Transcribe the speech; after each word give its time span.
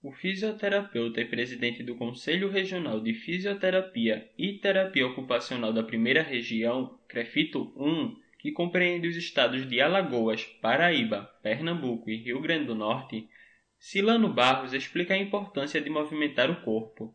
O 0.00 0.12
fisioterapeuta 0.12 1.20
e 1.20 1.24
presidente 1.24 1.82
do 1.82 1.96
Conselho 1.96 2.48
Regional 2.48 3.00
de 3.00 3.14
Fisioterapia 3.14 4.30
e 4.38 4.52
Terapia 4.52 5.04
Ocupacional 5.04 5.72
da 5.72 5.82
Primeira 5.82 6.22
Região, 6.22 6.96
CREFITO 7.08 7.72
1, 7.76 8.16
que 8.38 8.52
compreende 8.52 9.08
os 9.08 9.16
estados 9.16 9.68
de 9.68 9.80
Alagoas, 9.80 10.44
Paraíba, 10.62 11.24
Pernambuco 11.42 12.08
e 12.08 12.16
Rio 12.16 12.40
Grande 12.40 12.66
do 12.66 12.76
Norte, 12.76 13.28
Silano 13.76 14.32
Barros 14.32 14.72
explica 14.72 15.14
a 15.14 15.18
importância 15.18 15.80
de 15.80 15.90
movimentar 15.90 16.48
o 16.48 16.62
corpo. 16.62 17.12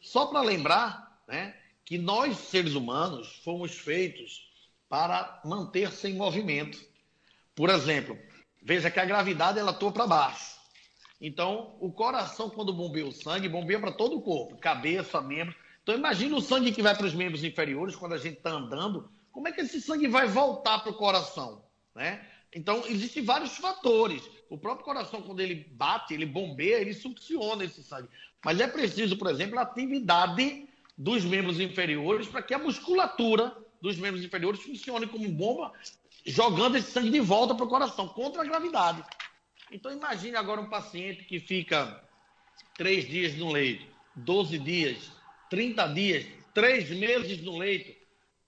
Só 0.00 0.26
para 0.26 0.42
lembrar 0.42 1.22
né, 1.28 1.56
que 1.84 1.96
nós, 1.98 2.36
seres 2.36 2.74
humanos, 2.74 3.40
fomos 3.44 3.78
feitos 3.78 4.50
para 4.88 5.40
manter-se 5.44 6.08
em 6.08 6.14
movimento. 6.14 6.78
Por 7.54 7.70
exemplo, 7.70 8.18
veja 8.60 8.90
que 8.90 8.98
a 8.98 9.04
gravidade 9.04 9.60
ela 9.60 9.70
atua 9.70 9.92
para 9.92 10.08
baixo. 10.08 10.59
Então, 11.20 11.74
o 11.80 11.92
coração, 11.92 12.48
quando 12.48 12.72
bombeia 12.72 13.06
o 13.06 13.12
sangue, 13.12 13.48
bombeia 13.48 13.78
para 13.78 13.92
todo 13.92 14.16
o 14.16 14.22
corpo, 14.22 14.56
cabeça, 14.56 15.20
membros. 15.20 15.54
Então, 15.82 15.94
imagina 15.94 16.34
o 16.36 16.40
sangue 16.40 16.72
que 16.72 16.82
vai 16.82 16.96
para 16.96 17.06
os 17.06 17.14
membros 17.14 17.44
inferiores 17.44 17.94
quando 17.94 18.14
a 18.14 18.18
gente 18.18 18.38
está 18.38 18.50
andando. 18.50 19.10
Como 19.30 19.46
é 19.46 19.52
que 19.52 19.60
esse 19.60 19.80
sangue 19.80 20.08
vai 20.08 20.26
voltar 20.26 20.78
para 20.78 20.90
o 20.90 20.94
coração? 20.94 21.62
Né? 21.94 22.24
Então, 22.54 22.82
existem 22.86 23.22
vários 23.22 23.56
fatores. 23.58 24.22
O 24.48 24.56
próprio 24.56 24.84
coração, 24.84 25.20
quando 25.20 25.40
ele 25.40 25.66
bate, 25.72 26.14
ele 26.14 26.26
bombeia, 26.26 26.80
ele 26.80 26.94
succiona 26.94 27.64
esse 27.64 27.82
sangue. 27.82 28.08
Mas 28.44 28.58
é 28.58 28.66
preciso, 28.66 29.16
por 29.16 29.30
exemplo, 29.30 29.58
a 29.58 29.62
atividade 29.62 30.68
dos 30.96 31.24
membros 31.24 31.60
inferiores 31.60 32.28
para 32.28 32.42
que 32.42 32.54
a 32.54 32.58
musculatura 32.58 33.56
dos 33.80 33.96
membros 33.96 34.24
inferiores 34.24 34.60
funcione 34.60 35.06
como 35.06 35.28
bomba, 35.30 35.72
jogando 36.26 36.76
esse 36.76 36.90
sangue 36.90 37.10
de 37.10 37.20
volta 37.20 37.54
para 37.54 37.64
o 37.64 37.68
coração, 37.68 38.08
contra 38.08 38.42
a 38.42 38.44
gravidade. 38.44 39.02
Então 39.70 39.92
imagine 39.92 40.36
agora 40.36 40.60
um 40.60 40.68
paciente 40.68 41.24
que 41.24 41.38
fica 41.38 42.02
três 42.76 43.08
dias 43.08 43.34
no 43.36 43.52
leito, 43.52 43.86
12 44.16 44.58
dias, 44.58 45.12
30 45.48 45.86
dias, 45.88 46.26
três 46.52 46.90
meses 46.90 47.40
no 47.42 47.56
leito, 47.56 47.94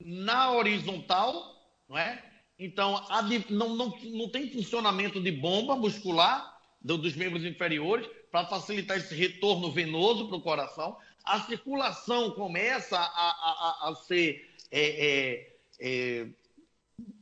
na 0.00 0.50
horizontal, 0.52 1.54
não 1.88 1.96
é? 1.96 2.22
Então, 2.58 2.96
a, 3.08 3.22
não, 3.50 3.76
não, 3.76 3.98
não 4.04 4.28
tem 4.28 4.50
funcionamento 4.50 5.20
de 5.20 5.32
bomba 5.32 5.76
muscular 5.76 6.60
do, 6.80 6.98
dos 6.98 7.14
membros 7.14 7.44
inferiores 7.44 8.08
para 8.30 8.46
facilitar 8.46 8.96
esse 8.96 9.14
retorno 9.14 9.70
venoso 9.70 10.28
para 10.28 10.36
o 10.36 10.42
coração. 10.42 10.96
A 11.24 11.40
circulação 11.40 12.30
começa 12.32 12.98
a, 12.98 13.00
a, 13.00 13.88
a 13.88 13.94
ser 13.94 14.48
é, 14.70 14.80
é, 14.80 15.52
é, 15.80 16.26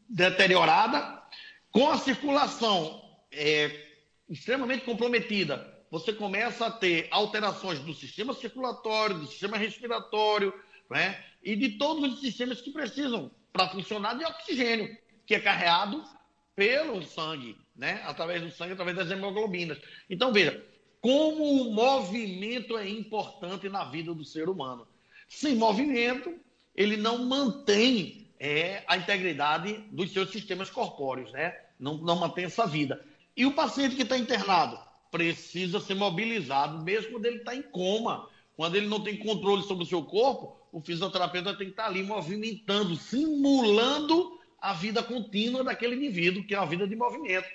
deteriorada. 0.08 1.22
Com 1.70 1.90
a 1.90 1.98
circulação 1.98 3.02
é, 3.30 3.89
extremamente 4.30 4.84
comprometida, 4.84 5.76
você 5.90 6.12
começa 6.12 6.66
a 6.66 6.70
ter 6.70 7.08
alterações 7.10 7.80
do 7.80 7.92
sistema 7.92 8.32
circulatório, 8.32 9.18
do 9.18 9.26
sistema 9.26 9.58
respiratório, 9.58 10.54
né? 10.88 11.22
e 11.42 11.56
de 11.56 11.70
todos 11.70 12.14
os 12.14 12.20
sistemas 12.20 12.60
que 12.60 12.70
precisam 12.70 13.30
para 13.52 13.68
funcionar 13.68 14.14
de 14.14 14.24
oxigênio, 14.24 14.96
que 15.26 15.34
é 15.34 15.40
carreado 15.40 16.04
pelo 16.54 17.02
sangue, 17.02 17.56
né? 17.74 18.02
através 18.06 18.40
do 18.40 18.50
sangue, 18.52 18.74
através 18.74 18.96
das 18.96 19.10
hemoglobinas. 19.10 19.78
Então, 20.08 20.32
veja, 20.32 20.64
como 21.00 21.62
o 21.62 21.72
movimento 21.72 22.78
é 22.78 22.88
importante 22.88 23.68
na 23.68 23.84
vida 23.84 24.14
do 24.14 24.24
ser 24.24 24.48
humano. 24.48 24.86
Sem 25.28 25.56
movimento, 25.56 26.38
ele 26.76 26.96
não 26.96 27.24
mantém 27.24 28.28
é, 28.38 28.84
a 28.86 28.96
integridade 28.96 29.72
dos 29.90 30.12
seus 30.12 30.30
sistemas 30.30 30.70
corpóreos, 30.70 31.32
né? 31.32 31.56
não, 31.80 31.96
não 31.96 32.16
mantém 32.16 32.44
essa 32.44 32.66
vida. 32.66 33.04
E 33.40 33.46
o 33.46 33.54
paciente 33.54 33.96
que 33.96 34.02
está 34.02 34.18
internado 34.18 34.78
precisa 35.10 35.80
ser 35.80 35.94
mobilizado, 35.94 36.84
mesmo 36.84 37.12
quando 37.12 37.24
ele 37.24 37.38
está 37.38 37.54
em 37.54 37.62
coma, 37.62 38.28
quando 38.54 38.76
ele 38.76 38.86
não 38.86 39.02
tem 39.02 39.16
controle 39.16 39.62
sobre 39.62 39.84
o 39.84 39.86
seu 39.86 40.02
corpo, 40.02 40.58
o 40.70 40.78
fisioterapeuta 40.78 41.56
tem 41.56 41.68
que 41.68 41.72
estar 41.72 41.84
tá 41.84 41.88
ali 41.88 42.02
movimentando, 42.02 42.94
simulando 42.96 44.38
a 44.60 44.74
vida 44.74 45.02
contínua 45.02 45.64
daquele 45.64 45.96
indivíduo, 45.96 46.44
que 46.44 46.54
é 46.54 46.58
a 46.58 46.66
vida 46.66 46.86
de 46.86 46.94
movimento. 46.94 47.48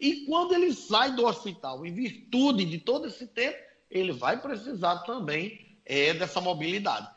E 0.00 0.24
quando 0.24 0.54
ele 0.54 0.72
sai 0.72 1.14
do 1.14 1.26
hospital, 1.26 1.84
em 1.84 1.92
virtude 1.92 2.64
de 2.64 2.78
todo 2.78 3.06
esse 3.06 3.26
tempo, 3.26 3.58
ele 3.90 4.12
vai 4.12 4.40
precisar 4.40 5.00
também 5.00 5.76
é, 5.84 6.14
dessa 6.14 6.40
mobilidade. 6.40 7.10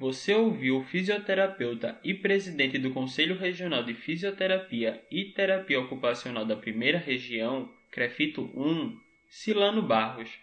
Você 0.00 0.34
ouviu 0.34 0.78
o 0.78 0.82
fisioterapeuta 0.82 2.00
e 2.02 2.14
presidente 2.14 2.78
do 2.78 2.90
Conselho 2.90 3.36
Regional 3.36 3.82
de 3.82 3.92
Fisioterapia 3.92 5.04
e 5.10 5.26
Terapia 5.26 5.78
Ocupacional 5.78 6.46
da 6.46 6.56
Primeira 6.56 6.96
Região, 6.96 7.70
CREFITO 7.90 8.50
1, 8.58 8.98
Silano 9.28 9.82
Barros. 9.82 10.40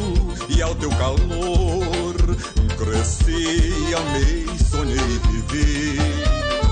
e 0.50 0.60
ao 0.60 0.74
teu 0.74 0.90
calor 0.90 2.07
cresci, 2.78 3.94
amei 3.94 4.46
sonhei 4.70 4.96
viver. 4.96 5.98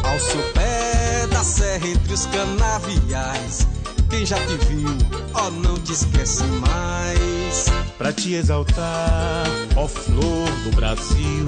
Ao 0.04 0.18
seu 0.20 0.40
pé 0.52 1.26
da 1.26 1.42
serra 1.42 1.86
entre 1.86 2.14
os 2.14 2.26
canaviais. 2.26 3.66
Quem 4.08 4.24
já 4.24 4.36
te 4.36 4.56
viu, 4.66 4.88
ó, 5.34 5.48
oh, 5.48 5.50
não 5.50 5.74
te 5.78 5.92
esquece 5.92 6.44
mais. 6.44 7.66
Pra 7.98 8.12
te 8.12 8.34
exaltar, 8.34 9.46
ó 9.74 9.88
flor 9.88 10.48
do 10.62 10.76
Brasil, 10.76 11.46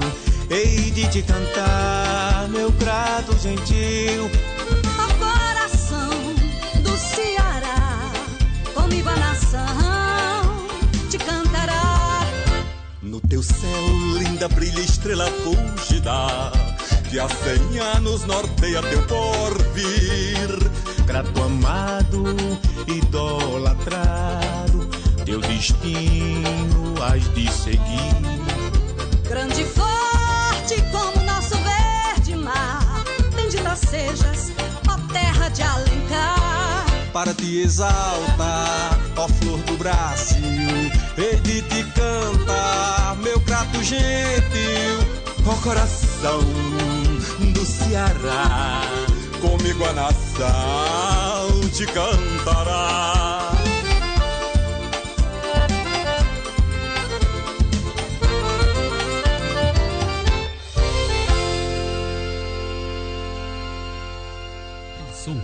hei 0.49 0.91
de 0.91 1.07
te 1.07 1.21
cantar, 1.21 2.49
meu 2.49 2.69
grato 2.71 3.37
gentil. 3.39 4.29
Teu 13.39 13.43
céu, 13.43 13.87
linda, 14.17 14.49
brilha 14.49 14.81
estrela 14.81 15.31
fúlgida 15.31 16.51
que 17.09 17.17
há 17.17 17.29
cem 17.29 17.79
anos 17.95 18.25
norteia 18.25 18.81
teu 18.81 19.01
porvir. 19.03 20.69
Grato 21.05 21.43
amado, 21.43 22.35
idolatrado, 22.85 24.89
teu 25.23 25.39
destino 25.39 26.95
has 27.01 27.33
de 27.33 27.49
seguir. 27.49 28.13
Grande 29.23 29.61
e 29.61 29.65
forte 29.65 30.81
como 30.91 31.23
nosso 31.23 31.55
verde 31.63 32.35
mar, 32.35 33.05
bendita 33.37 33.73
sejas, 33.77 34.51
ó 34.85 34.97
terra 35.13 35.47
de 35.47 35.63
Alencar. 35.63 36.85
Para 37.13 37.33
te 37.33 37.61
exaltar, 37.61 38.99
ó 39.15 39.29
flor 39.29 39.59
do 39.59 39.77
Brasil, 39.77 40.88
hei 41.19 41.35
de 41.41 41.61
te 41.63 41.83
cantar, 41.91 43.17
meu 43.21 43.39
grato 43.41 43.83
gentil, 43.83 44.99
ó 45.45 45.53
coração 45.61 46.39
do 47.53 47.65
Ceará. 47.65 48.81
Comigo 49.41 49.85
a 49.85 49.93
nação 49.93 51.59
te 51.73 51.85
cantará. 51.85 53.58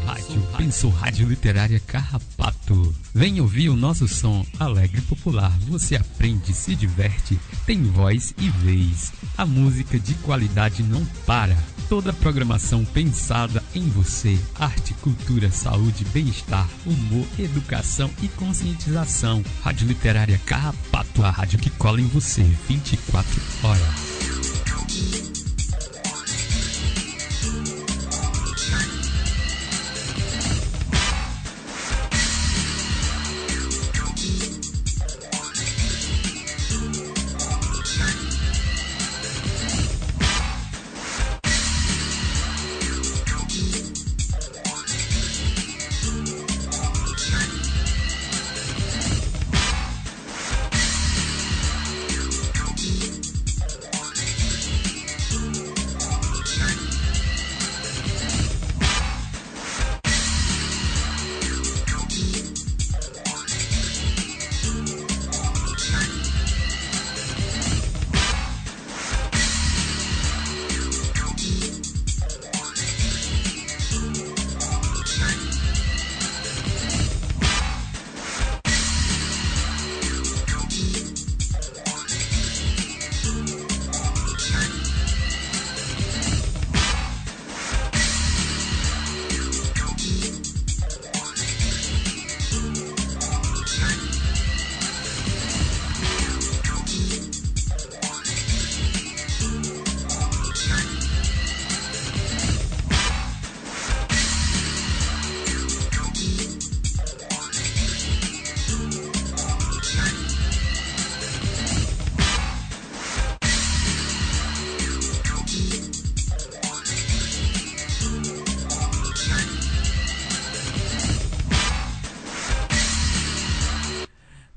Rádio, 0.06 0.42
Pensou 0.56 0.92
Rádio 0.92 1.28
Literária 1.28 1.80
Carrapato. 1.80 2.96
Vem 3.14 3.42
ouvir 3.42 3.70
o 3.70 3.76
nosso 3.76 4.08
som 4.08 4.46
alegre 4.60 5.00
e 5.00 5.02
popular. 5.02 5.52
Você 5.68 5.96
aprende, 5.96 6.54
se 6.54 6.76
diverte, 6.76 7.40
tem 7.66 7.82
voz 7.84 8.34
e 8.38 8.50
vez. 8.50 9.12
A 9.36 9.46
música 9.46 10.00
de 10.00 10.14
qualidade 10.16 10.84
não 10.84 11.04
para. 11.26 11.58
Toda 11.90 12.12
a 12.12 12.14
programação 12.14 12.86
pensada 12.86 13.64
em 13.74 13.88
você. 13.90 14.40
Arte, 14.60 14.94
cultura, 14.96 15.52
saúde, 15.52 16.06
bem-estar, 16.06 16.68
humor, 16.86 17.26
educação 17.38 18.10
e 18.22 18.28
conscientização. 18.28 19.44
Rádio 19.64 19.88
Literária 19.88 20.40
Carrapato, 20.46 21.24
a 21.24 21.30
rádio 21.30 21.60
que 21.60 21.70
cola 21.72 22.00
em 22.00 22.08
você 22.08 22.44
24 22.68 23.42
horas. 23.64 25.35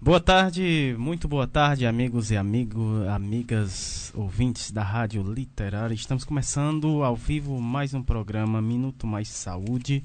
Boa 0.08 0.20
tarde, 0.20 0.96
muito 0.98 1.28
boa 1.28 1.46
tarde, 1.46 1.86
amigos 1.86 2.30
e 2.30 2.36
amigo, 2.38 3.06
amigas 3.10 4.10
ouvintes 4.16 4.70
da 4.70 4.82
Rádio 4.82 5.22
Literária. 5.22 5.92
Estamos 5.92 6.24
começando 6.24 7.04
ao 7.04 7.14
vivo 7.14 7.60
mais 7.60 7.92
um 7.92 8.02
programa 8.02 8.62
Minuto 8.62 9.06
Mais 9.06 9.28
Saúde, 9.28 10.02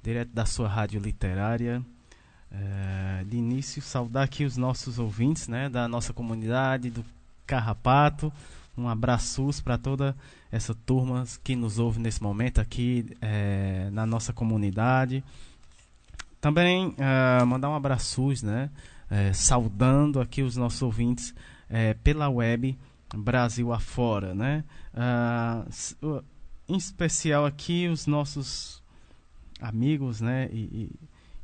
direto 0.00 0.28
da 0.32 0.46
sua 0.46 0.68
Rádio 0.68 1.00
Literária. 1.00 1.82
É, 2.52 3.24
de 3.24 3.36
início, 3.36 3.82
saudar 3.82 4.22
aqui 4.22 4.44
os 4.44 4.56
nossos 4.56 5.00
ouvintes, 5.00 5.48
né, 5.48 5.68
da 5.68 5.88
nossa 5.88 6.12
comunidade, 6.12 6.88
do 6.88 7.04
Carrapato. 7.44 8.32
Um 8.78 8.88
abraço 8.88 9.50
para 9.64 9.76
toda 9.76 10.14
essa 10.52 10.72
turma 10.72 11.24
que 11.42 11.56
nos 11.56 11.80
ouve 11.80 11.98
nesse 11.98 12.22
momento 12.22 12.60
aqui 12.60 13.06
é, 13.20 13.90
na 13.90 14.06
nossa 14.06 14.32
comunidade. 14.32 15.24
Também 16.40 16.94
é, 16.96 17.44
mandar 17.44 17.70
um 17.70 17.74
abraço, 17.74 18.32
né? 18.44 18.70
É, 19.12 19.30
saudando 19.34 20.22
aqui 20.22 20.40
os 20.40 20.56
nossos 20.56 20.80
ouvintes 20.80 21.34
é, 21.68 21.92
pela 21.92 22.30
web 22.30 22.78
Brasil 23.14 23.70
afora, 23.70 24.34
né? 24.34 24.64
Ah, 24.94 25.66
em 26.66 26.76
especial 26.76 27.44
aqui 27.44 27.88
os 27.88 28.06
nossos 28.06 28.82
amigos, 29.60 30.22
né? 30.22 30.48
E, 30.50 30.90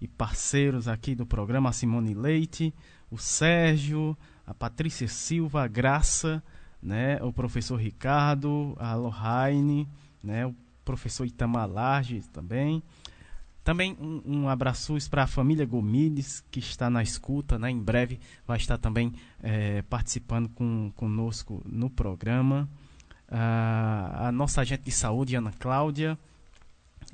e, 0.00 0.08
parceiros 0.08 0.88
aqui 0.88 1.14
do 1.14 1.26
programa, 1.26 1.68
a 1.68 1.72
Simone 1.72 2.14
Leite, 2.14 2.72
o 3.10 3.18
Sérgio, 3.18 4.16
a 4.46 4.54
Patrícia 4.54 5.06
Silva, 5.06 5.64
a 5.64 5.68
Graça, 5.68 6.42
né? 6.82 7.22
O 7.22 7.34
professor 7.34 7.76
Ricardo, 7.76 8.74
a 8.78 8.94
Lohane, 8.94 9.86
né? 10.24 10.46
O 10.46 10.54
professor 10.86 11.26
Itamar 11.26 11.68
Large 11.68 12.22
também. 12.32 12.82
Também 13.68 13.94
um, 14.00 14.22
um 14.24 14.48
abraço 14.48 14.96
para 15.10 15.24
a 15.24 15.26
família 15.26 15.66
Gomides, 15.66 16.42
que 16.50 16.58
está 16.58 16.88
na 16.88 17.02
escuta, 17.02 17.58
né? 17.58 17.70
em 17.70 17.78
breve 17.78 18.18
vai 18.46 18.56
estar 18.56 18.78
também 18.78 19.12
é, 19.42 19.82
participando 19.82 20.48
com, 20.48 20.90
conosco 20.96 21.60
no 21.66 21.90
programa. 21.90 22.66
Ah, 23.30 24.28
a 24.28 24.32
nossa 24.32 24.62
agente 24.62 24.84
de 24.84 24.90
saúde, 24.90 25.36
Ana 25.36 25.52
Cláudia, 25.52 26.18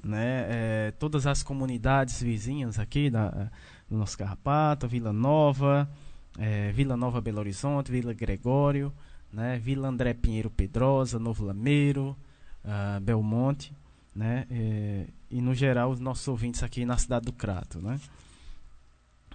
né? 0.00 0.46
É, 0.48 0.92
todas 0.96 1.26
as 1.26 1.42
comunidades 1.42 2.22
vizinhas 2.22 2.78
aqui 2.78 3.10
da, 3.10 3.50
do 3.90 3.98
nosso 3.98 4.16
Carrapato, 4.16 4.86
Vila 4.86 5.12
Nova, 5.12 5.90
é, 6.38 6.70
Vila 6.70 6.96
Nova 6.96 7.20
Belo 7.20 7.40
Horizonte, 7.40 7.90
Vila 7.90 8.14
Gregório, 8.14 8.92
né? 9.32 9.58
Vila 9.58 9.88
André 9.88 10.14
Pinheiro 10.14 10.50
Pedrosa, 10.50 11.18
Novo 11.18 11.44
Lameiro, 11.44 12.16
uh, 12.64 13.00
Belmonte, 13.00 13.74
né? 14.14 14.46
É, 14.48 15.06
e 15.34 15.40
no 15.40 15.52
geral 15.52 15.90
os 15.90 15.98
nossos 15.98 16.28
ouvintes 16.28 16.62
aqui 16.62 16.84
na 16.84 16.96
cidade 16.96 17.26
do 17.26 17.32
Crato, 17.32 17.80
né? 17.80 17.98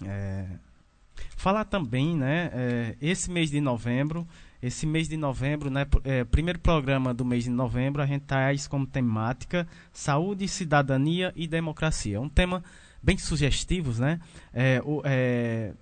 É, 0.05 0.45
falar 1.35 1.65
também, 1.65 2.15
né? 2.15 2.49
É, 2.53 2.95
esse 3.01 3.29
mês 3.29 3.51
de 3.51 3.59
novembro, 3.59 4.25
esse 4.63 4.85
mês 4.85 5.09
de 5.09 5.17
novembro, 5.17 5.69
né? 5.69 5.85
É, 6.05 6.23
primeiro 6.23 6.57
programa 6.57 7.13
do 7.13 7.25
mês 7.25 7.43
de 7.43 7.49
novembro, 7.49 8.01
a 8.01 8.05
gente 8.05 8.21
traz 8.21 8.65
como 8.65 8.87
temática 8.87 9.67
saúde, 9.91 10.47
cidadania 10.47 11.33
e 11.35 11.45
democracia. 11.45 12.21
Um 12.21 12.29
tema 12.29 12.63
bem 13.03 13.17
sugestivo, 13.17 14.01
né? 14.01 14.21
É, 14.53 14.81
o, 14.85 15.01
é, 15.03 15.73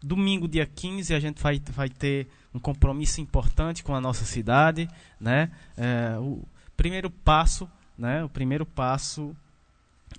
domingo, 0.00 0.46
dia 0.46 0.64
15, 0.64 1.12
a 1.12 1.18
gente 1.18 1.42
vai, 1.42 1.60
vai 1.72 1.88
ter 1.88 2.28
um 2.54 2.60
compromisso 2.60 3.20
importante 3.20 3.82
com 3.82 3.96
a 3.96 4.00
nossa 4.00 4.24
cidade, 4.24 4.88
né? 5.20 5.50
É, 5.76 6.16
o 6.20 6.46
primeiro 6.76 7.10
passo 7.10 7.68
né? 8.02 8.24
O 8.24 8.28
primeiro 8.28 8.66
passo 8.66 9.34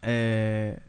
é, 0.02 0.82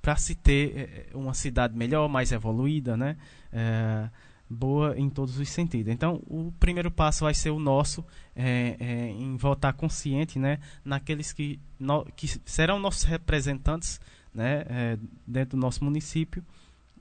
para 0.00 0.14
se 0.14 0.36
ter 0.36 0.78
é, 0.78 1.16
uma 1.16 1.34
cidade 1.34 1.76
melhor, 1.76 2.08
mais 2.08 2.30
evoluída, 2.30 2.96
né? 2.96 3.16
É, 3.52 4.08
boa 4.48 4.96
em 4.96 5.10
todos 5.10 5.36
os 5.36 5.48
sentidos. 5.48 5.92
Então, 5.92 6.22
o 6.28 6.52
primeiro 6.60 6.92
passo 6.92 7.24
vai 7.24 7.34
ser 7.34 7.50
o 7.50 7.58
nosso 7.58 8.04
é, 8.36 8.76
é, 8.78 9.08
em 9.08 9.36
votar 9.36 9.72
consciente, 9.72 10.38
né? 10.38 10.60
Naqueles 10.84 11.32
que, 11.32 11.58
no, 11.76 12.04
que 12.14 12.28
serão 12.44 12.78
nossos 12.78 13.02
representantes, 13.02 14.00
né? 14.32 14.64
É, 14.68 14.98
dentro 15.26 15.56
do 15.58 15.60
nosso 15.60 15.84
município, 15.84 16.42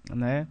né? 0.09 0.47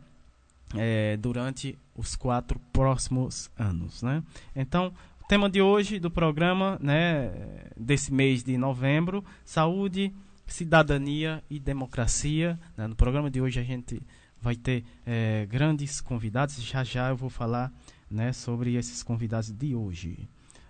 durante 1.19 1.79
os 1.97 2.15
quatro 2.15 2.61
próximos 2.75 3.51
anos, 3.57 4.03
né? 4.03 4.23
Então, 4.55 4.93
tema 5.29 5.51
de 5.51 5.61
hoje 5.61 6.01
do 6.01 6.11
programa, 6.11 6.79
né, 6.81 7.31
desse 7.77 8.11
mês 8.11 8.43
de 8.43 8.57
novembro, 8.57 9.23
saúde, 9.45 10.11
cidadania 10.47 11.45
e 11.51 11.61
democracia. 11.61 12.59
Né? 12.75 12.87
No 12.87 12.97
programa 12.97 13.31
de 13.31 13.39
hoje 13.39 13.61
a 13.61 13.63
gente 13.63 14.01
vai 14.41 14.57
ter 14.57 14.85
é, 15.05 15.45
grandes 15.45 16.01
convidados. 16.01 16.63
Já 16.63 16.83
já 16.83 17.11
eu 17.11 17.17
vou 17.17 17.29
falar 17.29 17.71
né, 18.11 18.33
sobre 18.33 18.75
esses 18.75 19.03
convidados 19.03 19.53
de 19.53 19.75
hoje. 19.75 20.27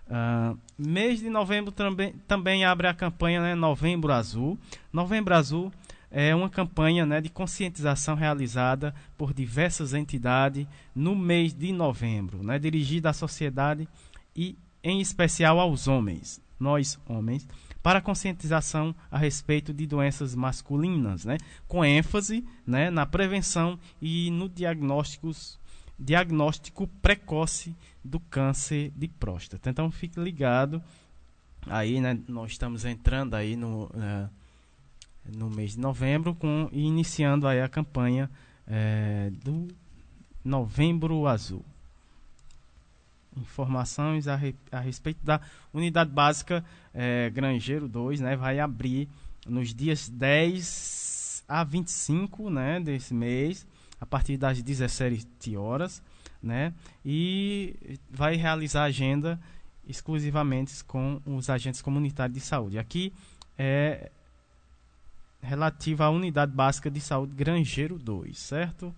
Uh, 0.08 0.58
mês 0.76 1.20
de 1.20 1.28
novembro 1.28 1.70
também, 1.70 2.14
também 2.26 2.64
abre 2.64 2.88
a 2.88 2.94
campanha 2.94 3.40
né, 3.40 3.54
Novembro 3.54 4.12
Azul. 4.12 4.58
Novembro 4.92 5.36
Azul 5.36 5.72
é 6.10 6.34
uma 6.34 6.48
campanha 6.48 7.06
né, 7.06 7.20
de 7.20 7.28
conscientização 7.28 8.16
realizada 8.16 8.92
por 9.16 9.32
diversas 9.32 9.94
entidades 9.94 10.66
no 10.96 11.14
mês 11.14 11.54
de 11.54 11.70
novembro, 11.70 12.42
né, 12.42 12.58
dirigida 12.58 13.10
à 13.10 13.12
sociedade 13.12 13.86
e 14.38 14.56
em 14.84 15.00
especial 15.00 15.58
aos 15.58 15.88
homens, 15.88 16.40
nós 16.60 16.96
homens, 17.08 17.44
para 17.82 18.00
conscientização 18.00 18.94
a 19.10 19.18
respeito 19.18 19.74
de 19.74 19.84
doenças 19.84 20.32
masculinas, 20.32 21.24
né, 21.24 21.38
com 21.66 21.84
ênfase 21.84 22.46
né, 22.64 22.88
na 22.88 23.04
prevenção 23.04 23.76
e 24.00 24.30
no 24.30 24.48
diagnósticos, 24.48 25.58
diagnóstico 25.98 26.86
precoce 27.02 27.74
do 28.04 28.20
câncer 28.20 28.92
de 28.94 29.08
próstata. 29.08 29.70
Então 29.70 29.90
fique 29.90 30.20
ligado 30.20 30.80
aí, 31.66 32.00
né, 32.00 32.16
nós 32.28 32.52
estamos 32.52 32.84
entrando 32.84 33.34
aí 33.34 33.56
no, 33.56 33.86
uh, 33.86 34.30
no 35.36 35.50
mês 35.50 35.72
de 35.72 35.80
novembro 35.80 36.32
com 36.32 36.68
iniciando 36.70 37.48
aí 37.48 37.60
a 37.60 37.68
campanha 37.68 38.30
uh, 38.68 39.30
do 39.32 39.66
Novembro 40.44 41.26
Azul 41.26 41.64
informações 43.36 44.26
a, 44.26 44.36
re, 44.36 44.54
a 44.70 44.80
respeito 44.80 45.24
da 45.24 45.40
unidade 45.72 46.10
básica 46.10 46.64
é, 46.94 47.30
Grangeiro 47.30 47.88
2, 47.88 48.20
né, 48.20 48.36
vai 48.36 48.58
abrir 48.58 49.08
nos 49.46 49.74
dias 49.74 50.08
10 50.08 51.44
a 51.48 51.64
25 51.64 52.50
né, 52.50 52.80
desse 52.80 53.14
mês, 53.14 53.66
a 54.00 54.06
partir 54.06 54.36
das 54.36 54.62
17 54.62 55.56
horas, 55.56 56.02
né, 56.42 56.74
e 57.04 57.98
vai 58.10 58.36
realizar 58.36 58.84
agenda 58.84 59.40
exclusivamente 59.86 60.84
com 60.84 61.20
os 61.24 61.48
agentes 61.48 61.80
comunitários 61.80 62.34
de 62.38 62.44
saúde. 62.44 62.78
Aqui 62.78 63.12
é 63.56 64.10
relativa 65.40 66.04
à 66.04 66.10
unidade 66.10 66.52
básica 66.52 66.90
de 66.90 67.00
saúde 67.00 67.34
Grangeiro 67.34 67.98
2, 67.98 68.38
certo? 68.38 68.94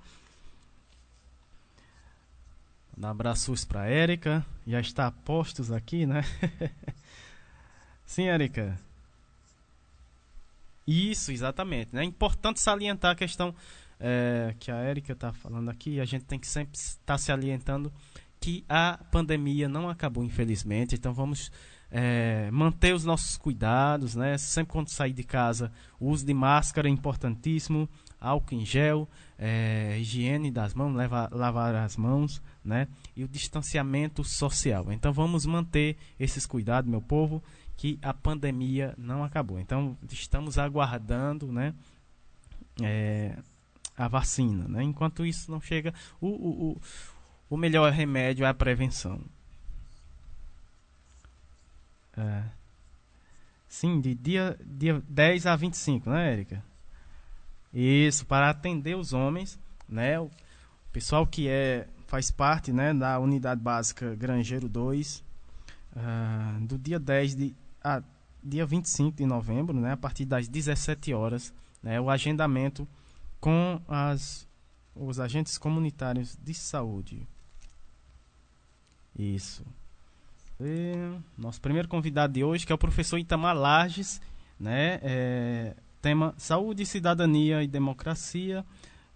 Dar 3.01 3.13
abraços 3.13 3.65
para 3.65 3.89
Érica. 3.89 4.45
Já 4.67 4.79
está 4.79 5.11
postos 5.11 5.73
aqui, 5.73 6.05
né? 6.05 6.21
Sim, 8.05 8.25
Érica. 8.25 8.79
Isso, 10.87 11.33
exatamente. 11.33 11.95
Né? 11.95 12.03
É 12.03 12.05
importante 12.05 12.61
salientar 12.61 13.13
a 13.13 13.15
questão 13.15 13.55
é, 13.99 14.55
que 14.61 14.71
a 14.71 14.77
Érica 14.77 15.15
está 15.15 15.33
falando 15.33 15.71
aqui. 15.71 15.99
A 15.99 16.05
gente 16.05 16.27
tem 16.27 16.39
que 16.39 16.47
sempre 16.47 16.77
estar 16.77 17.15
tá 17.15 17.17
se 17.17 17.33
alientando 17.33 17.91
que 18.39 18.67
a 18.69 19.01
pandemia 19.11 19.67
não 19.67 19.89
acabou, 19.89 20.23
infelizmente. 20.23 20.95
Então 20.95 21.15
vamos 21.15 21.51
é, 21.91 22.51
manter 22.51 22.95
os 22.95 23.07
nossos 23.07 23.39
cuidados, 23.39 24.15
né? 24.15 24.37
Sempre 24.37 24.75
quando 24.75 24.91
sair 24.91 25.15
de 25.15 25.25
casa, 25.25 25.73
o 25.99 26.11
uso 26.11 26.27
de 26.27 26.35
máscara 26.35 26.87
é 26.87 26.91
importantíssimo, 26.91 27.89
álcool 28.21 28.57
em 28.57 28.67
gel, 28.67 29.09
é, 29.43 29.97
higiene 29.99 30.51
das 30.51 30.75
mãos, 30.75 30.95
leva, 30.95 31.27
lavar 31.33 31.75
as 31.75 31.97
mãos, 31.97 32.43
né? 32.63 32.87
E 33.17 33.25
o 33.25 33.29
distanciamento 33.29 34.23
social. 34.23 34.93
Então 34.93 35.15
vamos 35.15 35.47
manter 35.47 35.97
esses 36.19 36.45
cuidados, 36.45 36.91
meu 36.91 37.01
povo, 37.01 37.43
que 37.75 37.99
a 38.03 38.13
pandemia 38.13 38.95
não 38.99 39.25
acabou. 39.25 39.59
Então 39.59 39.97
estamos 40.11 40.59
aguardando, 40.59 41.51
né? 41.51 41.75
É, 42.83 43.35
a 43.97 44.07
vacina, 44.09 44.69
né? 44.69 44.83
Enquanto 44.83 45.25
isso 45.25 45.51
não 45.51 45.61
chega, 45.61 45.95
o, 46.21 46.29
o, 46.29 46.73
o, 46.73 46.81
o 47.49 47.57
melhor 47.57 47.91
remédio 47.93 48.45
é 48.45 48.49
a 48.49 48.55
prevenção. 48.55 49.23
É. 52.15 52.43
Sim, 53.67 54.03
de 54.03 54.15
dia, 54.15 54.59
dia 54.63 55.03
10 55.09 55.47
a 55.47 55.57
25, 55.57 56.11
né, 56.11 56.31
Érica? 56.31 56.70
Isso, 57.73 58.27
para 58.27 58.51
atender 58.51 58.97
os 58.97 59.13
homens, 59.13 59.59
né? 59.89 60.19
O 60.19 60.31
pessoal 60.93 61.27
que 61.27 61.49
é 61.49 61.87
faz 62.07 62.29
parte, 62.29 62.73
né, 62.73 62.93
da 62.93 63.21
unidade 63.21 63.61
básica 63.61 64.17
Grangeiro 64.17 64.69
2, 64.69 65.19
uh, 65.19 65.23
ah, 65.95 66.59
do 66.61 66.77
dia 66.77 66.99
10 66.99 67.37
de 67.37 67.55
a 67.85 68.03
dia 68.43 68.67
25 68.67 69.17
de 69.17 69.25
novembro, 69.25 69.79
né, 69.79 69.93
a 69.93 69.97
partir 69.97 70.25
das 70.25 70.49
17 70.49 71.15
horas, 71.15 71.55
né, 71.81 72.01
o 72.01 72.11
agendamento 72.11 72.89
com 73.41 73.81
as 73.87 74.49
os 74.93 75.21
agentes 75.21 75.57
comunitários 75.57 76.37
de 76.37 76.53
saúde. 76.53 77.27
Isso. 79.17 79.65
E 80.61 80.93
nosso 81.39 81.61
primeiro 81.61 81.89
convidado 81.89 82.33
de 82.33 82.45
hoje, 82.45 82.67
que 82.67 82.73
é 82.73 82.75
o 82.75 82.79
professor 82.79 83.19
Itamar 83.19 83.57
Lages, 83.57 84.21
né? 84.59 84.99
É, 85.03 85.77
tema 86.01 86.35
Saúde, 86.37 86.87
Cidadania 86.87 87.63
e 87.63 87.69
Democracia, 87.69 88.65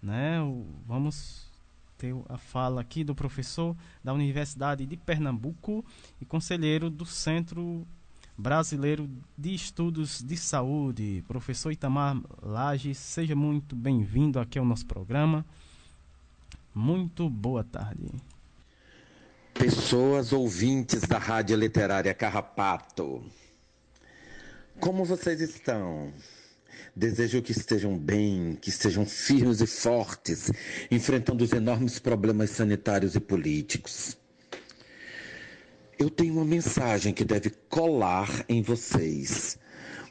né? 0.01 0.41
O, 0.41 0.65
vamos 0.85 1.51
ter 1.97 2.15
a 2.29 2.37
fala 2.37 2.81
aqui 2.81 3.03
do 3.03 3.15
professor 3.15 3.75
da 4.03 4.13
Universidade 4.13 4.85
de 4.85 4.97
Pernambuco 4.97 5.83
e 6.21 6.25
conselheiro 6.25 6.89
do 6.89 7.05
Centro 7.05 7.87
Brasileiro 8.37 9.09
de 9.37 9.53
Estudos 9.53 10.21
de 10.21 10.35
Saúde, 10.35 11.23
professor 11.27 11.71
Itamar 11.71 12.17
Lages. 12.41 12.97
Seja 12.97 13.35
muito 13.35 13.75
bem-vindo 13.75 14.39
aqui 14.39 14.59
ao 14.59 14.65
nosso 14.65 14.85
programa. 14.85 15.45
Muito 16.73 17.29
boa 17.29 17.63
tarde. 17.63 18.11
Pessoas 19.53 20.33
ouvintes 20.33 21.03
da 21.03 21.17
Rádio 21.17 21.55
Literária 21.55 22.13
Carrapato, 22.13 23.23
como 24.81 25.05
vocês 25.05 25.39
estão? 25.39 26.11
Desejo 26.95 27.41
que 27.41 27.51
estejam 27.51 27.97
bem, 27.97 28.57
que 28.61 28.69
estejam 28.69 29.05
firmes 29.05 29.59
e 29.59 29.67
fortes, 29.67 30.49
enfrentando 30.89 31.43
os 31.43 31.51
enormes 31.51 31.99
problemas 31.99 32.51
sanitários 32.51 33.15
e 33.15 33.19
políticos. 33.19 34.17
Eu 35.99 36.09
tenho 36.09 36.35
uma 36.35 36.45
mensagem 36.45 37.13
que 37.13 37.25
deve 37.25 37.49
colar 37.67 38.45
em 38.47 38.61
vocês. 38.61 39.59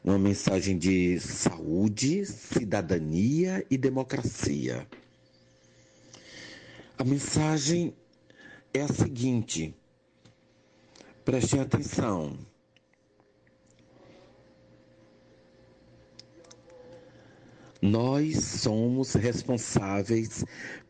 Uma 0.05 0.19
mensagem 0.19 0.77
de 0.77 1.19
saúde, 1.21 2.27
cidadania 2.27 3.65
e 3.71 3.79
democracia. 3.79 4.87
A 6.99 7.05
mensagem 7.05 7.95
é 8.75 8.83
a 8.83 8.89
seguinte: 8.89 9.75
prestem 11.25 11.61
atenção. 11.61 12.39
Nós 17.85 18.43
somos 18.43 19.13
responsáveis 19.13 20.43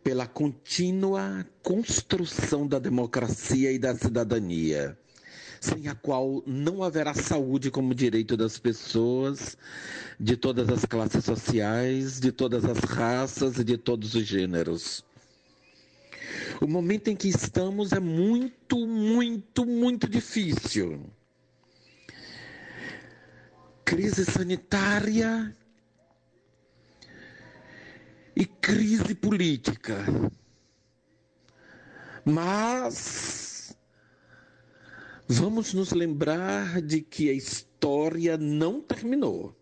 pela 0.05 0.29
contínua 0.29 1.45
construção 1.61 2.69
da 2.69 2.79
democracia 2.79 3.73
e 3.73 3.81
da 3.81 3.97
cidadania, 3.97 4.97
sem 5.61 5.89
a 5.89 5.95
qual 5.97 6.41
não 6.47 6.85
haverá 6.85 7.13
saúde 7.13 7.69
como 7.69 7.97
direito 7.97 8.37
das 8.37 8.61
pessoas, 8.61 9.59
de 10.21 10.37
todas 10.37 10.69
as 10.69 10.85
classes 10.85 11.25
sociais, 11.25 12.21
de 12.21 12.31
todas 12.31 12.65
as 12.65 12.79
raças 12.79 13.59
e 13.59 13.65
de 13.65 13.77
todos 13.77 14.15
os 14.15 14.25
gêneros. 14.25 15.05
O 16.61 16.69
momento 16.69 17.09
em 17.09 17.17
que 17.17 17.27
estamos 17.27 17.91
é 17.93 17.99
muito, 17.99 18.87
muito, 18.87 19.67
muito 19.67 20.09
difícil. 20.09 21.01
Crise 23.85 24.25
sanitária 24.25 25.53
e 28.37 28.45
crise 28.45 29.15
política. 29.15 30.05
Mas 32.25 33.77
vamos 35.29 35.75
nos 35.75 35.93
lembrar 35.93 36.81
de 36.81 37.01
que 37.01 37.29
a 37.29 37.33
história 37.33 38.37
não 38.37 38.81
terminou. 38.81 39.55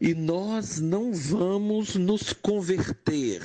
E 0.00 0.14
nós 0.14 0.80
não 0.80 1.12
vamos 1.12 1.94
nos 1.94 2.32
converter 2.32 3.42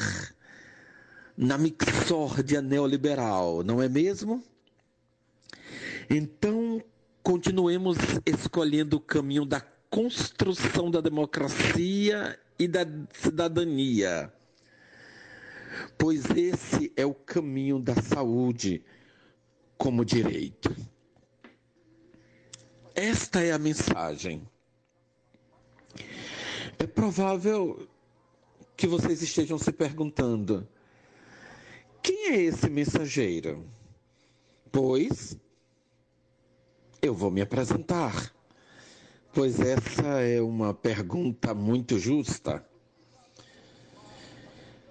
na 1.36 1.58
mixórdia 1.58 2.62
neoliberal, 2.62 3.62
não 3.62 3.82
é 3.82 3.90
mesmo? 3.90 4.42
Então, 6.10 6.82
continuemos 7.22 7.98
escolhendo 8.26 8.98
o 8.98 9.02
caminho 9.02 9.46
da 9.46 9.60
construção 9.90 10.90
da 10.92 11.02
democracia 11.02 12.40
e 12.58 12.68
da 12.68 12.86
cidadania, 13.14 14.32
pois 15.98 16.26
esse 16.32 16.92
é 16.96 17.06
o 17.06 17.14
caminho 17.14 17.80
da 17.80 17.96
saúde 17.96 18.84
como 19.78 20.06
direito. 20.06 20.76
Esta 22.94 23.42
é 23.42 23.52
a 23.52 23.60
mensagem. 23.60 24.48
É 26.80 26.88
provável 26.88 27.88
que 28.76 28.88
vocês 28.88 29.22
estejam 29.22 29.58
se 29.58 29.72
perguntando: 29.72 30.68
quem 32.02 32.34
é 32.34 32.42
esse 32.42 32.70
mensageiro? 32.70 33.66
Pois 34.72 35.38
eu 37.02 37.14
vou 37.14 37.32
me 37.32 37.42
apresentar. 37.42 38.35
Pois 39.36 39.60
essa 39.60 40.22
é 40.22 40.42
uma 40.42 40.74
pergunta 40.74 41.54
muito 41.54 42.00
justa. 42.00 42.66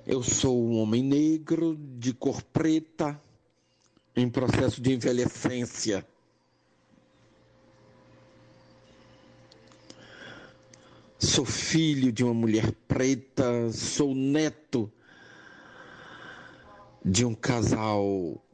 Eu 0.06 0.22
sou 0.22 0.62
um 0.62 0.82
homem 0.82 1.02
negro, 1.02 1.74
de 1.98 2.12
cor 2.12 2.42
preta, 2.42 3.18
em 4.14 4.28
processo 4.28 4.82
de 4.82 4.92
envelhecência. 4.92 6.06
Sou 11.18 11.46
filho 11.46 12.12
de 12.12 12.22
uma 12.22 12.34
mulher 12.34 12.70
preta, 12.86 13.72
sou 13.72 14.14
neto 14.14 14.92
de 17.02 17.24
um 17.24 17.34
casal 17.34 18.44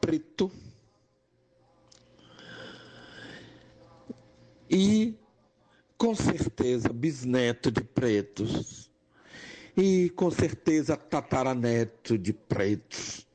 preto 0.00 0.50
e 4.70 5.14
com 5.96 6.14
certeza 6.14 6.88
bisneto 6.92 7.70
de 7.70 7.82
pretos 7.82 8.90
e 9.76 10.10
com 10.10 10.30
certeza 10.30 10.96
tataraneto 10.96 12.16
de 12.16 12.32
pretos. 12.32 13.26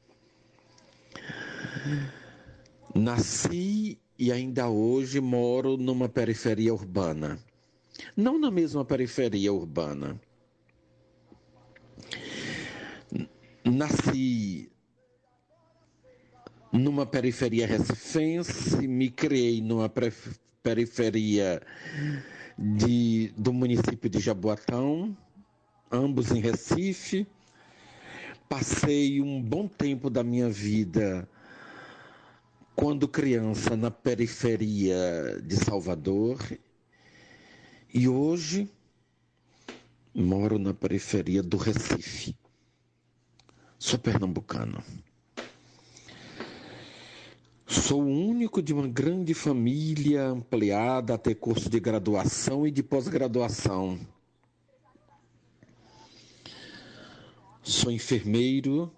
Nasci 2.95 3.99
e 4.17 4.31
ainda 4.31 4.69
hoje 4.69 5.19
moro 5.19 5.77
numa 5.77 6.09
periferia 6.09 6.73
urbana. 6.73 7.39
Não 8.15 8.39
na 8.39 8.49
mesma 8.49 8.83
periferia 8.85 9.53
urbana. 9.53 10.19
Nasci 13.63 14.71
numa 16.71 17.05
periferia 17.05 17.67
recifense, 17.67 18.87
me 18.87 19.09
criei 19.09 19.61
numa 19.61 19.89
periferia 20.63 21.61
de, 22.57 23.33
do 23.37 23.53
município 23.53 24.09
de 24.09 24.19
Jaboatão, 24.19 25.15
ambos 25.91 26.31
em 26.31 26.39
Recife. 26.39 27.27
Passei 28.47 29.21
um 29.21 29.41
bom 29.41 29.67
tempo 29.67 30.09
da 30.09 30.23
minha 30.23 30.49
vida, 30.49 31.29
quando 32.75 33.07
criança, 33.07 33.75
na 33.75 33.91
periferia 33.91 35.41
de 35.43 35.55
Salvador. 35.55 36.39
E 37.93 38.07
hoje 38.07 38.69
moro 40.13 40.57
na 40.57 40.73
periferia 40.73 41.43
do 41.43 41.57
Recife. 41.57 42.35
Sou 43.77 43.97
pernambucano. 43.99 44.83
Sou 47.69 48.01
o 48.01 48.07
único 48.07 48.63
de 48.63 48.73
uma 48.73 48.87
grande 48.87 49.35
família 49.35 50.25
ampliada 50.25 51.13
a 51.13 51.19
ter 51.19 51.35
curso 51.35 51.69
de 51.69 51.79
graduação 51.79 52.65
e 52.65 52.71
de 52.71 52.81
pós-graduação. 52.81 53.99
Sou 57.61 57.91
enfermeiro, 57.91 58.91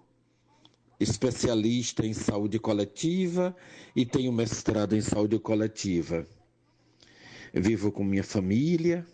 especialista 0.98 2.06
em 2.06 2.14
saúde 2.14 2.58
coletiva 2.58 3.54
e 3.94 4.06
tenho 4.06 4.32
mestrado 4.32 4.96
em 4.96 5.02
saúde 5.02 5.38
coletiva. 5.38 6.26
Vivo 7.52 7.92
com 7.92 8.02
minha 8.02 8.24
família. 8.24 9.06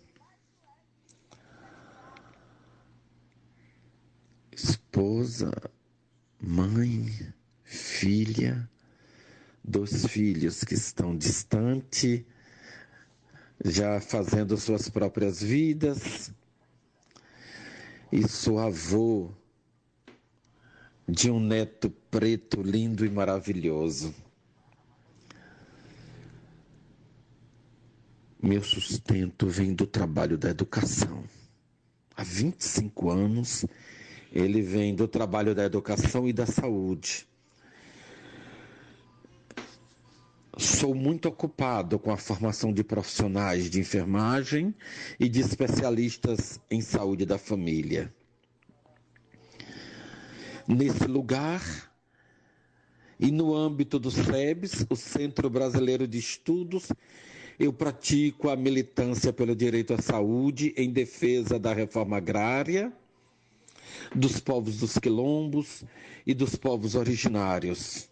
Esposa, 4.53 5.51
mãe, 6.41 7.35
filha 7.65 8.71
dos 9.69 10.07
filhos 10.07 10.65
que 10.65 10.73
estão 10.73 11.15
distante, 11.15 12.27
já 13.63 14.01
fazendo 14.01 14.57
suas 14.57 14.89
próprias 14.89 15.43
vidas, 15.43 16.33
e 18.11 18.27
sou 18.27 18.59
avô 18.59 19.31
de 21.07 21.31
um 21.31 21.39
neto 21.39 21.91
preto 22.11 22.63
lindo 22.63 23.05
e 23.05 23.11
maravilhoso. 23.11 24.15
Meu 28.43 28.63
sustento 28.63 29.47
vem 29.49 29.75
do 29.75 29.87
trabalho 29.87 30.39
da 30.39 30.49
educação. 30.49 31.25
Há 32.17 32.25
25 32.25 33.11
anos, 33.11 33.67
ele 34.33 34.63
vem 34.63 34.95
do 34.95 35.07
trabalho 35.07 35.55
da 35.55 35.65
educação 35.65 36.27
e 36.27 36.33
da 36.33 36.47
saúde. 36.47 37.28
Sou 40.61 40.93
muito 40.93 41.29
ocupado 41.29 42.01
com 42.01 42.11
a 42.11 42.17
formação 42.17 42.73
de 42.73 42.83
profissionais 42.83 43.71
de 43.71 43.79
enfermagem 43.79 44.75
e 45.19 45.29
de 45.29 45.39
especialistas 45.39 46.61
em 46.69 46.81
saúde 46.81 47.25
da 47.25 47.39
família. 47.39 48.13
Nesse 50.67 51.05
lugar, 51.05 51.63
e 53.21 53.31
no 53.31 53.55
âmbito 53.55 54.01
do 54.01 54.11
SEBS, 54.11 54.85
o 54.91 54.97
Centro 54.97 55.49
Brasileiro 55.49 56.09
de 56.09 56.19
Estudos, 56.19 56.89
eu 57.57 57.73
pratico 57.73 58.49
a 58.49 58.57
militância 58.57 59.33
pelo 59.33 59.55
direito 59.55 59.95
à 59.95 60.03
saúde 60.03 60.75
em 60.77 60.91
defesa 60.91 61.57
da 61.57 61.73
reforma 61.73 62.17
agrária, 62.17 62.93
dos 64.13 64.41
povos 64.41 64.79
dos 64.79 64.99
quilombos 64.99 65.85
e 66.27 66.35
dos 66.35 66.57
povos 66.57 66.97
originários. 66.97 68.09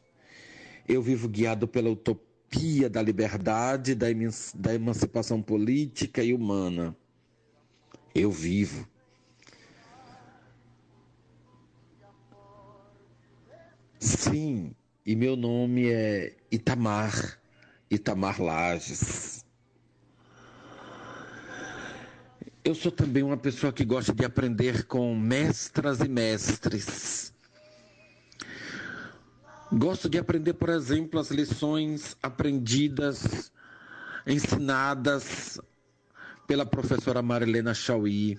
Eu 0.89 1.03
vivo 1.03 1.29
guiado 1.29 1.67
pela 1.67 1.91
utopia 1.91 2.26
da 2.91 3.03
liberdade, 3.03 3.95
da, 3.95 4.07
da 4.55 4.75
emancipação 4.75 5.43
política 5.43 6.23
e 6.23 6.33
humana. 6.33 6.97
Eu 8.15 8.31
vivo. 8.31 8.89
Sim, 13.99 14.75
e 15.05 15.15
meu 15.15 15.37
nome 15.37 15.91
é 15.91 16.37
Itamar, 16.51 17.39
Itamar 17.91 18.41
Lages. 18.41 19.45
Eu 22.65 22.75
sou 22.75 22.91
também 22.91 23.23
uma 23.23 23.37
pessoa 23.37 23.73
que 23.73 23.85
gosta 23.85 24.13
de 24.13 24.25
aprender 24.25 24.87
com 24.87 25.15
mestras 25.15 26.01
e 26.01 26.09
mestres. 26.09 27.33
Gosto 29.73 30.09
de 30.09 30.17
aprender, 30.17 30.55
por 30.55 30.69
exemplo, 30.69 31.19
as 31.19 31.31
lições 31.31 32.17
aprendidas, 32.23 33.51
ensinadas 34.25 35.61
pela 36.47 36.65
professora 36.65 37.21
Marilena 37.21 37.75
Chauí. 37.75 38.39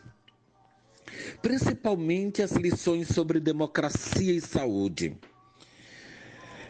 Principalmente 1.42 2.42
as 2.42 2.52
lições 2.54 3.10
sobre 3.10 3.42
democracia 3.42 4.32
e 4.34 4.40
saúde. 4.40 5.18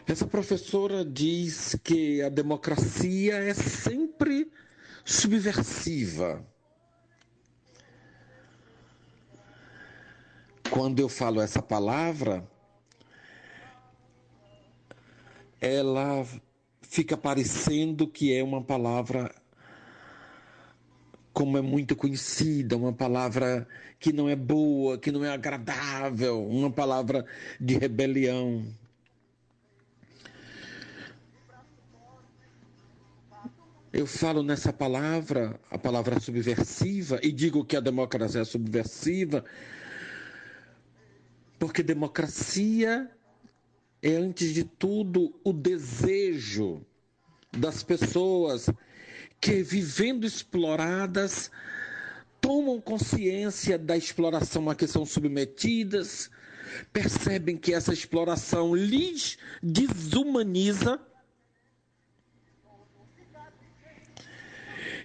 Essa 0.04 0.26
professora 0.26 1.04
diz 1.04 1.76
que 1.84 2.20
a 2.22 2.28
democracia 2.28 3.36
é 3.36 3.54
sempre 3.54 4.50
subversiva. 5.04 6.44
Quando 10.68 10.98
eu 10.98 11.08
falo 11.08 11.40
essa 11.40 11.62
palavra, 11.62 12.44
ela 15.60 16.26
fica 16.82 17.16
parecendo 17.16 18.06
que 18.06 18.32
é 18.32 18.42
uma 18.42 18.62
palavra 18.62 19.34
como 21.32 21.56
é 21.56 21.60
muito 21.60 21.94
conhecida, 21.94 22.76
uma 22.76 22.92
palavra 22.92 23.68
que 24.00 24.12
não 24.12 24.28
é 24.28 24.34
boa, 24.34 24.98
que 24.98 25.12
não 25.12 25.24
é 25.24 25.30
agradável, 25.30 26.44
uma 26.44 26.70
palavra 26.70 27.24
de 27.60 27.76
rebelião. 27.76 28.64
eu 33.92 34.06
falo 34.06 34.42
nessa 34.42 34.72
palavra, 34.72 35.58
a 35.70 35.78
palavra 35.78 36.20
subversiva, 36.20 37.18
e 37.22 37.32
digo 37.32 37.64
que 37.64 37.76
a 37.76 37.80
democracia 37.80 38.42
é 38.42 38.44
subversiva, 38.44 39.44
porque 41.58 41.82
democracia 41.82 43.10
é, 44.02 44.14
antes 44.14 44.54
de 44.54 44.64
tudo, 44.64 45.34
o 45.42 45.52
desejo 45.52 46.84
das 47.56 47.82
pessoas 47.82 48.68
que, 49.40 49.62
vivendo 49.62 50.24
exploradas, 50.24 51.50
tomam 52.40 52.80
consciência 52.80 53.78
da 53.78 53.96
exploração 53.96 54.70
a 54.70 54.74
que 54.74 54.86
são 54.86 55.04
submetidas, 55.04 56.30
percebem 56.92 57.56
que 57.56 57.72
essa 57.72 57.92
exploração 57.92 58.74
lhes 58.74 59.38
desumaniza. 59.62 61.00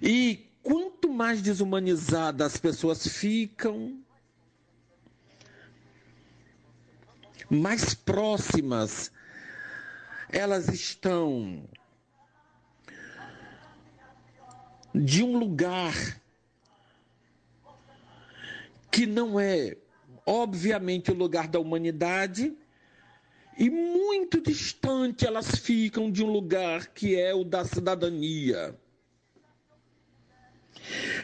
E 0.01 0.45
quanto 0.61 1.09
mais 1.11 1.41
desumanizadas 1.41 2.53
as 2.53 2.59
pessoas 2.59 3.07
ficam, 3.07 4.02
mais 7.53 7.93
próximas 7.93 9.11
elas 10.29 10.67
estão 10.67 11.63
de 14.93 15.23
um 15.23 15.37
lugar 15.37 15.93
que 18.91 19.05
não 19.05 19.39
é, 19.39 19.75
obviamente, 20.25 21.11
o 21.11 21.15
lugar 21.15 21.47
da 21.47 21.59
humanidade, 21.59 22.55
e 23.57 23.69
muito 23.69 24.39
distante 24.41 25.25
elas 25.25 25.57
ficam 25.59 26.11
de 26.11 26.23
um 26.23 26.31
lugar 26.31 26.87
que 26.87 27.19
é 27.19 27.33
o 27.33 27.43
da 27.43 27.65
cidadania. 27.65 28.75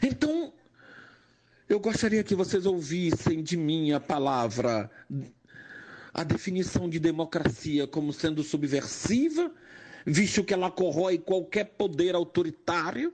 Então, 0.02 0.54
eu 1.68 1.80
gostaria 1.80 2.24
que 2.24 2.34
vocês 2.34 2.66
ouvissem 2.66 3.44
de 3.44 3.56
mim 3.58 3.92
a 3.92 4.00
palavra, 4.00 4.90
a 6.20 6.24
definição 6.26 6.90
de 6.90 7.00
democracia 7.00 7.88
como 7.88 8.12
sendo 8.12 8.44
subversiva, 8.44 9.50
visto 10.06 10.44
que 10.44 10.54
ela 10.54 10.70
corrói 10.70 11.18
qualquer 11.18 11.64
poder 11.64 12.14
autoritário. 12.14 13.14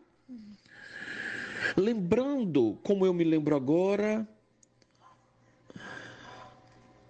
Lembrando, 1.78 2.80
como 2.82 3.06
eu 3.06 3.14
me 3.14 3.24
lembro 3.24 3.56
agora, 3.56 4.28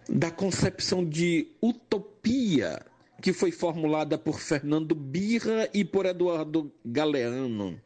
da 0.10 0.29
concepção 0.29 1.05
de 1.05 1.47
utopia 1.62 2.86
que 3.21 3.31
foi 3.31 3.53
formulada 3.53 4.17
por 4.17 4.41
Fernando 4.41 4.93
Birra 4.93 5.69
e 5.73 5.86
por 5.86 6.05
Eduardo 6.05 6.73
Galeano. 6.86 7.81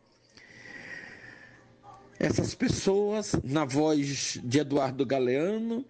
Essas 2.17 2.55
pessoas, 2.55 3.35
na 3.43 3.65
voz 3.65 4.39
de 4.43 4.59
Eduardo 4.59 5.05
Galeano, 5.05 5.85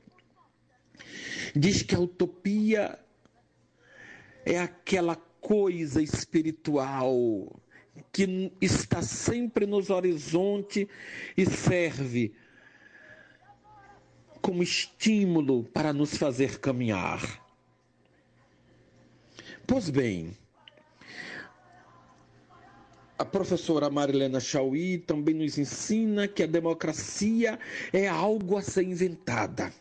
diz 1.56 1.82
que 1.84 1.96
a 1.96 2.00
utopia 2.00 3.00
é 4.46 4.60
aquela 4.60 5.16
coisa 5.16 6.02
espiritual 6.02 7.60
que 8.12 8.52
está 8.62 9.02
sempre 9.02 9.66
nos 9.66 9.90
horizontes 9.90 10.88
e 11.36 11.46
serve 11.46 12.34
como 14.42 14.64
estímulo 14.64 15.64
para 15.66 15.92
nos 15.94 16.16
fazer 16.16 16.60
caminhar. 16.60 17.46
Pois 19.68 19.90
bem, 19.90 20.36
a 23.18 23.26
professora 23.26 23.90
Marilena 23.90 24.40
Chauí 24.40 24.98
também 24.98 25.36
nos 25.36 25.58
ensina 25.58 26.28
que 26.28 26.44
a 26.44 26.48
democracia 26.48 27.60
é 27.92 28.08
algo 28.08 28.58
a 28.58 28.62
ser 28.62 28.84
inventada. 28.84 29.74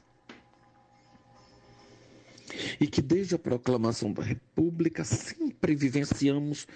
E 2.81 2.87
que 2.87 3.01
desde 3.01 3.35
a 3.35 3.39
proclamação 3.39 4.13
da 4.13 4.23
República 4.23 5.05
sempre 5.05 5.75
vivenciamos 5.75 6.67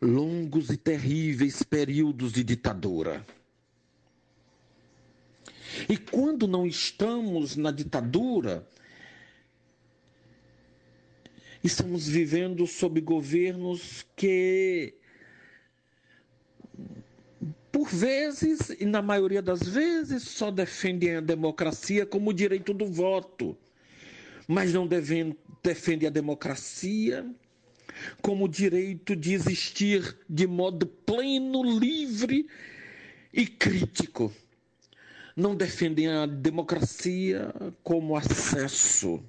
longos 0.00 0.70
e 0.70 0.76
terríveis 0.76 1.62
períodos 1.62 2.32
de 2.32 2.44
ditadura. 2.44 3.24
E 5.88 5.96
quando 5.96 6.46
não 6.46 6.66
estamos 6.66 7.56
na 7.56 7.70
ditadura, 7.70 8.66
estamos 11.62 12.06
vivendo 12.06 12.66
sob 12.66 13.00
governos 13.00 14.06
que 14.16 14.94
por 17.70 17.88
vezes, 17.88 18.70
e 18.80 18.86
na 18.86 19.02
maioria 19.02 19.42
das 19.42 19.62
vezes, 19.62 20.22
só 20.22 20.50
defendem 20.50 21.16
a 21.16 21.20
democracia 21.20 22.06
como 22.06 22.32
direito 22.32 22.72
do 22.72 22.86
voto, 22.86 23.54
mas 24.46 24.72
não 24.72 24.86
devem, 24.86 25.36
defendem 25.62 26.06
a 26.08 26.10
democracia 26.10 27.26
como 28.20 28.48
direito 28.48 29.16
de 29.16 29.32
existir 29.32 30.18
de 30.28 30.46
modo 30.46 30.86
pleno, 30.86 31.62
livre 31.78 32.46
e 33.32 33.46
crítico. 33.46 34.32
Não 35.34 35.54
defendem 35.54 36.08
a 36.08 36.26
democracia 36.26 37.52
como 37.82 38.16
acesso 38.16 39.22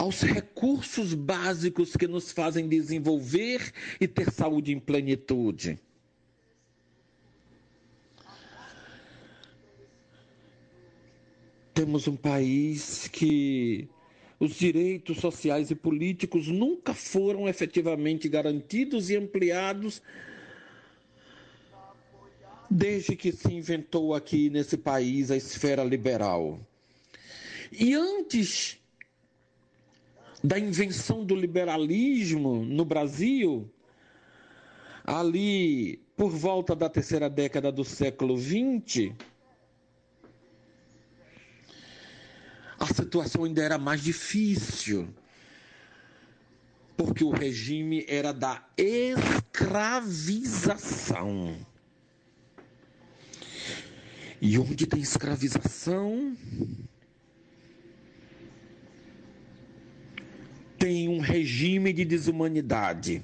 aos 0.00 0.22
recursos 0.22 1.12
básicos 1.12 1.94
que 1.94 2.08
nos 2.08 2.32
fazem 2.32 2.66
desenvolver 2.66 3.70
e 4.00 4.08
ter 4.08 4.30
saúde 4.30 4.72
em 4.72 4.80
plenitude. 4.80 5.78
Temos 11.80 12.06
um 12.06 12.14
país 12.14 13.08
que 13.08 13.88
os 14.38 14.54
direitos 14.54 15.16
sociais 15.16 15.70
e 15.70 15.74
políticos 15.74 16.46
nunca 16.46 16.92
foram 16.92 17.48
efetivamente 17.48 18.28
garantidos 18.28 19.08
e 19.08 19.16
ampliados 19.16 20.02
desde 22.70 23.16
que 23.16 23.32
se 23.32 23.54
inventou 23.54 24.14
aqui 24.14 24.50
nesse 24.50 24.76
país 24.76 25.30
a 25.30 25.38
esfera 25.38 25.82
liberal. 25.82 26.60
E 27.72 27.94
antes 27.94 28.78
da 30.44 30.58
invenção 30.58 31.24
do 31.24 31.34
liberalismo 31.34 32.62
no 32.62 32.84
Brasil, 32.84 33.66
ali 35.02 35.96
por 36.14 36.28
volta 36.28 36.76
da 36.76 36.90
terceira 36.90 37.30
década 37.30 37.72
do 37.72 37.86
século 37.86 38.36
XX, 38.36 39.14
a 42.80 42.86
situação 42.86 43.44
ainda 43.44 43.62
era 43.62 43.76
mais 43.76 44.02
difícil, 44.02 45.14
porque 46.96 47.22
o 47.22 47.30
regime 47.30 48.06
era 48.08 48.32
da 48.32 48.66
escravização. 48.76 51.54
E 54.40 54.58
onde 54.58 54.86
tem 54.86 55.00
escravização, 55.00 56.34
tem 60.78 61.10
um 61.10 61.20
regime 61.20 61.92
de 61.92 62.06
desumanidade. 62.06 63.22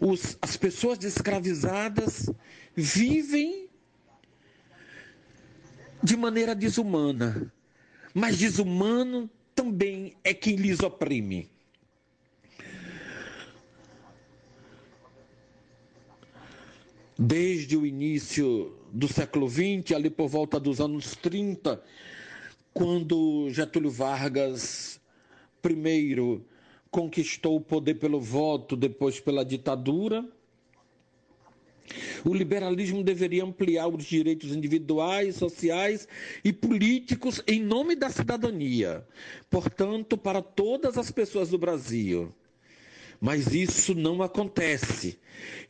Os, 0.00 0.38
as 0.40 0.56
pessoas 0.56 1.04
escravizadas 1.04 2.30
vivem 2.74 3.68
de 6.02 6.16
maneira 6.16 6.54
desumana, 6.54 7.52
mas 8.18 8.38
desumano 8.38 9.28
também 9.54 10.14
é 10.24 10.32
quem 10.32 10.56
lhes 10.56 10.80
oprime. 10.80 11.50
Desde 17.18 17.76
o 17.76 17.84
início 17.84 18.74
do 18.90 19.06
século 19.06 19.46
XX, 19.50 19.92
ali 19.94 20.08
por 20.08 20.28
volta 20.28 20.58
dos 20.58 20.80
anos 20.80 21.14
30, 21.16 21.82
quando 22.72 23.50
Getúlio 23.50 23.90
Vargas 23.90 24.98
primeiro 25.60 26.42
conquistou 26.90 27.56
o 27.56 27.60
poder 27.60 27.96
pelo 27.96 28.18
voto, 28.18 28.76
depois 28.76 29.20
pela 29.20 29.44
ditadura. 29.44 30.26
O 32.24 32.34
liberalismo 32.34 33.02
deveria 33.02 33.44
ampliar 33.44 33.88
os 33.88 34.04
direitos 34.04 34.54
individuais, 34.54 35.36
sociais 35.36 36.08
e 36.44 36.52
políticos 36.52 37.42
em 37.46 37.62
nome 37.62 37.94
da 37.94 38.10
cidadania, 38.10 39.06
portanto, 39.50 40.16
para 40.16 40.42
todas 40.42 40.98
as 40.98 41.10
pessoas 41.10 41.50
do 41.50 41.58
Brasil. 41.58 42.34
Mas 43.20 43.54
isso 43.54 43.94
não 43.94 44.22
acontece. 44.22 45.18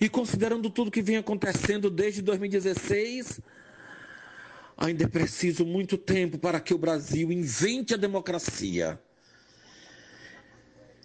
E 0.01 0.09
considerando 0.09 0.69
tudo 0.71 0.91
que 0.91 1.03
vem 1.03 1.17
acontecendo 1.17 1.91
desde 1.91 2.23
2016, 2.23 3.41
ainda 4.77 5.05
é 5.05 5.09
preciso 5.09 5.65
muito 5.65 5.97
tempo 5.97 6.39
para 6.39 6.61
que 6.61 6.75
o 6.75 6.79
Brasil 6.79 7.31
invente 7.33 7.95
a 7.95 7.97
democracia. 7.97 9.01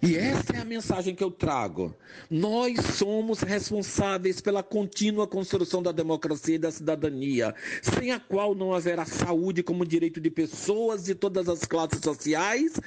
E 0.04 0.16
essa 0.16 0.56
é 0.56 0.58
a 0.58 0.64
mensagem 0.64 1.14
que 1.14 1.22
eu 1.22 1.30
trago. 1.30 1.94
Nós 2.28 2.76
somos 2.96 3.38
responsáveis 3.40 4.40
pela 4.40 4.60
contínua 4.60 5.28
construção 5.28 5.80
da 5.80 5.92
democracia 5.92 6.56
e 6.56 6.58
da 6.58 6.72
cidadania, 6.72 7.54
sem 7.80 8.10
a 8.10 8.18
qual 8.18 8.52
não 8.52 8.74
haverá 8.74 9.04
saúde 9.04 9.62
como 9.62 9.86
direito 9.86 10.20
de 10.20 10.28
pessoas 10.28 11.04
de 11.04 11.14
todas 11.14 11.48
as 11.48 11.64
classes 11.64 12.00
sociais, 12.02 12.80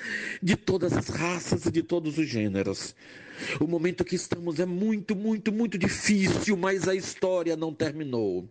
de 0.44 0.58
todas 0.58 0.92
as 0.92 1.08
raças 1.08 1.66
e 1.66 1.72
de 1.72 1.82
todos 1.82 2.18
os 2.18 2.28
gêneros. 2.28 2.94
O 3.62 3.66
momento 3.66 4.04
que 4.04 4.16
estamos 4.16 4.60
é 4.60 4.66
muito, 4.66 5.16
muito, 5.16 5.54
muito 5.54 5.78
difícil, 5.78 6.58
mas 6.58 6.86
a 6.86 6.94
história 6.94 7.56
não 7.56 7.74
terminou. 7.74 8.46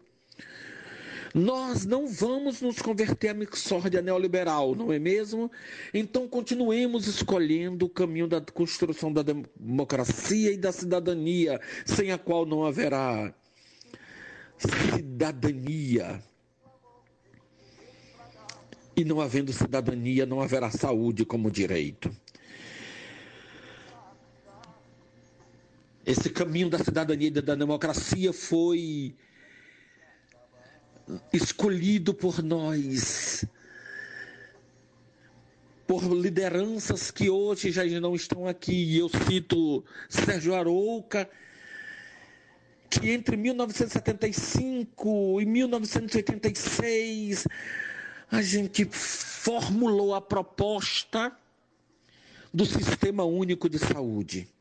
Nós 1.34 1.84
não 1.84 2.06
vamos 2.06 2.60
nos 2.60 2.80
converter 2.80 3.30
à 3.30 3.34
mixórdia 3.34 4.00
neoliberal, 4.00 4.72
não 4.76 4.92
é 4.92 5.00
mesmo? 5.00 5.50
Então 5.92 6.28
continuemos 6.28 7.08
escolhendo 7.08 7.86
o 7.86 7.90
caminho 7.90 8.28
da 8.28 8.40
construção 8.40 9.12
da 9.12 9.22
democracia 9.22 10.52
e 10.52 10.56
da 10.56 10.70
cidadania, 10.70 11.60
sem 11.84 12.12
a 12.12 12.18
qual 12.18 12.46
não 12.46 12.64
haverá 12.64 13.34
cidadania. 14.56 16.22
E 18.96 19.04
não 19.04 19.20
havendo 19.20 19.52
cidadania, 19.52 20.24
não 20.24 20.40
haverá 20.40 20.70
saúde 20.70 21.24
como 21.24 21.50
direito. 21.50 22.14
Esse 26.06 26.30
caminho 26.30 26.70
da 26.70 26.78
cidadania 26.78 27.26
e 27.26 27.30
da 27.32 27.56
democracia 27.56 28.32
foi 28.32 29.16
escolhido 31.32 32.12
por 32.14 32.42
nós, 32.42 33.44
por 35.86 36.02
lideranças 36.04 37.10
que 37.10 37.28
hoje 37.28 37.70
já 37.70 37.84
não 38.00 38.14
estão 38.14 38.46
aqui. 38.46 38.96
Eu 38.98 39.08
cito 39.08 39.84
Sérgio 40.08 40.54
Arouca, 40.54 41.28
que 42.88 43.10
entre 43.10 43.36
1975 43.36 45.40
e 45.40 45.46
1986 45.46 47.46
a 48.30 48.40
gente 48.42 48.84
formulou 48.86 50.14
a 50.14 50.20
proposta 50.20 51.36
do 52.52 52.64
Sistema 52.64 53.24
Único 53.24 53.68
de 53.68 53.78
Saúde. 53.78 54.53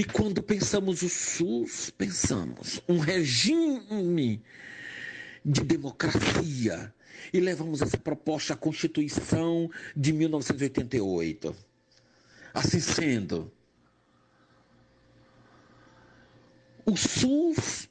E 0.00 0.04
quando 0.04 0.42
pensamos 0.42 1.02
o 1.02 1.10
SUS, 1.10 1.90
pensamos 1.90 2.80
um 2.88 3.00
regime 3.00 4.42
de 5.44 5.60
democracia 5.60 6.94
e 7.30 7.38
levamos 7.38 7.82
essa 7.82 7.98
proposta 7.98 8.54
à 8.54 8.56
Constituição 8.56 9.70
de 9.94 10.14
1988. 10.14 11.54
Assim 12.54 12.80
sendo, 12.80 13.52
o 16.86 16.96
SUS, 16.96 17.86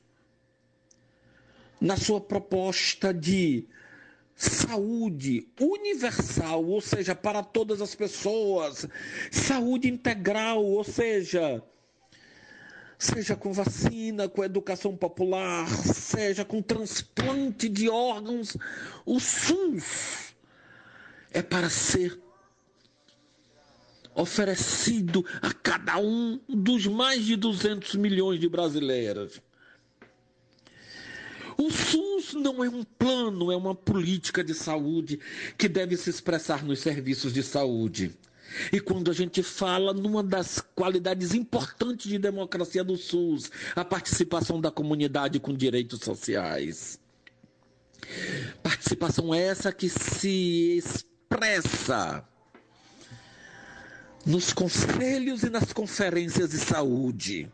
na 1.80 1.96
sua 1.96 2.20
proposta 2.20 3.14
de 3.14 3.68
saúde 4.36 5.48
universal, 5.60 6.66
ou 6.66 6.82
seja, 6.82 7.14
para 7.14 7.44
todas 7.44 7.80
as 7.84 7.94
pessoas, 7.94 8.88
saúde 9.32 9.88
integral, 9.88 10.66
ou 10.66 10.84
seja, 10.84 11.64
seja 13.00 13.34
com 13.34 13.54
vacina, 13.54 14.28
com 14.28 14.44
educação 14.44 14.96
popular, 14.96 15.66
seja 15.70 16.44
com 16.44 16.62
transplante 16.62 17.70
de 17.70 17.88
órgãos, 17.90 18.58
o 19.06 19.22
SUS 19.22 20.36
é 21.32 21.42
para 21.42 21.70
ser 21.70 22.20
oferecido 24.14 25.26
a 25.42 25.54
cada 25.54 25.98
um 25.98 26.42
dos 26.50 26.86
mais 26.88 27.24
de 27.26 27.38
200 27.38 27.96
milhões 27.96 28.38
de 28.38 28.50
brasileiros. 28.50 29.42
O 31.58 31.72
SUS 31.72 32.34
não 32.34 32.64
é 32.64 32.70
um 32.70 32.84
plano, 32.84 33.50
é 33.50 33.56
uma 33.56 33.76
política 33.76 34.44
de 34.44 34.54
saúde 34.54 35.20
que 35.58 35.70
deve 35.70 35.96
se 35.96 36.10
expressar 36.10 36.66
nos 36.66 36.80
serviços 36.80 37.32
de 37.32 37.44
saúde. 37.44 38.12
E 38.72 38.80
quando 38.80 39.12
a 39.12 39.14
gente 39.14 39.44
fala 39.44 39.94
numa 39.94 40.24
das 40.24 40.60
qualidades 40.76 41.34
importantes 41.34 42.10
de 42.10 42.18
democracia 42.18 42.84
do 42.84 42.98
SUS, 42.98 43.52
a 43.76 43.86
participação 43.86 44.60
da 44.60 44.72
comunidade 44.72 45.40
com 45.40 45.54
direitos 45.54 46.00
sociais. 46.00 47.00
Participação 48.64 49.34
essa 49.34 49.72
que 49.72 49.90
se 49.90 50.78
expressa 50.78 52.26
nos 54.26 54.52
conselhos 54.54 55.44
e 55.44 55.50
nas 55.50 55.72
conferências 55.74 56.50
de 56.50 56.58
saúde. 56.58 57.52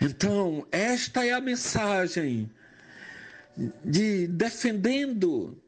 Então, 0.00 0.66
esta 0.70 1.26
é 1.26 1.32
a 1.32 1.40
mensagem 1.40 2.50
de 3.84 4.28
defendendo 4.28 5.60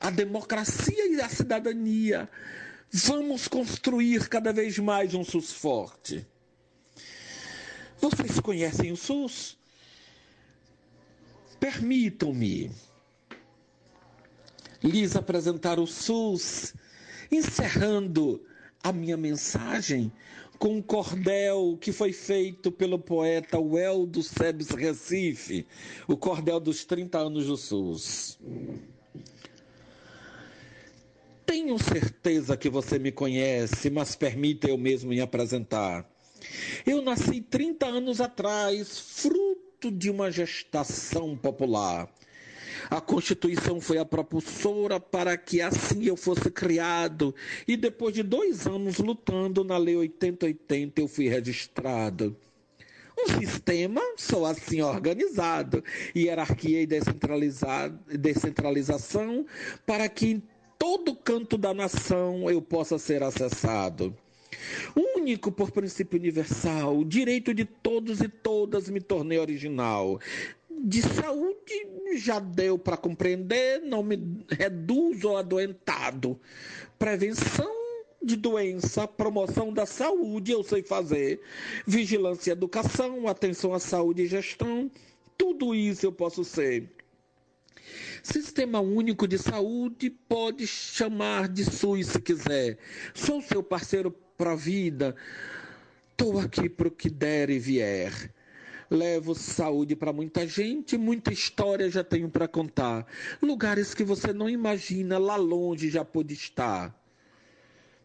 a 0.00 0.10
democracia 0.10 1.06
e 1.10 1.20
a 1.20 1.28
cidadania. 1.28 2.28
Vamos 2.90 3.48
construir 3.48 4.28
cada 4.28 4.52
vez 4.52 4.78
mais 4.78 5.14
um 5.14 5.24
SUS 5.24 5.52
forte. 5.52 6.26
Vocês 7.98 8.38
conhecem 8.40 8.92
o 8.92 8.96
SUS? 8.96 9.56
Permitam-me 11.58 12.70
lhes 14.82 15.16
apresentar 15.16 15.78
o 15.80 15.86
SUS, 15.86 16.74
encerrando 17.32 18.44
a 18.82 18.92
minha 18.92 19.16
mensagem 19.16 20.12
com 20.58 20.76
um 20.76 20.82
cordel 20.82 21.78
que 21.80 21.90
foi 21.90 22.12
feito 22.12 22.70
pelo 22.70 22.98
poeta 22.98 23.58
Weldo 23.58 24.22
Sebes 24.22 24.68
Recife, 24.70 25.66
o 26.06 26.16
cordel 26.16 26.60
dos 26.60 26.84
30 26.84 27.18
anos 27.18 27.46
do 27.46 27.56
SUS. 27.56 28.38
Tenho 31.64 31.78
certeza 31.78 32.58
que 32.58 32.68
você 32.68 32.98
me 32.98 33.10
conhece, 33.10 33.88
mas 33.88 34.14
permita 34.14 34.68
eu 34.68 34.76
mesmo 34.76 35.08
me 35.08 35.22
apresentar. 35.22 36.06
Eu 36.84 37.00
nasci 37.00 37.40
30 37.40 37.86
anos 37.86 38.20
atrás, 38.20 38.98
fruto 38.98 39.90
de 39.90 40.10
uma 40.10 40.30
gestação 40.30 41.34
popular. 41.34 42.06
A 42.90 43.00
Constituição 43.00 43.80
foi 43.80 43.96
a 43.96 44.04
propulsora 44.04 45.00
para 45.00 45.38
que 45.38 45.62
assim 45.62 46.04
eu 46.04 46.18
fosse 46.18 46.50
criado, 46.50 47.34
e 47.66 47.78
depois 47.78 48.12
de 48.12 48.22
dois 48.22 48.66
anos 48.66 48.98
lutando 48.98 49.64
na 49.64 49.78
Lei 49.78 49.96
8080 49.96 51.00
eu 51.00 51.08
fui 51.08 51.30
registrado. 51.30 52.36
Um 53.18 53.40
sistema 53.40 54.02
só 54.18 54.44
assim 54.44 54.82
organizado, 54.82 55.82
hierarquia 56.14 56.82
e 56.82 56.86
descentralização, 56.86 59.46
para 59.86 60.06
que 60.10 60.42
todo 60.78 61.14
canto 61.14 61.56
da 61.56 61.72
nação 61.72 62.50
eu 62.50 62.60
possa 62.60 62.98
ser 62.98 63.22
acessado. 63.22 64.14
Único 65.16 65.50
por 65.50 65.70
princípio 65.70 66.18
universal, 66.18 67.04
direito 67.04 67.52
de 67.52 67.64
todos 67.64 68.20
e 68.20 68.28
todas 68.28 68.88
me 68.88 69.00
tornei 69.00 69.38
original. 69.38 70.20
De 70.70 71.02
saúde 71.02 71.88
já 72.16 72.38
deu 72.38 72.78
para 72.78 72.96
compreender, 72.96 73.80
não 73.80 74.02
me 74.02 74.18
reduzo 74.50 75.36
adoentado. 75.36 76.38
Prevenção 76.98 77.72
de 78.22 78.36
doença, 78.36 79.06
promoção 79.06 79.72
da 79.72 79.86
saúde, 79.86 80.52
eu 80.52 80.62
sei 80.62 80.82
fazer. 80.82 81.40
Vigilância 81.86 82.52
educação, 82.52 83.28
atenção 83.28 83.74
à 83.74 83.78
saúde 83.78 84.22
e 84.22 84.26
gestão, 84.26 84.90
tudo 85.36 85.74
isso 85.74 86.06
eu 86.06 86.12
posso 86.12 86.44
ser. 86.44 86.88
Sistema 88.24 88.80
Único 88.80 89.28
de 89.28 89.36
Saúde 89.36 90.08
pode 90.08 90.66
chamar 90.66 91.46
de 91.46 91.62
SUS 91.62 92.06
se 92.06 92.22
quiser. 92.22 92.78
Sou 93.12 93.42
seu 93.42 93.62
parceiro 93.62 94.10
para 94.10 94.52
a 94.52 94.56
vida. 94.56 95.14
Estou 96.10 96.40
aqui 96.40 96.66
para 96.70 96.88
o 96.88 96.90
que 96.90 97.10
der 97.10 97.50
e 97.50 97.58
vier. 97.58 98.32
Levo 98.90 99.34
saúde 99.34 99.94
para 99.94 100.10
muita 100.10 100.46
gente, 100.46 100.96
muita 100.96 101.34
história 101.34 101.90
já 101.90 102.02
tenho 102.02 102.30
para 102.30 102.48
contar. 102.48 103.06
Lugares 103.42 103.92
que 103.92 104.02
você 104.02 104.32
não 104.32 104.48
imagina, 104.48 105.18
lá 105.18 105.36
longe 105.36 105.90
já 105.90 106.02
pôde 106.02 106.32
estar. 106.32 106.98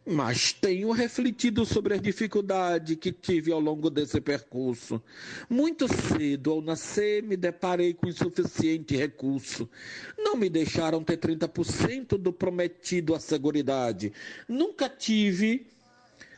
Mas 0.05 0.53
tenho 0.53 0.91
refletido 0.91 1.65
sobre 1.65 1.93
a 1.93 1.97
dificuldade 1.97 2.95
que 2.95 3.11
tive 3.11 3.51
ao 3.51 3.59
longo 3.59 3.89
desse 3.89 4.19
percurso. 4.19 5.01
Muito 5.49 5.87
cedo, 5.87 6.51
ao 6.51 6.61
nascer, 6.61 7.21
me 7.21 7.37
deparei 7.37 7.93
com 7.93 8.07
insuficiente 8.07 8.95
recurso. 8.95 9.69
Não 10.17 10.35
me 10.35 10.49
deixaram 10.49 11.03
ter 11.03 11.17
30% 11.17 12.17
do 12.17 12.33
prometido 12.33 13.13
à 13.13 13.19
Seguridade. 13.19 14.11
Nunca 14.47 14.89
tive 14.89 15.67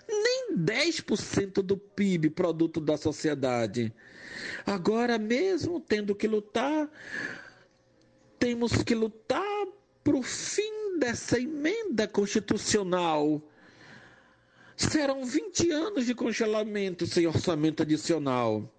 nem 0.10 0.58
10% 0.58 1.62
do 1.62 1.78
PIB, 1.78 2.30
produto 2.32 2.82
da 2.82 2.98
sociedade. 2.98 3.94
Agora, 4.66 5.18
mesmo 5.18 5.80
tendo 5.80 6.14
que 6.14 6.28
lutar, 6.28 6.90
temos 8.38 8.84
que 8.84 8.94
lutar 8.94 9.68
para 10.04 10.18
o 10.18 10.24
fim 10.24 10.98
dessa 11.00 11.40
emenda 11.40 12.08
constitucional 12.08 13.42
Serão 14.76 15.24
20 15.26 15.72
anos 15.72 16.06
de 16.06 16.16
congelamento 16.16 17.06
sem 17.06 17.28
orçamento 17.28 17.84
adicional. 17.84 18.70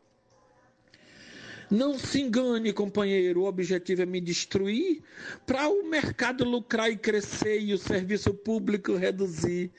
Não 1.70 1.98
se 1.98 2.20
engane, 2.20 2.70
companheiro, 2.72 3.40
o 3.40 3.46
objetivo 3.46 4.02
é 4.02 4.06
me 4.06 4.20
destruir 4.20 5.02
para 5.46 5.68
o 5.68 5.82
mercado 5.88 6.44
lucrar 6.44 6.90
e 6.90 6.98
crescer 6.98 7.60
e 7.60 7.72
o 7.72 7.78
serviço 7.78 8.34
público 8.34 8.94
reduzir. 8.94 9.70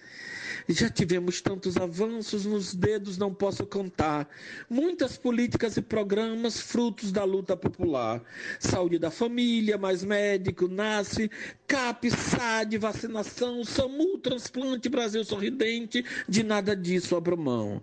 Já 0.67 0.89
tivemos 0.89 1.41
tantos 1.41 1.75
avanços, 1.75 2.45
nos 2.45 2.73
dedos 2.73 3.17
não 3.17 3.33
posso 3.33 3.65
contar. 3.65 4.27
Muitas 4.69 5.17
políticas 5.17 5.75
e 5.75 5.81
programas 5.81 6.59
frutos 6.59 7.11
da 7.11 7.23
luta 7.25 7.55
popular. 7.57 8.21
Saúde 8.59 8.97
da 8.97 9.11
família, 9.11 9.77
mais 9.77 10.03
médico, 10.05 10.67
nasce, 10.67 11.29
CAP, 11.67 12.09
SAD, 12.09 12.77
vacinação, 12.77 13.63
SAMU, 13.65 14.17
transplante, 14.19 14.87
Brasil 14.87 15.23
sorridente, 15.25 16.05
de 16.29 16.43
nada 16.43 16.75
disso 16.75 17.15
abro 17.15 17.37
mão. 17.37 17.81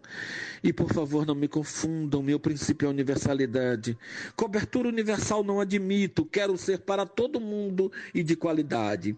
E 0.65 0.73
por 0.73 0.93
favor, 0.93 1.27
não 1.27 1.35
me 1.35 1.49
confundam, 1.49 2.23
meu 2.23 2.41
princípio 2.41 2.87
é 2.87 2.91
universalidade. 2.91 3.97
Cobertura 4.35 4.89
universal 4.89 5.45
não 5.45 5.61
admito, 5.61 6.25
quero 6.25 6.57
ser 6.57 6.79
para 6.79 7.05
todo 7.05 7.41
mundo 7.41 7.93
e 8.15 8.23
de 8.23 8.37
qualidade. 8.37 9.17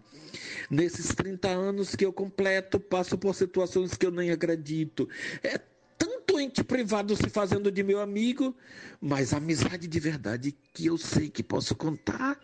Nesses 0.69 1.13
30 1.13 1.47
anos 1.47 1.95
que 1.95 2.05
eu 2.05 2.11
completo, 2.11 2.79
passo 2.79 3.17
por 3.17 3.33
situações 3.33 3.52
que 3.97 4.05
eu 4.05 4.11
nem 4.11 4.31
acredito. 4.31 5.07
É 5.43 5.59
tanto 5.97 6.39
ente 6.39 6.63
privado 6.63 7.15
se 7.15 7.29
fazendo 7.29 7.71
de 7.71 7.83
meu 7.83 7.99
amigo, 7.99 8.55
mas 8.99 9.33
a 9.33 9.37
amizade 9.37 9.87
de 9.87 9.99
verdade 9.99 10.55
que 10.73 10.87
eu 10.87 10.97
sei 10.97 11.29
que 11.29 11.43
posso 11.43 11.75
contar, 11.75 12.39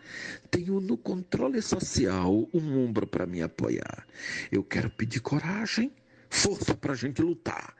tenho 0.50 0.80
no 0.80 0.96
controle 0.96 1.60
social 1.60 2.48
um 2.54 2.84
ombro 2.84 3.06
para 3.06 3.26
me 3.26 3.42
apoiar. 3.42 4.06
Eu 4.50 4.62
quero 4.62 4.88
pedir 4.90 5.20
coragem, 5.20 5.92
força 6.28 6.74
para 6.74 6.92
a 6.92 6.96
gente 6.96 7.20
lutar. 7.20 7.74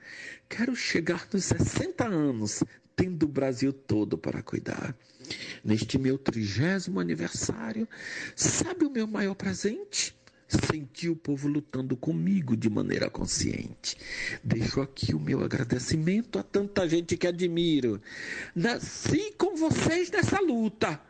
Quero 0.48 0.74
chegar 0.74 1.28
nos 1.32 1.44
60 1.44 2.06
anos, 2.06 2.64
tendo 2.96 3.22
o 3.22 3.28
Brasil 3.28 3.72
todo 3.72 4.18
para 4.18 4.42
cuidar. 4.42 4.94
Neste 5.64 5.96
meu 5.96 6.18
trigésimo 6.18 6.98
aniversário, 6.98 7.88
sabe 8.34 8.84
o 8.84 8.90
meu 8.90 9.06
maior 9.06 9.34
presente? 9.34 10.18
Senti 10.50 11.08
o 11.08 11.14
povo 11.14 11.46
lutando 11.46 11.96
comigo 11.96 12.56
de 12.56 12.68
maneira 12.68 13.08
consciente. 13.08 13.96
Deixo 14.42 14.80
aqui 14.80 15.14
o 15.14 15.20
meu 15.20 15.44
agradecimento 15.44 16.38
a 16.38 16.42
tanta 16.42 16.88
gente 16.88 17.16
que 17.16 17.28
admiro. 17.28 18.00
Nasci 18.54 19.32
com 19.38 19.54
vocês 19.54 20.10
nessa 20.10 20.40
luta 20.40 21.00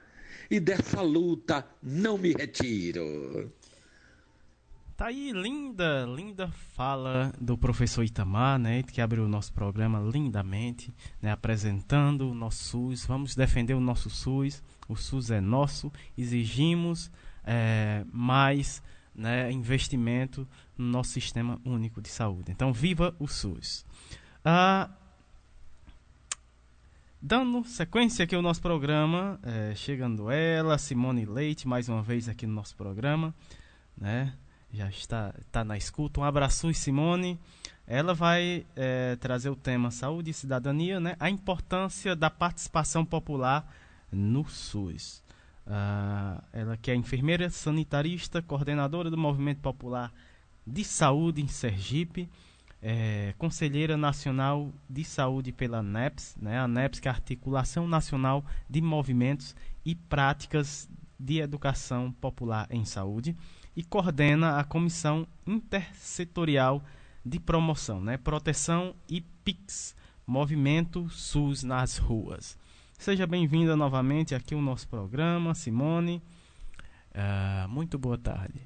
e 0.50 0.60
dessa 0.60 1.00
luta 1.00 1.66
não 1.82 2.18
me 2.18 2.32
retiro. 2.32 3.50
Tá 5.00 5.06
aí, 5.06 5.32
linda, 5.32 6.04
linda 6.04 6.48
fala 6.74 7.32
do 7.40 7.56
professor 7.56 8.04
Itamar, 8.04 8.58
né, 8.58 8.82
que 8.82 9.00
abriu 9.00 9.24
o 9.24 9.28
nosso 9.28 9.50
programa 9.50 9.98
lindamente, 9.98 10.92
né, 11.22 11.32
apresentando 11.32 12.30
o 12.30 12.34
nosso 12.34 12.64
SUS. 12.64 13.06
Vamos 13.06 13.34
defender 13.34 13.72
o 13.72 13.80
nosso 13.80 14.10
SUS, 14.10 14.62
o 14.86 14.94
SUS 14.94 15.30
é 15.30 15.40
nosso, 15.40 15.90
exigimos 16.18 17.10
é, 17.42 18.04
mais 18.12 18.82
né, 19.20 19.52
investimento 19.52 20.48
no 20.78 20.86
nosso 20.86 21.10
sistema 21.10 21.60
único 21.62 22.00
de 22.00 22.08
saúde. 22.08 22.50
Então, 22.50 22.72
viva 22.72 23.14
o 23.18 23.28
SUS. 23.28 23.84
Ah, 24.42 24.88
dando 27.20 27.62
sequência 27.64 28.24
aqui 28.24 28.34
ao 28.34 28.40
nosso 28.40 28.62
programa, 28.62 29.38
é, 29.42 29.74
chegando 29.74 30.30
ela, 30.30 30.78
Simone 30.78 31.26
Leite, 31.26 31.68
mais 31.68 31.86
uma 31.86 32.02
vez 32.02 32.30
aqui 32.30 32.46
no 32.46 32.54
nosso 32.54 32.74
programa, 32.74 33.34
né? 33.94 34.32
já 34.72 34.88
está, 34.88 35.34
está 35.38 35.62
na 35.64 35.76
escuta. 35.76 36.20
Um 36.20 36.24
abraço, 36.24 36.72
Simone. 36.72 37.38
Ela 37.86 38.14
vai 38.14 38.64
é, 38.74 39.16
trazer 39.16 39.50
o 39.50 39.56
tema 39.56 39.90
Saúde 39.90 40.30
e 40.30 40.34
Cidadania, 40.34 40.98
né? 40.98 41.14
a 41.20 41.28
importância 41.28 42.16
da 42.16 42.30
participação 42.30 43.04
popular 43.04 43.70
no 44.10 44.48
SUS. 44.48 45.22
Uh, 45.70 46.42
ela 46.52 46.76
que 46.76 46.90
é 46.90 46.96
enfermeira 46.96 47.48
sanitarista, 47.48 48.42
coordenadora 48.42 49.08
do 49.08 49.16
Movimento 49.16 49.60
Popular 49.60 50.12
de 50.66 50.82
Saúde 50.82 51.40
em 51.40 51.46
Sergipe, 51.46 52.28
é, 52.82 53.34
conselheira 53.38 53.96
nacional 53.96 54.72
de 54.88 55.04
saúde 55.04 55.52
pela 55.52 55.80
NEPS, 55.80 56.36
né? 56.42 56.58
a 56.58 56.66
NEPS 56.66 56.98
que 56.98 57.06
é 57.06 57.10
a 57.12 57.14
Articulação 57.14 57.86
Nacional 57.86 58.44
de 58.68 58.80
Movimentos 58.80 59.54
e 59.84 59.94
Práticas 59.94 60.88
de 61.16 61.38
Educação 61.38 62.10
Popular 62.10 62.66
em 62.68 62.84
Saúde 62.84 63.36
e 63.76 63.84
coordena 63.84 64.58
a 64.58 64.64
Comissão 64.64 65.24
Intersetorial 65.46 66.82
de 67.24 67.38
Promoção, 67.38 68.00
né? 68.00 68.16
Proteção 68.16 68.92
e 69.08 69.20
PIX, 69.20 69.94
Movimento 70.26 71.08
SUS 71.10 71.62
nas 71.62 71.96
Ruas. 71.96 72.58
Seja 73.00 73.26
bem-vinda 73.26 73.74
novamente 73.74 74.34
aqui 74.34 74.52
ao 74.52 74.60
nosso 74.60 74.86
programa, 74.86 75.54
Simone. 75.54 76.20
Uh, 77.14 77.66
muito 77.66 77.98
boa 77.98 78.18
tarde. 78.18 78.60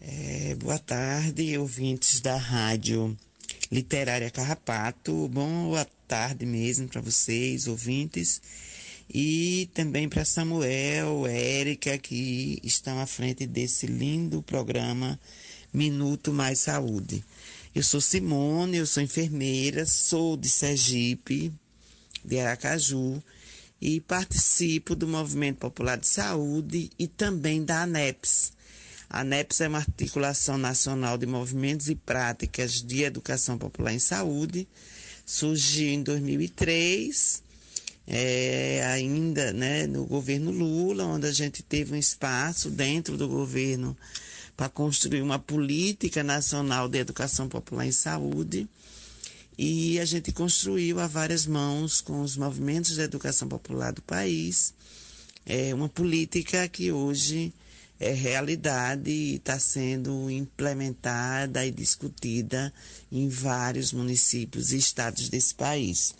É, 0.00 0.54
boa 0.54 0.78
tarde, 0.78 1.58
ouvintes 1.58 2.20
da 2.20 2.36
Rádio 2.36 3.16
Literária 3.72 4.30
Carrapato. 4.30 5.26
Boa 5.26 5.84
tarde 6.06 6.46
mesmo 6.46 6.86
para 6.86 7.00
vocês, 7.00 7.66
ouvintes. 7.66 8.40
e 9.12 9.68
também 9.74 10.08
para 10.08 10.24
Samuel, 10.24 11.26
Érica, 11.26 11.98
que 11.98 12.60
estão 12.62 13.00
à 13.00 13.06
frente 13.06 13.48
desse 13.48 13.88
lindo 13.88 14.44
programa 14.44 15.18
Minuto 15.72 16.32
Mais 16.32 16.60
Saúde. 16.60 17.24
Eu 17.74 17.82
sou 17.82 18.00
Simone, 18.00 18.76
eu 18.76 18.86
sou 18.86 19.02
enfermeira, 19.02 19.84
sou 19.86 20.36
de 20.36 20.48
Sergipe, 20.48 21.52
de 22.24 22.38
Aracaju, 22.38 23.22
e 23.80 24.00
participo 24.00 24.94
do 24.94 25.06
Movimento 25.06 25.58
Popular 25.58 25.98
de 25.98 26.06
Saúde 26.06 26.90
e 26.98 27.06
também 27.06 27.62
da 27.62 27.82
ANEPS. 27.82 28.52
A 29.10 29.20
ANEPS 29.20 29.60
é 29.60 29.68
uma 29.68 29.78
articulação 29.78 30.56
nacional 30.56 31.18
de 31.18 31.26
movimentos 31.26 31.88
e 31.88 31.94
práticas 31.94 32.82
de 32.82 33.02
educação 33.02 33.58
popular 33.58 33.92
em 33.92 33.98
saúde. 33.98 34.66
Surgiu 35.26 35.88
em 35.88 36.02
2003, 36.02 37.42
é, 38.06 38.82
ainda 38.86 39.52
né, 39.52 39.86
no 39.86 40.04
governo 40.06 40.50
Lula, 40.50 41.04
onde 41.04 41.26
a 41.26 41.32
gente 41.32 41.62
teve 41.62 41.94
um 41.94 41.98
espaço 41.98 42.70
dentro 42.70 43.16
do 43.16 43.28
governo 43.28 43.96
para 44.56 44.68
construir 44.68 45.22
uma 45.22 45.38
política 45.38 46.22
nacional 46.22 46.88
de 46.88 46.98
educação 46.98 47.48
popular 47.48 47.86
em 47.86 47.92
saúde. 47.92 48.68
E 49.56 50.00
a 50.00 50.04
gente 50.04 50.32
construiu 50.32 50.98
a 50.98 51.06
várias 51.06 51.46
mãos 51.46 52.00
com 52.00 52.20
os 52.20 52.36
movimentos 52.36 52.96
de 52.96 53.02
educação 53.02 53.48
popular 53.48 53.92
do 53.92 54.02
país, 54.02 54.74
é 55.46 55.74
uma 55.74 55.88
política 55.88 56.66
que 56.68 56.90
hoje 56.90 57.52
é 58.00 58.12
realidade 58.12 59.10
e 59.10 59.36
está 59.36 59.58
sendo 59.58 60.28
implementada 60.30 61.64
e 61.64 61.70
discutida 61.70 62.72
em 63.12 63.28
vários 63.28 63.92
municípios 63.92 64.72
e 64.72 64.78
estados 64.78 65.28
desse 65.28 65.54
país. 65.54 66.14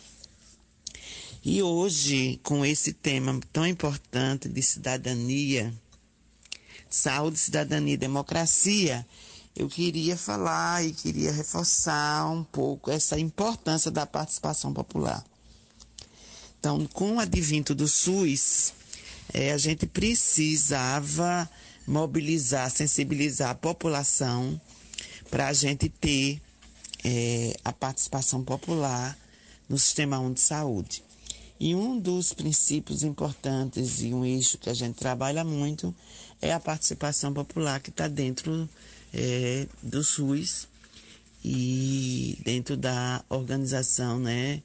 E 1.45 1.63
hoje, 1.63 2.39
com 2.43 2.65
esse 2.65 2.93
tema 2.93 3.39
tão 3.53 3.67
importante 3.67 4.49
de 4.49 4.63
cidadania, 4.63 5.75
saúde, 6.89 7.39
cidadania 7.39 7.95
e 7.95 7.99
democracia, 7.99 9.07
eu 9.57 9.69
queria 9.69 10.17
falar 10.17 10.85
e 10.85 10.93
queria 10.93 11.31
reforçar 11.31 12.29
um 12.31 12.43
pouco 12.43 12.91
essa 12.91 13.19
importância 13.19 13.91
da 13.91 14.05
participação 14.05 14.73
popular. 14.73 15.25
Então, 16.59 16.87
com 16.87 17.17
o 17.17 17.21
advento 17.21 17.75
do 17.75 17.87
SUS, 17.87 18.73
é, 19.33 19.53
a 19.53 19.59
gente 19.59 19.87
precisava 19.87 21.49
mobilizar, 21.87 22.71
sensibilizar 22.71 23.51
a 23.51 23.55
população 23.55 24.61
para 25.31 25.49
a 25.49 25.53
gente 25.53 25.89
ter 25.89 26.41
é, 27.05 27.55
a 27.65 27.73
participação 27.73 28.43
popular 28.43 29.17
no 29.69 29.79
Sistema 29.79 30.19
Único 30.19 30.35
de 30.35 30.41
Saúde. 30.41 31.05
E 31.61 31.75
um 31.75 31.99
dos 31.99 32.33
princípios 32.33 33.03
importantes 33.03 34.01
e 34.03 34.13
um 34.13 34.25
eixo 34.25 34.59
que 34.59 34.69
a 34.69 34.75
gente 34.75 34.97
trabalha 34.97 35.45
muito 35.45 35.95
é 36.43 36.53
a 36.53 36.59
participação 36.59 37.33
popular 37.33 37.81
que 37.81 37.91
está 37.91 38.09
dentro 38.09 38.69
é, 39.15 39.69
do 39.81 40.03
SUS 40.03 40.67
e 41.45 42.37
dentro 42.45 42.77
da 42.77 43.25
organização 43.29 44.19
né, 44.19 44.63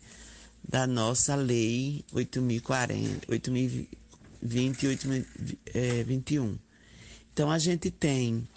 da 0.67 0.87
nossa 0.87 1.35
lei 1.35 2.03
8040, 2.11 3.31
8020 3.31 4.83
e 4.83 4.87
8021. 4.87 6.57
Então 7.31 7.51
a 7.51 7.59
gente 7.59 7.91
tem 7.91 8.47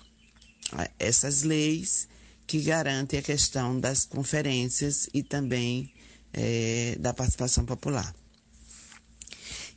essas 0.98 1.42
leis 1.42 2.08
que 2.46 2.60
garantem 2.62 3.18
a 3.18 3.22
questão 3.22 3.78
das 3.78 4.04
conferências 4.04 5.08
e 5.12 5.22
também 5.22 5.92
é, 6.32 6.96
da 6.98 7.12
participação 7.12 7.64
popular. 7.66 8.14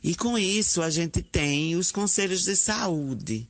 E 0.02 0.14
com 0.14 0.38
isso 0.38 0.82
a 0.82 0.90
gente 0.90 1.20
tem 1.20 1.76
os 1.76 1.90
conselhos 1.90 2.44
de 2.44 2.56
saúde. 2.56 3.48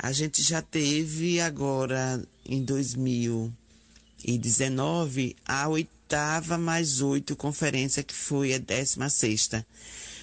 A 0.00 0.12
gente 0.12 0.42
já 0.42 0.62
teve 0.62 1.40
agora 1.40 2.24
em 2.46 2.64
2019 2.64 5.34
a 5.44 5.68
oitava 5.68 6.56
mais 6.56 7.00
oito 7.00 7.34
conferência, 7.34 8.04
que 8.04 8.14
foi 8.14 8.54
a 8.54 8.58
décima 8.58 9.08
sexta. 9.08 9.66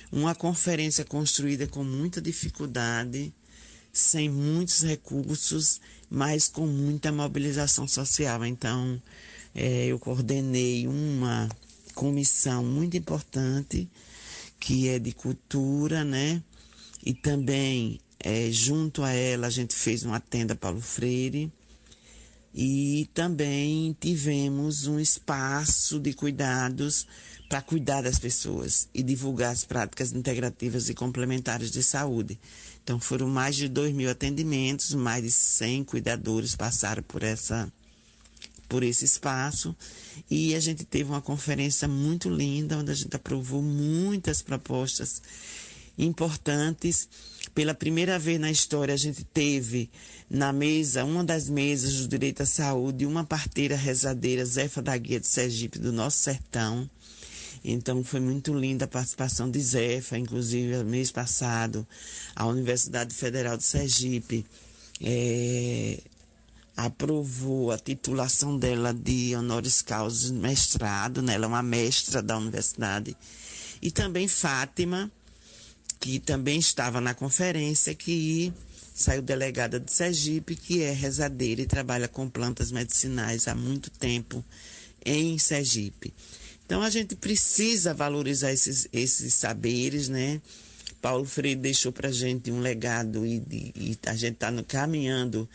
Uma 0.09 0.33
conferência 0.33 1.03
construída 1.03 1.67
com 1.67 1.83
muita 1.83 2.21
dificuldade, 2.21 3.33
sem 3.91 4.29
muitos 4.29 4.81
recursos, 4.81 5.81
mas 6.09 6.47
com 6.47 6.65
muita 6.65 7.11
mobilização 7.11 7.85
social. 7.85 8.45
Então, 8.45 9.01
é, 9.53 9.87
eu 9.87 9.99
coordenei 9.99 10.87
uma 10.87 11.49
comissão 11.93 12.63
muito 12.63 12.95
importante 12.95 13.89
que 14.57 14.87
é 14.87 14.99
de 14.99 15.11
cultura, 15.11 16.05
né? 16.05 16.41
E 17.05 17.13
também, 17.13 17.99
é, 18.25 18.51
junto 18.51 19.03
a 19.03 19.11
ela, 19.11 19.45
a 19.45 19.51
gente 19.51 19.75
fez 19.75 20.03
uma 20.03 20.19
tenda 20.19 20.55
Paulo 20.55 20.81
Freire. 20.81 21.51
E 22.51 23.07
também 23.13 23.95
tivemos 23.99 24.87
um 24.87 24.99
espaço 24.99 25.99
de 25.99 26.11
cuidados 26.11 27.05
para 27.47 27.61
cuidar 27.61 28.01
das 28.01 28.17
pessoas 28.17 28.89
e 28.95 29.03
divulgar 29.03 29.51
as 29.51 29.63
práticas 29.63 30.11
integrativas 30.11 30.89
e 30.89 30.95
complementares 30.95 31.69
de 31.69 31.83
saúde. 31.83 32.39
Então 32.83 32.99
foram 32.99 33.27
mais 33.27 33.55
de 33.57 33.67
2 33.67 33.93
mil 33.93 34.09
atendimentos, 34.09 34.95
mais 34.95 35.23
de 35.23 35.29
100 35.29 35.83
cuidadores 35.83 36.55
passaram 36.55 37.03
por 37.03 37.21
essa 37.21 37.71
por 38.67 38.81
esse 38.81 39.05
espaço 39.05 39.75
e 40.27 40.55
a 40.55 40.59
gente 40.59 40.83
teve 40.83 41.11
uma 41.11 41.21
conferência 41.21 41.87
muito 41.87 42.27
linda 42.27 42.79
onde 42.79 42.89
a 42.89 42.95
gente 42.95 43.15
aprovou 43.15 43.61
muitas 43.61 44.41
propostas 44.41 45.21
importantes. 45.97 47.07
Pela 47.53 47.73
primeira 47.73 48.17
vez 48.17 48.39
na 48.39 48.51
história 48.51 48.93
a 48.93 48.97
gente 48.97 49.23
teve 49.23 49.89
na 50.29 50.51
mesa, 50.51 51.03
uma 51.03 51.23
das 51.23 51.49
mesas 51.49 52.01
do 52.01 52.07
direito 52.07 52.43
à 52.43 52.45
saúde, 52.45 53.05
uma 53.05 53.23
parteira 53.23 53.75
rezadeira, 53.75 54.45
Zefa 54.45 54.81
da 54.81 54.97
Guia 54.97 55.19
de 55.19 55.27
Sergipe, 55.27 55.79
do 55.79 55.91
nosso 55.91 56.17
sertão. 56.17 56.89
Então 57.63 58.03
foi 58.03 58.19
muito 58.19 58.53
linda 58.53 58.85
a 58.85 58.87
participação 58.87 59.49
de 59.49 59.59
Zefa, 59.59 60.17
inclusive 60.17 60.83
mês 60.83 61.11
passado, 61.11 61.87
a 62.35 62.45
Universidade 62.45 63.13
Federal 63.13 63.57
de 63.57 63.63
Sergipe 63.63 64.45
é, 65.01 65.99
aprovou 66.77 67.71
a 67.71 67.77
titulação 67.77 68.57
dela 68.57 68.93
de 68.93 69.35
honoris 69.35 69.81
causa 69.81 70.33
mestrado, 70.33 71.21
né? 71.21 71.33
ela 71.35 71.45
é 71.45 71.47
uma 71.47 71.63
mestra 71.63 72.21
da 72.21 72.37
universidade. 72.37 73.15
E 73.81 73.91
também 73.91 74.27
Fátima, 74.27 75.11
que 76.05 76.19
também 76.19 76.59
estava 76.59 77.01
na 77.01 77.15
conferência, 77.15 77.95
que 77.95 78.53
saiu 78.93 79.23
delegada 79.23 79.79
de 79.79 79.91
Sergipe, 79.91 80.55
que 80.55 80.83
é 80.83 80.91
rezadeira 80.91 81.63
e 81.63 81.65
trabalha 81.65 82.07
com 82.07 82.29
plantas 82.29 82.71
medicinais 82.71 83.47
há 83.47 83.55
muito 83.55 83.89
tempo 83.89 84.45
em 85.03 85.39
Sergipe. 85.39 86.13
Então 86.63 86.83
a 86.83 86.91
gente 86.91 87.15
precisa 87.15 87.91
valorizar 87.91 88.51
esses, 88.51 88.87
esses 88.93 89.33
saberes, 89.33 90.07
né? 90.07 90.39
Paulo 91.01 91.25
Freire 91.25 91.59
deixou 91.59 91.91
para 91.91 92.09
a 92.09 92.13
gente 92.13 92.51
um 92.51 92.59
legado 92.59 93.25
e, 93.25 93.41
e 93.75 93.97
a 94.05 94.15
gente 94.15 94.35
está 94.35 94.53
caminhando 94.61 95.49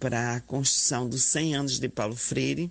para 0.00 0.34
a 0.34 0.40
construção 0.40 1.08
dos 1.08 1.22
100 1.22 1.54
anos 1.54 1.78
de 1.78 1.88
Paulo 1.88 2.16
Freire. 2.16 2.68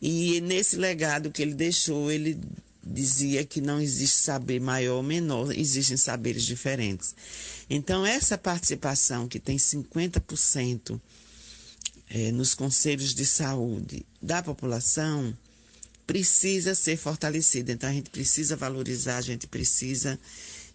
E 0.00 0.40
nesse 0.42 0.76
legado 0.76 1.28
que 1.28 1.42
ele 1.42 1.54
deixou, 1.54 2.08
ele 2.08 2.38
dizia 2.84 3.44
que 3.44 3.60
não 3.60 3.80
existe 3.80 4.16
saber 4.16 4.60
maior 4.60 4.96
ou 4.96 5.02
menor, 5.02 5.56
existem 5.56 5.96
saberes 5.96 6.44
diferentes. 6.44 7.14
Então, 7.70 8.04
essa 8.04 8.36
participação, 8.36 9.28
que 9.28 9.38
tem 9.38 9.56
50% 9.56 11.00
é, 12.10 12.32
nos 12.32 12.54
conselhos 12.54 13.14
de 13.14 13.24
saúde 13.24 14.04
da 14.20 14.42
população, 14.42 15.36
precisa 16.06 16.74
ser 16.74 16.96
fortalecida. 16.96 17.72
Então, 17.72 17.88
a 17.88 17.92
gente 17.92 18.10
precisa 18.10 18.56
valorizar, 18.56 19.18
a 19.18 19.22
gente 19.22 19.46
precisa 19.46 20.18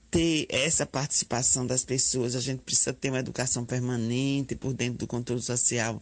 ter 0.10 0.48
essa 0.50 0.86
participação 0.86 1.68
das 1.68 1.84
pessoas, 1.84 2.36
a 2.36 2.40
gente 2.40 2.62
precisa 2.62 2.94
ter 2.94 3.10
uma 3.10 3.20
educação 3.20 3.66
permanente 3.66 4.56
por 4.56 4.74
dentro 4.74 5.00
do 5.00 5.08
controle 5.08 5.42
social, 5.42 6.00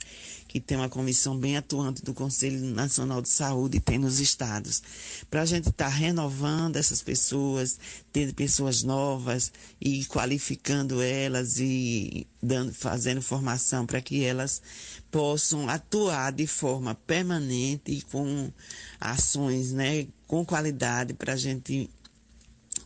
que 0.47 0.59
tem 0.59 0.77
uma 0.77 0.89
comissão 0.89 1.37
bem 1.37 1.57
atuante 1.57 2.03
do 2.03 2.13
Conselho 2.13 2.59
Nacional 2.59 3.21
de 3.21 3.29
Saúde 3.29 3.77
e 3.77 3.79
tem 3.79 3.97
nos 3.97 4.19
estados. 4.19 4.81
Para 5.29 5.41
a 5.41 5.45
gente 5.45 5.69
estar 5.69 5.85
tá 5.85 5.89
renovando 5.89 6.75
essas 6.75 7.01
pessoas, 7.01 7.79
tendo 8.11 8.33
pessoas 8.33 8.83
novas 8.83 9.51
e 9.81 10.05
qualificando 10.05 11.01
elas 11.01 11.59
e 11.59 12.27
dando, 12.41 12.73
fazendo 12.73 13.21
formação 13.21 13.85
para 13.85 14.01
que 14.01 14.23
elas 14.23 14.61
possam 15.09 15.67
atuar 15.67 16.31
de 16.31 16.45
forma 16.45 16.93
permanente 16.93 17.91
e 17.91 18.01
com 18.03 18.51
ações 18.99 19.71
né, 19.71 20.07
com 20.27 20.45
qualidade 20.45 21.13
para 21.13 21.33
a 21.33 21.37
gente 21.37 21.89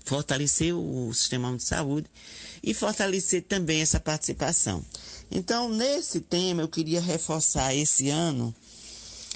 fortalecer 0.06 0.76
o 0.76 1.14
sistema 1.14 1.56
de 1.56 1.64
saúde 1.64 2.08
e 2.64 2.74
fortalecer 2.74 3.44
também 3.44 3.82
essa 3.82 4.00
participação. 4.00 4.84
Então, 5.32 5.70
nesse 5.70 6.20
tema, 6.22 6.62
eu 6.62 6.68
queria 6.68 7.02
reforçar 7.02 7.74
esse 7.76 8.10
ano 8.10 8.54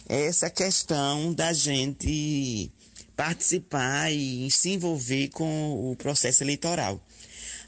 essa 0.08 0.50
questão 0.50 1.34
da 1.34 1.54
gente 1.54 2.70
participar 3.16 4.12
e 4.12 4.50
se 4.52 4.72
envolver 4.72 5.30
com 5.30 5.92
o 5.92 5.96
processo 5.96 6.44
eleitoral. 6.44 7.00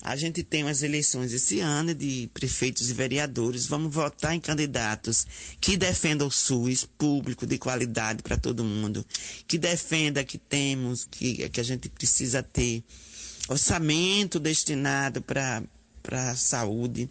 A 0.08 0.16
gente 0.16 0.43
tem 0.43 0.62
umas 0.62 0.84
eleições 0.84 1.34
esse 1.34 1.62
ano 1.62 1.91
de 1.95 2.30
prefeitos 2.32 2.91
e 2.91 2.93
vereadores. 2.93 3.66
Vamos 3.66 3.91
votar 3.91 4.36
em 4.36 4.39
candidatos 4.39 5.26
que 5.60 5.76
defendam 5.76 6.28
o 6.28 6.32
SUS 6.32 6.86
público 6.86 7.43
de 7.43 7.58
qualidade 7.58 8.22
para 8.22 8.38
todo 8.38 8.64
mundo, 8.64 9.03
que 9.47 9.58
defenda 9.58 10.24
que 10.24 10.38
temos, 10.38 11.06
que, 11.10 11.49
que 11.49 11.60
a 11.60 11.64
gente 11.64 11.89
precisa 11.89 12.43
ter 12.43 12.84
orçamento 13.49 14.39
destinado 14.39 15.24
para 15.24 15.64
a 16.12 16.36
saúde. 16.36 17.10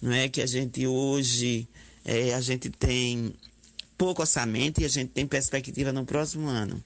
Não 0.00 0.12
é 0.12 0.26
que 0.26 0.40
a 0.40 0.46
gente 0.46 0.86
hoje 0.86 1.68
é, 2.02 2.32
a 2.32 2.40
gente 2.40 2.70
tem 2.70 3.34
pouco 3.98 4.22
orçamento 4.22 4.80
e 4.80 4.86
a 4.86 4.88
gente 4.88 5.10
tem 5.10 5.26
perspectiva 5.26 5.92
no 5.92 6.06
próximo 6.06 6.48
ano 6.48 6.82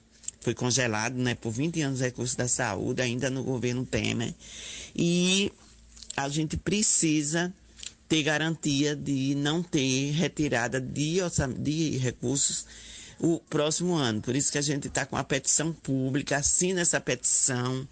foi 0.47 0.53
congelado 0.53 1.15
né, 1.15 1.35
por 1.35 1.51
20 1.51 1.81
anos 1.81 1.99
recursos 1.99 2.33
da 2.33 2.47
saúde, 2.47 3.01
ainda 3.01 3.29
no 3.29 3.43
governo 3.43 3.85
Temer. 3.85 4.33
E 4.97 5.51
a 6.15 6.27
gente 6.27 6.57
precisa 6.57 7.53
ter 8.09 8.23
garantia 8.23 8.95
de 8.95 9.35
não 9.35 9.61
ter 9.61 10.11
retirada 10.11 10.79
de, 10.79 11.19
de 11.59 11.97
recursos 11.97 12.65
o 13.19 13.39
próximo 13.39 13.95
ano. 13.95 14.21
Por 14.21 14.35
isso 14.35 14.51
que 14.51 14.57
a 14.57 14.61
gente 14.61 14.87
está 14.87 15.05
com 15.05 15.17
a 15.17 15.23
petição 15.23 15.73
pública, 15.73 16.37
assina 16.37 16.81
essa 16.81 16.99
petição. 16.99 17.87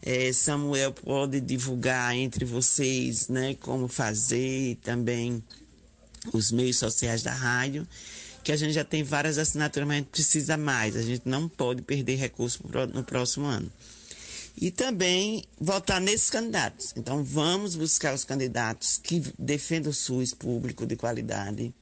É, 0.00 0.32
Samuel 0.32 0.92
pode 0.92 1.40
divulgar 1.40 2.14
entre 2.16 2.44
vocês 2.44 3.28
né, 3.28 3.54
como 3.54 3.88
fazer, 3.88 4.76
também 4.82 5.42
os 6.32 6.50
meios 6.52 6.78
sociais 6.78 7.22
da 7.22 7.32
rádio 7.32 7.86
que 8.48 8.52
a 8.52 8.56
gente 8.56 8.72
já 8.72 8.82
tem 8.82 9.02
várias 9.02 9.36
assinaturas, 9.36 9.86
mas 9.86 9.96
a 9.96 9.98
gente 9.98 10.08
precisa 10.08 10.56
mais. 10.56 10.96
A 10.96 11.02
gente 11.02 11.28
não 11.28 11.50
pode 11.50 11.82
perder 11.82 12.14
recursos 12.16 12.58
no 12.94 13.04
próximo 13.04 13.44
ano. 13.44 13.70
E 14.60 14.72
também 14.72 15.44
votar 15.60 16.00
nesses 16.00 16.28
candidatos. 16.28 16.92
Então, 16.96 17.22
vamos 17.22 17.76
buscar 17.76 18.12
os 18.12 18.24
candidatos 18.24 18.98
que 18.98 19.22
defendam 19.38 19.90
o 19.90 19.94
SUS 19.94 20.34
público 20.34 20.84
de 20.84 20.96
qualidade. 20.96 21.72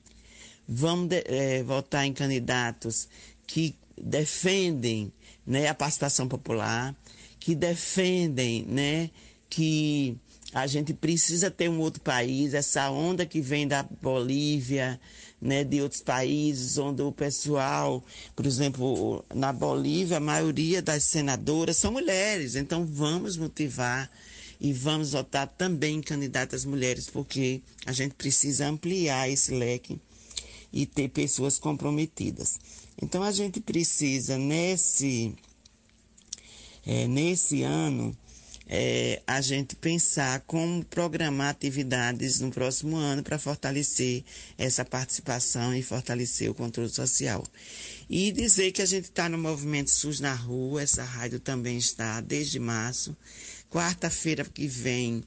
Vamos 0.68 1.08
de, 1.08 1.24
é, 1.26 1.62
votar 1.62 2.04
em 2.04 2.12
candidatos 2.12 3.08
que 3.46 3.74
defendem 3.96 5.10
né, 5.46 5.68
a 5.68 5.74
participação 5.74 6.28
popular, 6.28 6.94
que 7.40 7.54
defendem 7.54 8.66
né, 8.66 9.10
que 9.48 10.14
a 10.52 10.66
gente 10.66 10.92
precisa 10.92 11.50
ter 11.50 11.70
um 11.70 11.80
outro 11.80 12.02
país, 12.02 12.52
essa 12.52 12.90
onda 12.90 13.24
que 13.24 13.40
vem 13.40 13.66
da 13.66 13.82
Bolívia, 13.82 15.00
né, 15.40 15.64
de 15.64 15.80
outros 15.80 16.02
países, 16.02 16.78
onde 16.78 17.02
o 17.02 17.12
pessoal, 17.12 18.04
por 18.34 18.46
exemplo, 18.46 19.24
na 19.34 19.52
Bolívia, 19.52 20.16
a 20.16 20.20
maioria 20.20 20.80
das 20.80 21.04
senadoras 21.04 21.76
são 21.76 21.92
mulheres. 21.92 22.56
Então, 22.56 22.86
vamos 22.86 23.36
motivar 23.36 24.10
e 24.60 24.72
vamos 24.72 25.12
votar 25.12 25.46
também 25.46 26.00
candidatas 26.00 26.64
mulheres, 26.64 27.08
porque 27.10 27.60
a 27.84 27.92
gente 27.92 28.14
precisa 28.14 28.66
ampliar 28.66 29.28
esse 29.28 29.54
leque 29.54 30.00
e 30.72 30.86
ter 30.86 31.08
pessoas 31.08 31.58
comprometidas. 31.58 32.58
Então, 33.00 33.22
a 33.22 33.30
gente 33.30 33.60
precisa, 33.60 34.38
nesse, 34.38 35.34
é, 36.86 37.06
nesse 37.06 37.62
ano, 37.62 38.16
é, 38.68 39.22
a 39.26 39.40
gente 39.40 39.76
pensar 39.76 40.40
como 40.40 40.84
programar 40.84 41.50
atividades 41.50 42.40
no 42.40 42.50
próximo 42.50 42.96
ano 42.96 43.22
para 43.22 43.38
fortalecer 43.38 44.24
essa 44.58 44.84
participação 44.84 45.74
e 45.74 45.82
fortalecer 45.82 46.50
o 46.50 46.54
controle 46.54 46.90
social. 46.90 47.44
E 48.10 48.32
dizer 48.32 48.72
que 48.72 48.82
a 48.82 48.86
gente 48.86 49.04
está 49.04 49.28
no 49.28 49.38
movimento 49.38 49.90
SUS 49.90 50.20
na 50.20 50.34
rua, 50.34 50.82
essa 50.82 51.04
rádio 51.04 51.38
também 51.38 51.78
está 51.78 52.20
desde 52.20 52.58
março. 52.58 53.16
Quarta-feira 53.70 54.44
que 54.44 54.66
vem 54.66 55.22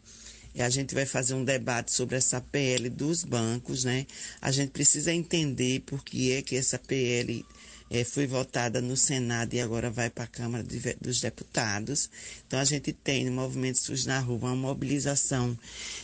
a 0.57 0.69
gente 0.69 0.93
vai 0.93 1.05
fazer 1.05 1.35
um 1.35 1.43
debate 1.43 1.91
sobre 1.91 2.17
essa 2.17 2.41
PL 2.41 2.89
dos 2.89 3.23
bancos, 3.23 3.83
né? 3.83 4.05
A 4.41 4.51
gente 4.51 4.71
precisa 4.71 5.13
entender 5.13 5.81
por 5.81 6.03
que 6.03 6.33
é 6.33 6.41
que 6.41 6.55
essa 6.55 6.77
PL 6.77 7.45
é, 7.89 8.03
foi 8.03 8.27
votada 8.27 8.81
no 8.81 8.95
Senado 8.95 9.53
e 9.53 9.59
agora 9.61 9.89
vai 9.89 10.09
para 10.09 10.25
a 10.25 10.27
Câmara 10.27 10.63
de, 10.63 10.79
dos 11.01 11.19
Deputados. 11.19 12.09
Então, 12.47 12.59
a 12.59 12.63
gente 12.63 12.93
tem 12.93 13.25
no 13.25 13.31
Movimento 13.31 13.79
SUS 13.79 14.05
na 14.05 14.19
Rua 14.19 14.37
uma 14.39 14.55
mobilização 14.55 15.57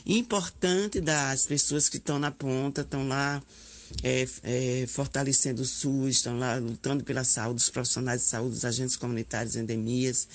importante 0.05 0.99
das 0.99 1.45
pessoas 1.45 1.87
que 1.87 1.97
estão 1.97 2.17
na 2.17 2.31
ponta, 2.31 2.81
estão 2.81 3.07
lá 3.07 3.41
é, 4.03 4.27
é, 4.43 4.85
fortalecendo 4.87 5.61
o 5.61 5.65
SUS, 5.65 6.17
estão 6.17 6.37
lá 6.37 6.57
lutando 6.57 7.03
pela 7.03 7.23
saúde, 7.23 7.61
os 7.61 7.69
profissionais 7.69 8.21
de 8.21 8.27
saúde, 8.27 8.55
os 8.55 8.65
agentes 8.65 8.95
comunitários, 8.95 9.55
endemias. 9.55 10.27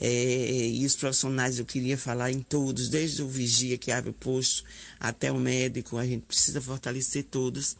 É, 0.00 0.68
e 0.68 0.84
os 0.86 0.96
profissionais, 0.96 1.58
eu 1.58 1.64
queria 1.64 1.98
falar 1.98 2.30
em 2.30 2.40
todos, 2.40 2.88
desde 2.88 3.22
o 3.22 3.28
vigia 3.28 3.76
que 3.76 3.90
abre 3.90 4.10
o 4.10 4.12
posto 4.12 4.64
até 4.98 5.30
o 5.32 5.38
médico, 5.38 5.96
a 5.98 6.06
gente 6.06 6.22
precisa 6.22 6.60
fortalecer 6.60 7.24
todos. 7.24 7.76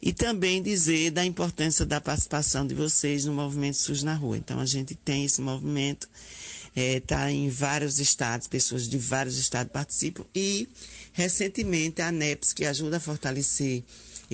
E 0.00 0.12
também 0.12 0.62
dizer 0.62 1.10
da 1.10 1.24
importância 1.24 1.84
da 1.84 2.00
participação 2.00 2.66
de 2.66 2.74
vocês 2.74 3.24
no 3.24 3.32
movimento 3.32 3.76
SUS 3.76 4.02
na 4.02 4.14
rua. 4.14 4.38
Então, 4.38 4.60
a 4.60 4.66
gente 4.66 4.94
tem 4.94 5.24
esse 5.24 5.40
movimento, 5.40 6.08
está 6.74 7.30
é, 7.30 7.32
em 7.32 7.50
vários 7.50 7.98
estados, 7.98 8.46
pessoas 8.46 8.88
de 8.88 8.96
vários 8.96 9.36
estados 9.36 9.72
participam 9.72 10.24
e, 10.34 10.68
recentemente, 11.12 12.00
a 12.00 12.08
ANEPS, 12.08 12.52
que 12.52 12.64
ajuda 12.64 12.96
a 12.96 13.00
fortalecer 13.00 13.82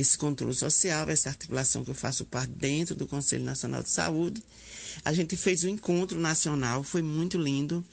esse 0.00 0.16
controle 0.16 0.54
social, 0.54 1.08
essa 1.08 1.28
articulação 1.28 1.84
que 1.84 1.90
eu 1.90 1.94
faço 1.94 2.24
parte 2.24 2.52
dentro 2.52 2.94
do 2.94 3.06
Conselho 3.06 3.44
Nacional 3.44 3.82
de 3.82 3.90
Saúde. 3.90 4.42
A 5.04 5.12
gente 5.12 5.36
fez 5.36 5.64
um 5.64 5.68
encontro 5.68 6.18
nacional, 6.18 6.82
foi 6.82 7.02
muito 7.02 7.38
lindo. 7.38 7.84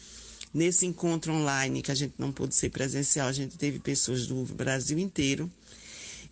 Nesse 0.54 0.86
encontro 0.86 1.34
online, 1.34 1.82
que 1.82 1.92
a 1.92 1.96
gente 1.96 2.14
não 2.18 2.32
pôde 2.32 2.56
ser 2.56 2.70
presencial, 2.70 3.28
a 3.28 3.34
gente 3.34 3.58
teve 3.58 3.80
pessoas 3.80 4.26
do 4.26 4.46
Brasil 4.54 4.98
inteiro. 4.98 5.52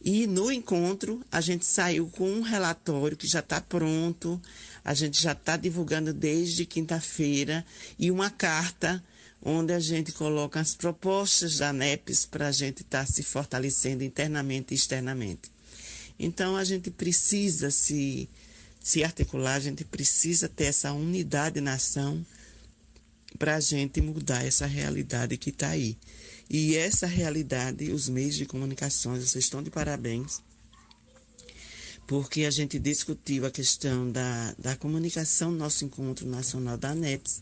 E 0.03 0.27
no 0.27 0.51
encontro, 0.51 1.21
a 1.31 1.41
gente 1.41 1.65
saiu 1.65 2.07
com 2.09 2.29
um 2.29 2.41
relatório 2.41 3.17
que 3.17 3.27
já 3.27 3.39
está 3.39 3.59
pronto, 3.59 4.41
a 4.83 4.93
gente 4.93 5.21
já 5.21 5.31
está 5.31 5.57
divulgando 5.57 6.13
desde 6.13 6.65
quinta-feira, 6.65 7.65
e 7.97 8.11
uma 8.11 8.29
carta 8.29 9.03
onde 9.41 9.73
a 9.73 9.79
gente 9.79 10.11
coloca 10.13 10.59
as 10.59 10.73
propostas 10.73 11.57
da 11.57 11.73
NEPES 11.73 12.25
para 12.25 12.47
a 12.47 12.51
gente 12.51 12.81
estar 12.81 13.05
tá 13.05 13.11
se 13.11 13.23
fortalecendo 13.23 14.03
internamente 14.03 14.73
e 14.73 14.75
externamente. 14.75 15.51
Então 16.17 16.55
a 16.55 16.63
gente 16.63 16.91
precisa 16.91 17.71
se, 17.71 18.29
se 18.81 19.03
articular, 19.03 19.55
a 19.55 19.59
gente 19.59 19.83
precisa 19.83 20.47
ter 20.47 20.65
essa 20.65 20.91
unidade 20.93 21.59
na 21.59 21.73
ação 21.73 22.25
para 23.37 23.55
a 23.55 23.59
gente 23.59 23.99
mudar 24.01 24.45
essa 24.45 24.65
realidade 24.65 25.37
que 25.37 25.49
está 25.49 25.69
aí. 25.69 25.97
E 26.49 26.75
essa 26.75 27.07
realidade, 27.07 27.91
os 27.91 28.07
meios 28.09 28.35
de 28.35 28.45
comunicação, 28.45 29.15
vocês 29.15 29.45
estão 29.45 29.63
de 29.63 29.71
parabéns, 29.71 30.41
porque 32.05 32.43
a 32.43 32.51
gente 32.51 32.77
discutiu 32.77 33.45
a 33.45 33.51
questão 33.51 34.11
da, 34.11 34.53
da 34.57 34.75
comunicação 34.75 35.51
no 35.51 35.57
nosso 35.57 35.85
encontro 35.85 36.27
nacional 36.27 36.77
da 36.77 36.89
ANEPS. 36.89 37.41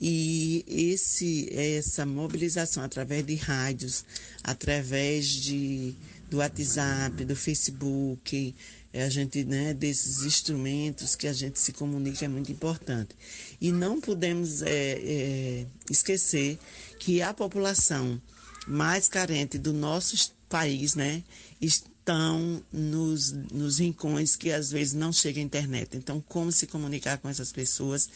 E 0.00 0.64
esse, 0.66 1.48
essa 1.52 2.06
mobilização 2.06 2.82
através 2.82 3.24
de 3.26 3.34
rádios, 3.34 4.04
através 4.42 5.26
de 5.26 5.94
do 6.30 6.38
WhatsApp, 6.38 7.24
do 7.24 7.34
Facebook, 7.34 8.54
é, 8.92 9.02
a 9.02 9.08
gente, 9.10 9.44
né, 9.44 9.74
desses 9.74 10.22
instrumentos 10.22 11.16
que 11.16 11.26
a 11.26 11.32
gente 11.32 11.58
se 11.58 11.72
comunica 11.72 12.24
é 12.24 12.28
muito 12.28 12.50
importante. 12.50 13.16
E 13.60 13.72
não 13.72 14.00
podemos 14.00 14.62
é, 14.62 14.70
é, 14.70 15.66
esquecer 15.90 16.58
que 16.98 17.20
a 17.20 17.34
população 17.34 18.20
mais 18.66 19.08
carente 19.08 19.58
do 19.58 19.72
nosso 19.72 20.32
país, 20.48 20.94
né, 20.94 21.22
estão 21.60 22.62
nos, 22.72 23.32
nos 23.32 23.78
rincões 23.78 24.36
que 24.36 24.50
às 24.52 24.70
vezes 24.70 24.94
não 24.94 25.12
chega 25.12 25.40
a 25.40 25.42
internet. 25.42 25.96
Então, 25.96 26.22
como 26.28 26.50
se 26.50 26.66
comunicar 26.66 27.18
com 27.18 27.28
essas 27.28 27.52
pessoas? 27.52 28.08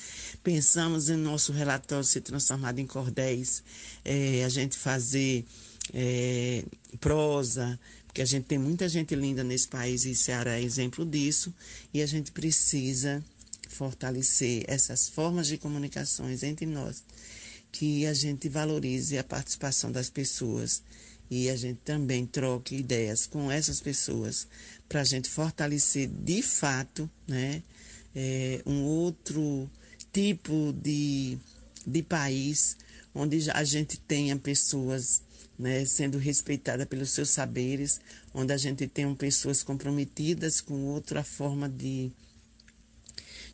Pensamos 0.42 1.08
em 1.08 1.16
nosso 1.16 1.52
relatório 1.52 2.04
ser 2.04 2.20
transformado 2.20 2.78
em 2.78 2.86
cordéis, 2.86 3.62
é, 4.04 4.44
a 4.44 4.48
gente 4.48 4.76
fazer 4.76 5.44
é, 5.92 6.64
prosa, 7.00 7.78
porque 8.14 8.22
a 8.22 8.26
gente 8.26 8.44
tem 8.44 8.58
muita 8.58 8.88
gente 8.88 9.12
linda 9.16 9.42
nesse 9.42 9.66
país 9.66 10.04
e 10.04 10.14
Ceará 10.14 10.56
é 10.56 10.62
exemplo 10.62 11.04
disso, 11.04 11.52
e 11.92 12.00
a 12.00 12.06
gente 12.06 12.30
precisa 12.30 13.20
fortalecer 13.68 14.62
essas 14.68 15.08
formas 15.08 15.48
de 15.48 15.58
comunicações 15.58 16.44
entre 16.44 16.64
nós, 16.64 17.02
que 17.72 18.06
a 18.06 18.14
gente 18.14 18.48
valorize 18.48 19.18
a 19.18 19.24
participação 19.24 19.90
das 19.90 20.10
pessoas 20.10 20.80
e 21.28 21.50
a 21.50 21.56
gente 21.56 21.80
também 21.84 22.24
troque 22.24 22.76
ideias 22.76 23.26
com 23.26 23.50
essas 23.50 23.80
pessoas 23.80 24.46
para 24.88 25.00
a 25.00 25.04
gente 25.04 25.28
fortalecer 25.28 26.06
de 26.06 26.40
fato 26.40 27.10
né, 27.26 27.64
é, 28.14 28.62
um 28.64 28.84
outro 28.84 29.68
tipo 30.12 30.72
de, 30.72 31.36
de 31.84 32.00
país 32.00 32.76
onde 33.12 33.50
a 33.50 33.64
gente 33.64 33.98
tenha 33.98 34.36
pessoas 34.36 35.20
né, 35.58 35.84
sendo 35.84 36.18
respeitada 36.18 36.84
pelos 36.84 37.10
seus 37.10 37.30
saberes, 37.30 38.00
onde 38.32 38.52
a 38.52 38.56
gente 38.56 38.86
tem 38.86 39.12
pessoas 39.14 39.62
comprometidas 39.62 40.60
com 40.60 40.86
outra 40.86 41.22
forma 41.22 41.68
de, 41.68 42.10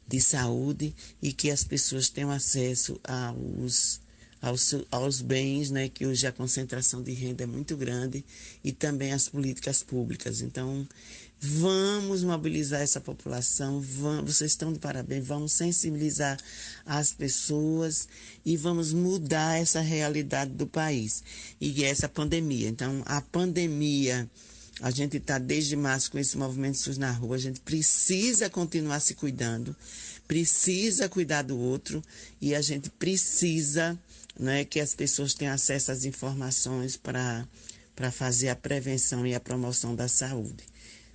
de 0.06 0.20
saúde 0.20 0.94
e 1.20 1.32
que 1.32 1.50
as 1.50 1.62
pessoas 1.62 2.08
tenham 2.08 2.30
acesso 2.30 2.98
aos, 3.04 4.00
aos, 4.40 4.74
aos 4.90 5.20
bens, 5.20 5.70
né, 5.70 5.88
que 5.88 6.06
hoje 6.06 6.26
a 6.26 6.32
concentração 6.32 7.02
de 7.02 7.12
renda 7.12 7.44
é 7.44 7.46
muito 7.46 7.76
grande, 7.76 8.24
e 8.64 8.72
também 8.72 9.12
as 9.12 9.28
políticas 9.28 9.82
públicas. 9.82 10.40
Então, 10.40 10.86
Vamos 11.42 12.22
mobilizar 12.22 12.82
essa 12.82 13.00
população, 13.00 13.80
vamos, 13.80 14.36
vocês 14.36 14.50
estão 14.50 14.70
de 14.70 14.78
parabéns, 14.78 15.26
vamos 15.26 15.52
sensibilizar 15.52 16.38
as 16.84 17.14
pessoas 17.14 18.06
e 18.44 18.58
vamos 18.58 18.92
mudar 18.92 19.58
essa 19.58 19.80
realidade 19.80 20.50
do 20.50 20.66
país 20.66 21.24
e 21.58 21.82
essa 21.82 22.06
pandemia. 22.10 22.68
Então, 22.68 23.02
a 23.06 23.22
pandemia, 23.22 24.28
a 24.82 24.90
gente 24.90 25.16
está 25.16 25.38
desde 25.38 25.76
março 25.76 26.10
com 26.10 26.18
esse 26.18 26.36
movimento 26.36 26.76
SUS 26.76 26.98
na 26.98 27.10
rua, 27.10 27.36
a 27.36 27.38
gente 27.38 27.60
precisa 27.60 28.50
continuar 28.50 29.00
se 29.00 29.14
cuidando, 29.14 29.74
precisa 30.28 31.08
cuidar 31.08 31.40
do 31.40 31.58
outro 31.58 32.02
e 32.38 32.54
a 32.54 32.60
gente 32.60 32.90
precisa 32.90 33.98
né, 34.38 34.66
que 34.66 34.78
as 34.78 34.94
pessoas 34.94 35.32
tenham 35.32 35.54
acesso 35.54 35.90
às 35.90 36.04
informações 36.04 36.98
para 36.98 37.46
fazer 38.12 38.50
a 38.50 38.56
prevenção 38.56 39.26
e 39.26 39.34
a 39.34 39.40
promoção 39.40 39.94
da 39.94 40.06
saúde. 40.06 40.68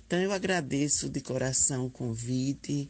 Então 0.06 0.20
eu 0.20 0.30
agradeço 0.30 1.08
de 1.08 1.20
coração 1.20 1.86
o 1.86 1.90
convite, 1.90 2.88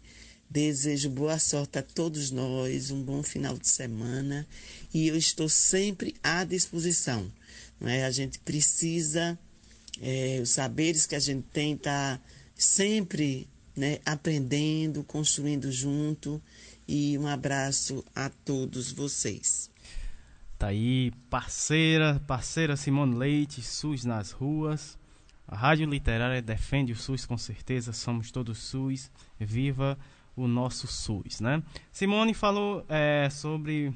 desejo 0.50 1.08
boa 1.08 1.38
sorte 1.38 1.78
a 1.78 1.82
todos 1.82 2.30
nós, 2.30 2.90
um 2.90 3.02
bom 3.02 3.22
final 3.22 3.56
de 3.56 3.66
semana 3.66 4.46
e 4.92 5.08
eu 5.08 5.16
estou 5.16 5.48
sempre 5.48 6.14
à 6.22 6.44
disposição. 6.44 7.32
Não 7.80 7.88
é? 7.88 8.04
A 8.04 8.10
gente 8.10 8.38
precisa, 8.40 9.38
é, 9.98 10.40
os 10.42 10.50
saberes 10.50 11.06
que 11.06 11.14
a 11.14 11.18
gente 11.18 11.46
tem, 11.52 11.74
tá 11.74 12.20
sempre 12.54 13.48
né, 13.74 13.98
aprendendo, 14.04 15.02
construindo 15.02 15.72
junto 15.72 16.40
e 16.86 17.16
um 17.16 17.26
abraço 17.26 18.04
a 18.14 18.28
todos 18.28 18.92
vocês. 18.92 19.70
Tá 20.58 20.68
aí, 20.68 21.12
parceira, 21.30 22.20
parceira 22.26 22.76
Simone 22.76 23.16
Leite, 23.16 23.62
SUS 23.62 24.04
nas 24.04 24.32
ruas. 24.32 24.98
A 25.48 25.56
Rádio 25.56 25.88
Literária 25.88 26.42
defende 26.42 26.92
o 26.92 26.96
SUS 26.96 27.24
com 27.24 27.38
certeza, 27.38 27.92
somos 27.92 28.30
todos 28.30 28.58
SUS, 28.58 29.10
viva 29.38 29.96
o 30.34 30.48
nosso 30.48 30.86
SUS, 30.86 31.40
né? 31.40 31.62
Simone 31.92 32.34
falou 32.34 32.84
é, 32.88 33.30
sobre 33.30 33.94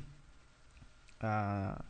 a, 1.21 1.83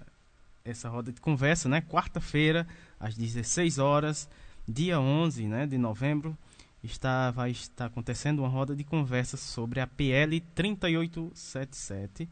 essa 0.64 0.88
roda 0.88 1.12
de 1.12 1.20
conversa, 1.20 1.68
né? 1.68 1.80
Quarta-feira, 1.82 2.66
às 2.98 3.14
16 3.14 3.78
horas, 3.78 4.28
dia 4.66 4.98
11 4.98 5.46
né, 5.46 5.66
de 5.66 5.78
novembro, 5.78 6.36
está, 6.82 7.30
vai 7.30 7.50
estar 7.50 7.86
acontecendo 7.86 8.40
uma 8.40 8.48
roda 8.48 8.74
de 8.74 8.84
conversa 8.84 9.36
sobre 9.36 9.80
a 9.80 9.86
PL 9.86 10.40
3877, 10.54 12.28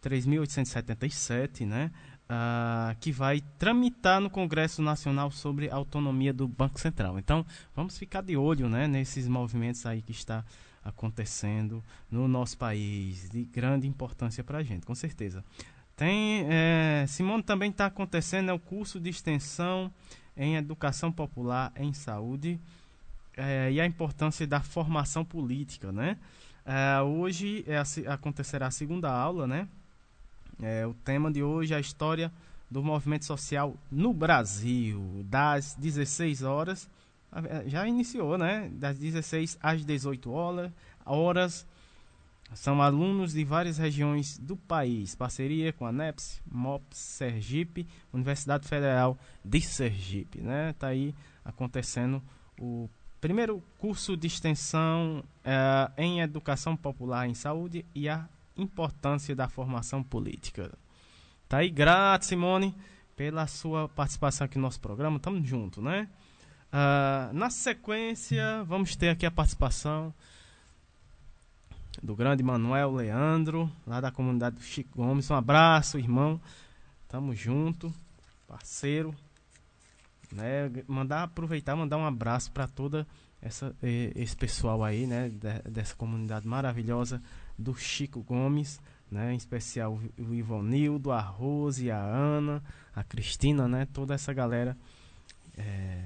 3877, 0.00 1.66
né? 1.66 1.90
Uh, 2.28 2.96
que 3.00 3.10
vai 3.10 3.40
tramitar 3.58 4.20
no 4.20 4.30
Congresso 4.30 4.82
Nacional 4.82 5.30
sobre 5.30 5.70
a 5.70 5.74
autonomia 5.74 6.32
do 6.32 6.46
Banco 6.46 6.78
Central. 6.78 7.18
Então, 7.18 7.44
vamos 7.74 7.98
ficar 7.98 8.22
de 8.22 8.36
olho 8.36 8.68
né, 8.68 8.86
nesses 8.86 9.26
movimentos 9.26 9.84
aí 9.86 10.02
que 10.02 10.12
está 10.12 10.44
acontecendo 10.84 11.82
no 12.10 12.28
nosso 12.28 12.56
país, 12.56 13.28
de 13.30 13.44
grande 13.44 13.86
importância 13.86 14.42
para 14.44 14.58
a 14.58 14.62
gente, 14.62 14.86
com 14.86 14.94
certeza. 14.94 15.44
Tem, 15.96 16.46
é, 16.48 17.04
Simone, 17.08 17.42
também 17.42 17.70
está 17.70 17.86
acontecendo 17.86 18.50
é 18.50 18.52
o 18.52 18.58
curso 18.58 19.00
de 19.00 19.10
extensão 19.10 19.92
em 20.36 20.54
Educação 20.54 21.10
Popular 21.10 21.72
em 21.76 21.92
Saúde 21.92 22.60
é, 23.36 23.72
e 23.72 23.80
a 23.80 23.86
importância 23.86 24.46
da 24.46 24.60
formação 24.60 25.24
política, 25.24 25.90
né? 25.90 26.16
É, 26.64 27.02
hoje 27.02 27.64
é 27.66 27.82
acontecerá 28.08 28.68
a 28.68 28.70
segunda 28.70 29.10
aula, 29.10 29.46
né? 29.46 29.66
É, 30.60 30.86
o 30.86 30.94
tema 30.94 31.30
de 31.30 31.42
hoje 31.42 31.74
é 31.74 31.76
a 31.76 31.80
história 31.80 32.32
do 32.70 32.82
movimento 32.82 33.24
social 33.24 33.76
no 33.90 34.12
Brasil, 34.12 35.24
das 35.24 35.74
16 35.74 36.42
horas, 36.42 36.88
já 37.66 37.86
iniciou, 37.86 38.36
né? 38.36 38.70
Das 38.72 38.98
16 38.98 39.58
às 39.62 39.84
18 39.84 40.30
horas, 40.30 40.72
horas 41.04 41.66
são 42.54 42.80
alunos 42.80 43.32
de 43.32 43.44
várias 43.44 43.76
regiões 43.76 44.38
do 44.38 44.56
país, 44.56 45.14
parceria 45.14 45.72
com 45.72 45.84
a 45.86 45.92
NEPS, 45.92 46.40
MOPS, 46.50 46.98
Sergipe, 46.98 47.86
Universidade 48.12 48.66
Federal 48.66 49.18
de 49.44 49.60
Sergipe, 49.60 50.40
né? 50.40 50.74
Tá 50.78 50.88
aí 50.88 51.14
acontecendo 51.44 52.22
o 52.58 52.88
primeiro 53.20 53.62
curso 53.78 54.16
de 54.16 54.26
extensão 54.26 55.22
é, 55.44 55.90
em 55.96 56.20
Educação 56.20 56.76
Popular 56.76 57.28
em 57.28 57.34
Saúde 57.34 57.84
e 57.94 58.08
a 58.08 58.28
importância 58.58 59.34
da 59.34 59.48
formação 59.48 60.02
política. 60.02 60.72
Tá 61.48 61.58
aí, 61.58 61.70
grato, 61.70 62.26
Simone, 62.26 62.74
pela 63.16 63.46
sua 63.46 63.88
participação 63.88 64.44
aqui 64.44 64.58
no 64.58 64.62
nosso 64.62 64.80
programa. 64.80 65.18
Tamo 65.18 65.42
junto, 65.44 65.80
né? 65.80 66.08
Uh, 66.70 67.32
na 67.32 67.48
sequência, 67.48 68.62
vamos 68.64 68.94
ter 68.94 69.08
aqui 69.08 69.24
a 69.24 69.30
participação 69.30 70.12
do 72.02 72.14
grande 72.14 72.42
Manuel 72.42 72.92
Leandro, 72.92 73.70
lá 73.86 74.00
da 74.00 74.10
comunidade 74.10 74.56
do 74.56 74.62
Chico 74.62 74.90
Gomes. 74.96 75.30
Um 75.30 75.34
abraço, 75.34 75.98
irmão. 75.98 76.40
Tamo 77.08 77.34
junto, 77.34 77.92
parceiro. 78.46 79.14
Né? 80.30 80.70
Mandar 80.86 81.22
aproveitar, 81.22 81.74
mandar 81.74 81.96
um 81.96 82.04
abraço 82.04 82.52
para 82.52 82.66
toda 82.68 83.06
essa 83.40 83.74
esse 83.82 84.36
pessoal 84.36 84.84
aí, 84.84 85.06
né, 85.06 85.30
dessa 85.64 85.94
comunidade 85.94 86.46
maravilhosa 86.46 87.22
do 87.58 87.74
Chico 87.74 88.22
Gomes, 88.22 88.80
né? 89.10 89.32
Em 89.32 89.36
especial 89.36 89.98
o 90.18 90.34
Ivonildo, 90.34 91.10
a 91.10 91.20
Rose, 91.20 91.90
a 91.90 91.98
Ana, 91.98 92.62
a 92.94 93.02
Cristina, 93.02 93.66
né? 93.66 93.86
Toda 93.92 94.14
essa 94.14 94.32
galera 94.32 94.76
é, 95.56 96.04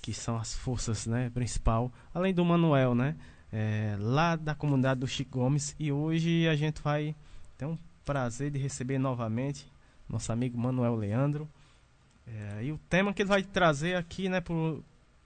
que 0.00 0.12
são 0.12 0.36
as 0.36 0.54
forças, 0.54 1.06
né? 1.06 1.30
Principal, 1.30 1.92
além 2.12 2.32
do 2.32 2.44
Manuel, 2.44 2.94
né? 2.94 3.16
É, 3.52 3.96
lá 4.00 4.34
da 4.34 4.54
comunidade 4.54 5.00
do 5.00 5.06
Chico 5.06 5.38
Gomes 5.38 5.76
e 5.78 5.92
hoje 5.92 6.48
a 6.48 6.56
gente 6.56 6.82
vai 6.82 7.14
ter 7.56 7.66
um 7.66 7.78
prazer 8.04 8.50
de 8.50 8.58
receber 8.58 8.98
novamente 8.98 9.70
nosso 10.08 10.32
amigo 10.32 10.58
Manuel 10.58 10.96
Leandro 10.96 11.48
é, 12.26 12.64
e 12.64 12.72
o 12.72 12.78
tema 12.88 13.12
que 13.12 13.22
ele 13.22 13.28
vai 13.28 13.42
trazer 13.42 13.96
aqui, 13.96 14.28
né? 14.28 14.42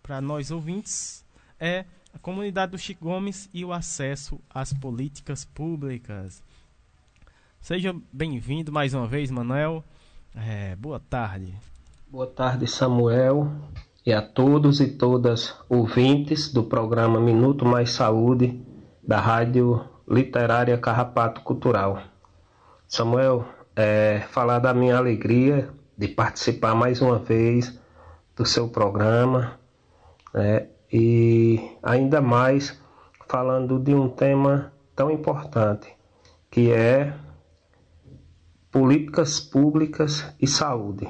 Para 0.02 0.20
nós 0.20 0.50
ouvintes 0.50 1.24
é 1.60 1.84
a 2.18 2.20
comunidade 2.20 2.72
do 2.72 2.78
Chico 2.78 3.04
Gomes 3.04 3.48
e 3.54 3.64
o 3.64 3.72
acesso 3.72 4.40
às 4.50 4.72
políticas 4.72 5.44
públicas. 5.44 6.42
Seja 7.60 7.94
bem-vindo 8.12 8.72
mais 8.72 8.92
uma 8.92 9.06
vez, 9.06 9.30
Manuel. 9.30 9.84
É, 10.34 10.74
boa 10.74 10.98
tarde. 10.98 11.54
Boa 12.08 12.26
tarde, 12.26 12.66
Samuel, 12.66 13.52
e 14.04 14.12
a 14.12 14.20
todos 14.20 14.80
e 14.80 14.88
todas 14.88 15.54
ouvintes 15.68 16.52
do 16.52 16.64
programa 16.64 17.20
Minuto 17.20 17.64
Mais 17.64 17.92
Saúde 17.92 18.60
da 19.00 19.20
Rádio 19.20 19.84
Literária 20.08 20.76
Carrapato 20.76 21.42
Cultural. 21.42 22.02
Samuel, 22.88 23.46
é, 23.76 24.26
falar 24.30 24.58
da 24.58 24.74
minha 24.74 24.96
alegria 24.96 25.70
de 25.96 26.08
participar 26.08 26.74
mais 26.74 27.00
uma 27.00 27.18
vez 27.18 27.78
do 28.34 28.44
seu 28.44 28.68
programa, 28.68 29.58
né, 30.34 30.66
e 30.92 31.76
ainda 31.82 32.20
mais 32.20 32.80
falando 33.28 33.78
de 33.78 33.94
um 33.94 34.08
tema 34.08 34.72
tão 34.96 35.10
importante 35.10 35.94
que 36.50 36.72
é 36.72 37.12
políticas 38.70 39.38
públicas 39.38 40.24
e 40.40 40.46
saúde. 40.46 41.08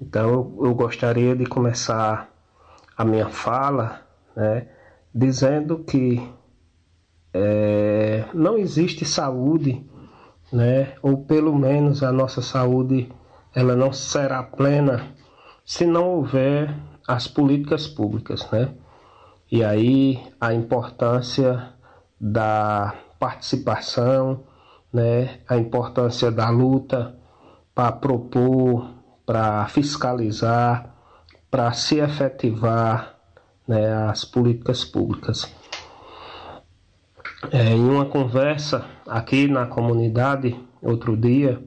Então 0.00 0.56
eu, 0.62 0.74
gostaria 0.74 1.36
de 1.36 1.46
começar 1.46 2.30
a 2.96 3.04
minha 3.04 3.28
fala 3.28 4.02
né, 4.34 4.68
dizendo 5.14 5.78
que 5.78 6.28
é, 7.32 8.24
não 8.34 8.58
existe 8.58 9.04
saúde, 9.04 9.84
né, 10.52 10.94
ou 11.02 11.24
pelo 11.24 11.56
menos 11.56 12.02
a 12.02 12.12
nossa 12.12 12.42
saúde 12.42 13.10
ela 13.54 13.76
não 13.76 13.92
será 13.92 14.42
plena 14.42 15.14
se 15.64 15.86
não 15.86 16.08
houver 16.08 16.74
as 17.06 17.28
políticas 17.28 17.86
públicas, 17.86 18.48
né? 18.50 18.70
E 19.50 19.62
aí 19.62 20.22
a 20.40 20.52
importância 20.54 21.70
da 22.20 22.94
participação, 23.18 24.44
né? 24.92 25.40
A 25.48 25.56
importância 25.56 26.30
da 26.30 26.48
luta 26.48 27.14
para 27.74 27.92
propor, 27.92 28.90
para 29.26 29.66
fiscalizar, 29.66 30.94
para 31.50 31.72
se 31.72 31.98
efetivar 31.98 33.14
né, 33.66 33.92
as 34.08 34.24
políticas 34.24 34.84
públicas. 34.84 35.52
É, 37.50 37.70
em 37.70 37.88
uma 37.88 38.06
conversa 38.06 38.86
aqui 39.06 39.48
na 39.48 39.66
comunidade, 39.66 40.58
outro 40.80 41.16
dia, 41.16 41.62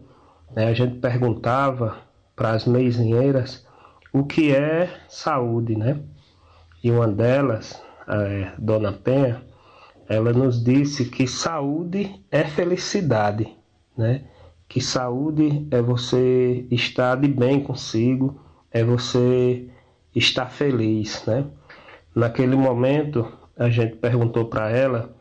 né, 0.56 0.68
a 0.68 0.74
gente 0.74 1.00
perguntava 1.00 1.98
para 2.36 2.52
as 2.52 2.66
meizinheiras 2.66 3.67
o 4.20 4.26
que 4.26 4.54
é 4.54 4.90
saúde, 5.08 5.76
né? 5.76 6.00
E 6.84 6.92
uma 6.92 7.08
delas, 7.08 7.82
é, 8.08 8.52
Dona 8.58 8.92
Penha, 8.92 9.44
ela 10.08 10.32
nos 10.32 10.64
disse 10.64 11.06
que 11.06 11.28
saúde 11.28 12.24
é 12.32 12.44
felicidade, 12.44 13.56
né? 13.98 14.24
Que 14.68 14.82
saúde 14.82 15.68
é 15.72 15.82
você 15.82 16.66
estar 16.72 17.16
de 17.16 17.28
bem 17.28 17.62
consigo, 17.62 18.40
é 18.72 18.84
você 18.84 19.70
estar 20.16 20.48
feliz, 20.48 21.24
né? 21.26 21.46
Naquele 22.16 22.56
momento, 22.56 23.32
a 23.56 23.70
gente 23.70 23.96
perguntou 23.98 24.46
para 24.46 24.70
ela 24.70 25.16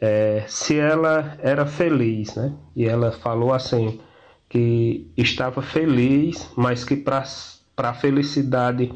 é, 0.00 0.44
se 0.48 0.78
ela 0.78 1.36
era 1.42 1.66
feliz, 1.66 2.34
né? 2.34 2.52
E 2.74 2.86
ela 2.86 3.12
falou 3.12 3.52
assim 3.52 4.00
que 4.48 5.10
estava 5.16 5.60
feliz, 5.60 6.50
mas 6.56 6.84
que 6.84 6.96
para 6.96 7.24
a 7.76 7.94
felicidade 7.94 8.92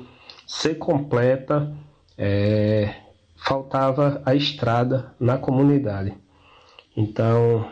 ser 0.46 0.76
completa 0.76 1.72
é, 2.16 2.94
faltava 3.36 4.22
a 4.24 4.34
estrada 4.34 5.12
na 5.18 5.38
comunidade. 5.38 6.14
Então, 6.96 7.68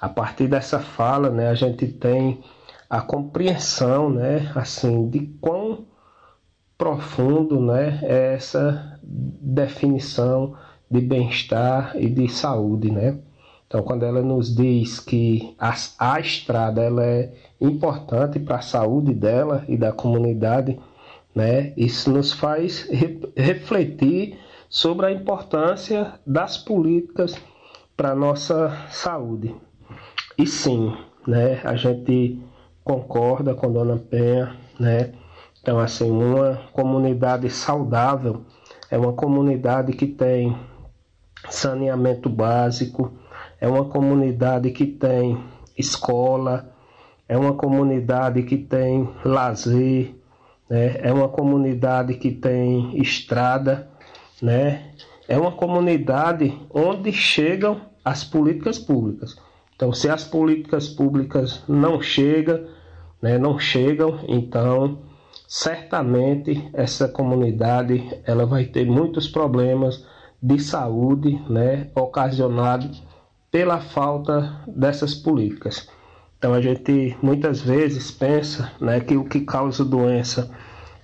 a 0.00 0.08
partir 0.08 0.48
dessa 0.48 0.78
fala, 0.78 1.30
né, 1.30 1.48
a 1.48 1.54
gente 1.54 1.86
tem 1.86 2.42
a 2.88 3.00
compreensão, 3.00 4.10
né, 4.10 4.50
assim, 4.54 5.08
de 5.08 5.26
quão 5.40 5.84
profundo, 6.76 7.60
né, 7.60 8.00
é 8.02 8.34
essa 8.34 8.98
definição 9.02 10.56
de 10.90 11.00
bem-estar 11.00 11.92
e 11.96 12.08
de 12.08 12.28
saúde, 12.28 12.90
né? 12.90 13.18
Então, 13.72 13.82
quando 13.82 14.02
ela 14.02 14.20
nos 14.20 14.54
diz 14.54 15.00
que 15.00 15.56
a, 15.58 15.74
a 15.98 16.20
estrada 16.20 16.82
ela 16.82 17.02
é 17.02 17.32
importante 17.58 18.38
para 18.38 18.56
a 18.56 18.60
saúde 18.60 19.14
dela 19.14 19.64
e 19.66 19.78
da 19.78 19.90
comunidade, 19.90 20.78
né? 21.34 21.72
Isso 21.74 22.12
nos 22.12 22.34
faz 22.34 22.82
re, 22.90 23.18
refletir 23.34 24.38
sobre 24.68 25.06
a 25.06 25.10
importância 25.10 26.20
das 26.26 26.58
políticas 26.58 27.34
para 27.96 28.10
a 28.10 28.14
nossa 28.14 28.76
saúde. 28.90 29.56
E 30.36 30.46
sim, 30.46 30.94
né, 31.26 31.62
a 31.64 31.74
gente 31.74 32.42
concorda 32.84 33.54
com 33.54 33.72
Dona 33.72 33.96
Penha, 33.96 34.54
né? 34.78 35.14
Então, 35.62 35.78
assim, 35.78 36.10
uma 36.10 36.60
comunidade 36.74 37.48
saudável 37.48 38.42
é 38.90 38.98
uma 38.98 39.14
comunidade 39.14 39.94
que 39.94 40.08
tem 40.08 40.54
saneamento 41.48 42.28
básico, 42.28 43.21
é 43.62 43.68
uma 43.68 43.84
comunidade 43.84 44.72
que 44.72 44.84
tem 44.84 45.38
escola, 45.78 46.74
é 47.28 47.38
uma 47.38 47.54
comunidade 47.54 48.42
que 48.42 48.58
tem 48.58 49.08
lazer, 49.24 50.16
né? 50.68 50.96
é 51.00 51.12
uma 51.12 51.28
comunidade 51.28 52.14
que 52.14 52.32
tem 52.32 53.00
estrada 53.00 53.88
né? 54.42 54.90
É 55.28 55.38
uma 55.38 55.52
comunidade 55.52 56.58
onde 56.74 57.12
chegam 57.12 57.80
as 58.04 58.24
políticas 58.24 58.80
públicas. 58.80 59.36
Então, 59.76 59.92
se 59.92 60.08
as 60.08 60.24
políticas 60.24 60.88
públicas 60.88 61.62
não 61.68 62.02
chegam, 62.02 62.66
né, 63.22 63.38
não 63.38 63.56
chegam, 63.58 64.18
então 64.26 64.98
certamente 65.46 66.68
essa 66.72 67.06
comunidade 67.06 68.20
ela 68.24 68.44
vai 68.44 68.64
ter 68.64 68.84
muitos 68.84 69.28
problemas 69.28 70.04
de 70.42 70.58
saúde, 70.58 71.40
né, 71.48 71.88
ocasionados 71.94 73.02
pela 73.52 73.80
falta 73.80 74.60
dessas 74.66 75.14
políticas. 75.14 75.88
Então 76.38 76.54
a 76.54 76.60
gente 76.60 77.16
muitas 77.22 77.60
vezes 77.60 78.10
pensa, 78.10 78.72
né, 78.80 78.98
que 78.98 79.16
o 79.16 79.24
que 79.24 79.42
causa 79.42 79.84
doença 79.84 80.50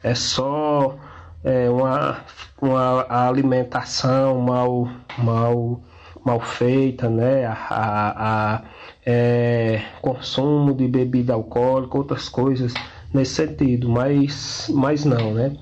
é 0.03 0.15
só 0.15 0.99
é, 1.45 1.71
uma, 1.71 2.25
uma 2.61 3.07
alimentação 3.09 4.41
mal, 4.41 4.89
mal, 5.19 5.81
mal 6.25 6.41
feita, 6.41 7.09
né? 7.09 7.45
a, 7.45 7.53
a, 7.53 8.55
a 8.57 8.63
é, 9.07 9.83
consumo 10.03 10.75
de 10.75 10.89
bebida 10.89 11.35
alcoólica, 11.35 11.97
outras 11.99 12.29
coisas 12.29 12.75
nesse 13.13 13.35
sentido, 13.35 13.89
mas, 13.89 14.71
mas 14.75 15.05
não, 15.05 15.33
né? 15.33 15.57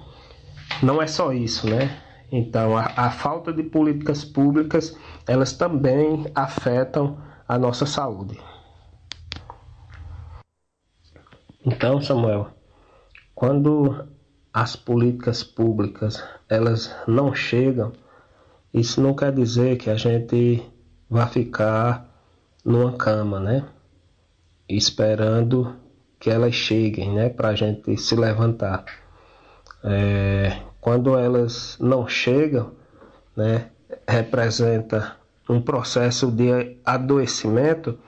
Não 0.83 1.01
é 1.01 1.07
só 1.07 1.33
isso, 1.33 1.69
né? 1.69 1.91
Então, 2.31 2.77
a, 2.77 2.93
a 2.97 3.11
falta 3.11 3.53
de 3.53 3.63
políticas 3.63 4.25
públicas, 4.25 4.97
elas 5.27 5.53
também 5.53 6.27
afetam 6.35 7.19
a 7.49 7.59
nossa 7.59 7.85
saúde. 7.87 8.39
Então, 11.65 12.01
Samuel, 12.01 12.49
quando 13.35 14.07
as 14.53 14.77
políticas 14.77 15.43
públicas 15.43 16.23
elas 16.49 16.95
não 17.07 17.35
chegam, 17.35 17.93
isso 18.73 19.01
não 19.01 19.15
quer 19.15 19.33
dizer 19.33 19.77
que 19.77 19.91
a 19.91 19.97
gente 19.97 20.63
vai 21.11 21.27
ficar 21.27 22.09
numa 22.65 22.93
cama, 22.93 23.41
né? 23.41 23.65
Esperando 24.69 25.77
que 26.21 26.31
elas 26.31 26.55
cheguem, 26.55 27.15
né? 27.15 27.29
Para 27.29 27.49
a 27.49 27.55
gente 27.55 27.97
se 27.97 28.15
levantar. 28.15 28.85
É, 29.83 30.63
quando 30.81 31.19
elas 31.19 31.77
não 31.81 32.07
chegam, 32.07 32.73
né? 33.37 33.71
Representa 34.09 35.17
um 35.49 35.61
processo 35.61 36.31
de 36.31 36.79
adoecimento 36.85 37.99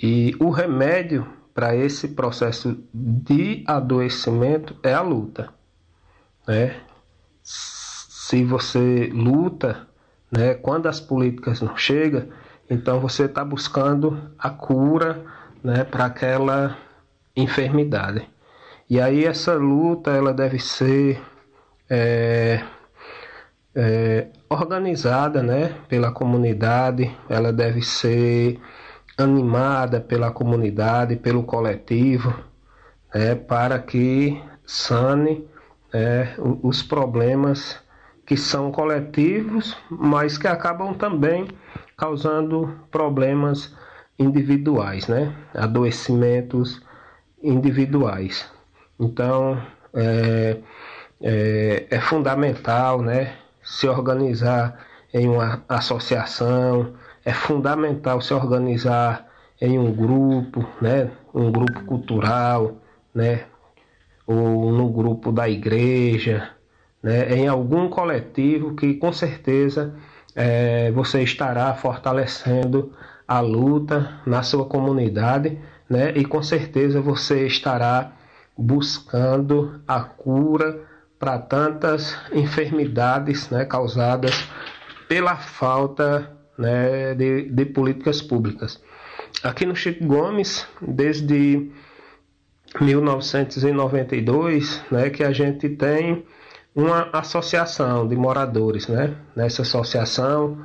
e 0.00 0.34
o 0.40 0.50
remédio 0.50 1.26
para 1.54 1.74
esse 1.76 2.08
processo 2.08 2.76
de 2.92 3.62
adoecimento 3.66 4.76
é 4.82 4.92
a 4.92 5.00
luta. 5.00 5.50
Né? 6.46 6.80
Se 7.42 8.44
você 8.44 9.10
luta, 9.12 9.86
né, 10.30 10.54
quando 10.54 10.86
as 10.86 11.00
políticas 11.00 11.60
não 11.60 11.76
chegam, 11.76 12.28
então 12.68 12.98
você 12.98 13.26
está 13.26 13.44
buscando 13.44 14.32
a 14.38 14.50
cura 14.50 15.24
né, 15.62 15.84
para 15.84 16.06
aquela 16.06 16.76
enfermidade. 17.36 18.28
E 18.90 19.00
aí 19.00 19.24
essa 19.24 19.54
luta 19.54 20.10
ela 20.10 20.32
deve 20.32 20.58
ser 20.58 21.20
é, 21.88 22.64
é, 23.74 24.28
organizada 24.54 25.42
né, 25.42 25.74
pela 25.88 26.10
comunidade, 26.12 27.14
ela 27.28 27.52
deve 27.52 27.82
ser 27.82 28.60
animada 29.16 30.00
pela 30.00 30.30
comunidade, 30.30 31.16
pelo 31.16 31.44
coletivo, 31.44 32.34
né, 33.14 33.34
para 33.34 33.78
que 33.78 34.40
sane 34.66 35.46
é, 35.92 36.34
os 36.62 36.82
problemas 36.82 37.78
que 38.26 38.36
são 38.36 38.72
coletivos, 38.72 39.76
mas 39.90 40.38
que 40.38 40.48
acabam 40.48 40.94
também 40.94 41.46
causando 41.96 42.78
problemas 42.90 43.74
individuais, 44.18 45.06
né, 45.06 45.34
adoecimentos 45.54 46.82
individuais. 47.42 48.50
Então 48.98 49.60
é, 49.92 50.56
é, 51.20 51.86
é 51.90 52.00
fundamental, 52.00 53.02
né, 53.02 53.36
se 53.64 53.88
organizar 53.88 54.78
em 55.12 55.28
uma 55.28 55.62
associação, 55.68 56.94
é 57.24 57.32
fundamental 57.32 58.20
se 58.20 58.34
organizar 58.34 59.26
em 59.60 59.78
um 59.78 59.92
grupo, 59.92 60.68
né, 60.80 61.10
um 61.32 61.50
grupo 61.50 61.84
cultural, 61.84 62.76
né, 63.14 63.44
ou 64.26 64.72
no 64.72 64.88
grupo 64.90 65.32
da 65.32 65.48
igreja, 65.48 66.50
né, 67.02 67.34
em 67.34 67.48
algum 67.48 67.88
coletivo 67.88 68.74
que 68.74 68.94
com 68.94 69.12
certeza 69.12 69.94
é, 70.34 70.90
você 70.90 71.22
estará 71.22 71.72
fortalecendo 71.74 72.92
a 73.26 73.40
luta 73.40 74.20
na 74.26 74.42
sua 74.42 74.66
comunidade, 74.66 75.58
né, 75.88 76.12
e 76.14 76.24
com 76.24 76.42
certeza 76.42 77.00
você 77.00 77.46
estará 77.46 78.12
buscando 78.56 79.80
a 79.86 80.00
cura 80.00 80.82
para 81.24 81.38
tantas 81.38 82.14
enfermidades 82.34 83.48
né, 83.48 83.64
causadas 83.64 84.46
pela 85.08 85.36
falta 85.36 86.30
né, 86.58 87.14
de, 87.14 87.48
de 87.48 87.64
políticas 87.64 88.20
públicas. 88.20 88.78
Aqui 89.42 89.64
no 89.64 89.74
Chico 89.74 90.04
Gomes, 90.04 90.66
desde 90.82 91.70
1992, 92.78 94.82
né, 94.90 95.08
que 95.08 95.24
a 95.24 95.32
gente 95.32 95.66
tem 95.70 96.26
uma 96.74 97.08
associação 97.10 98.06
de 98.06 98.16
moradores, 98.16 98.86
né? 98.86 99.16
Nessa 99.34 99.62
associação 99.62 100.58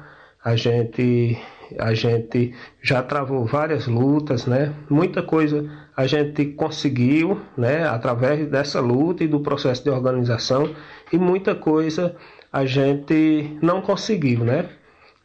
a 0.44 0.58
gente 0.58 1.38
a 1.80 1.94
gente 1.94 2.54
já 2.82 3.02
travou 3.02 3.46
várias 3.46 3.88
lutas, 3.88 4.46
né? 4.46 4.74
Muita 4.90 5.24
coisa 5.24 5.72
a 6.00 6.08
gente 6.08 6.46
conseguiu, 6.46 7.42
né, 7.58 7.88
através 7.88 8.48
dessa 8.50 8.80
luta 8.80 9.24
e 9.24 9.28
do 9.28 9.42
processo 9.42 9.84
de 9.84 9.90
organização 9.90 10.74
e 11.12 11.18
muita 11.18 11.54
coisa 11.54 12.16
a 12.54 12.66
gente 12.66 13.58
não 13.62 13.82
conseguiu, 13.82 14.46
né? 14.46 14.70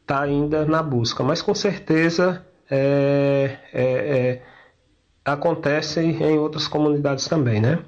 está 0.01 0.21
ainda 0.21 0.67
na 0.67 0.83
busca, 0.83 1.23
mas 1.25 1.41
com 1.41 1.55
certeza 1.55 2.45
é, 2.71 3.57
é, 3.73 3.83
é, 3.83 4.43
acontece 5.25 6.01
em 6.01 6.39
outras 6.39 6.69
comunidades 6.69 7.27
também, 7.27 7.61
né? 7.61 7.79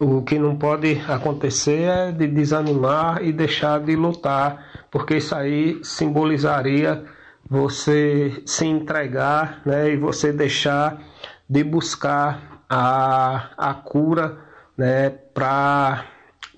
O 0.00 0.22
que 0.22 0.38
não 0.38 0.56
pode 0.56 1.00
acontecer 1.06 1.82
é 1.82 2.12
de 2.12 2.26
desanimar 2.26 3.22
e 3.22 3.30
deixar 3.32 3.78
de 3.78 3.94
lutar 3.94 4.86
porque 4.90 5.18
isso 5.18 5.34
aí 5.34 5.78
simbolizaria 5.84 7.04
você 7.48 8.42
se 8.44 8.66
entregar 8.66 9.60
né, 9.64 9.90
e 9.92 9.96
você 9.96 10.32
deixar 10.32 11.00
de 11.52 11.62
buscar 11.62 12.64
a, 12.66 13.50
a 13.58 13.74
cura 13.74 14.38
né, 14.74 15.10
pra, 15.10 16.06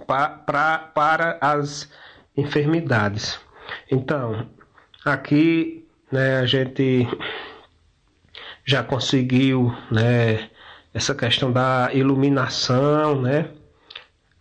pra, 0.07 0.28
pra, 0.28 0.78
para 0.78 1.38
as 1.40 1.90
enfermidades. 2.36 3.40
Então, 3.90 4.47
aqui 5.05 5.84
né, 6.12 6.38
a 6.38 6.47
gente 6.47 7.09
já 8.64 8.84
conseguiu 8.84 9.76
né, 9.90 10.49
essa 10.95 11.12
questão 11.12 11.51
da 11.51 11.90
iluminação, 11.92 13.20
né? 13.20 13.51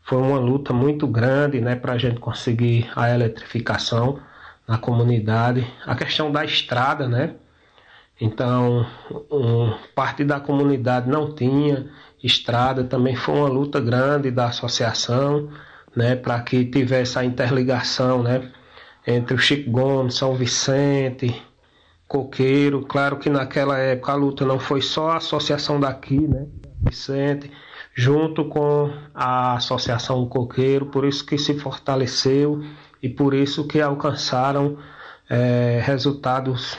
Foi 0.03 0.19
uma 0.19 0.37
luta 0.37 0.71
muito 0.71 1.07
grande 1.07 1.59
né, 1.61 1.75
para 1.75 1.93
a 1.93 1.97
gente 1.97 2.19
conseguir 2.19 2.91
a 2.95 3.09
eletrificação 3.09 4.19
na 4.67 4.77
comunidade. 4.77 5.65
A 5.83 5.95
questão 5.95 6.31
da 6.31 6.45
estrada, 6.45 7.07
né? 7.07 7.33
Então, 8.23 8.85
um, 9.29 9.73
parte 9.93 10.23
da 10.23 10.39
comunidade 10.39 11.09
não 11.09 11.35
tinha 11.35 11.89
estrada, 12.23 12.85
também 12.85 13.17
foi 13.17 13.35
uma 13.35 13.49
luta 13.49 13.81
grande 13.81 14.31
da 14.31 14.45
associação, 14.45 15.49
né, 15.93 16.15
para 16.15 16.39
que 16.39 16.63
tivesse 16.63 17.19
a 17.19 17.25
interligação, 17.25 18.23
né, 18.23 18.49
entre 19.05 19.35
o 19.35 19.37
Chico 19.37 19.69
Gomes, 19.69 20.15
São 20.15 20.33
Vicente, 20.35 21.43
Coqueiro. 22.07 22.85
Claro 22.85 23.17
que 23.17 23.29
naquela 23.29 23.77
época 23.77 24.13
a 24.13 24.15
luta 24.15 24.45
não 24.45 24.57
foi 24.57 24.81
só 24.81 25.09
a 25.09 25.17
associação 25.17 25.77
daqui, 25.77 26.25
né, 26.25 26.47
Vicente, 26.79 27.51
junto 27.93 28.45
com 28.45 28.89
a 29.13 29.55
associação 29.55 30.25
Coqueiro, 30.27 30.85
por 30.85 31.03
isso 31.03 31.25
que 31.25 31.37
se 31.37 31.59
fortaleceu 31.59 32.63
e 33.01 33.09
por 33.09 33.33
isso 33.33 33.67
que 33.67 33.81
alcançaram 33.81 34.77
é, 35.29 35.81
resultados, 35.83 36.77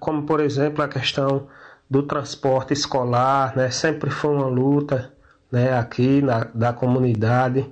como 0.00 0.24
por 0.24 0.40
exemplo 0.40 0.82
a 0.82 0.88
questão 0.88 1.46
do 1.88 2.02
transporte 2.02 2.72
escolar, 2.72 3.56
né? 3.56 3.70
sempre 3.70 4.10
foi 4.10 4.34
uma 4.34 4.46
luta 4.46 5.12
né? 5.50 5.76
aqui 5.78 6.20
na, 6.20 6.44
da 6.54 6.72
comunidade. 6.72 7.70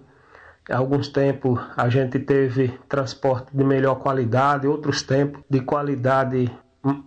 Há 0.70 0.77
alguns 0.77 1.09
tempos 1.09 1.61
a 1.77 1.89
gente 1.89 2.18
teve 2.18 2.68
transporte 2.89 3.49
de 3.53 3.64
melhor 3.64 3.97
qualidade, 3.97 4.66
outros 4.66 5.03
tempos 5.03 5.43
de 5.51 5.61
qualidade 5.61 6.51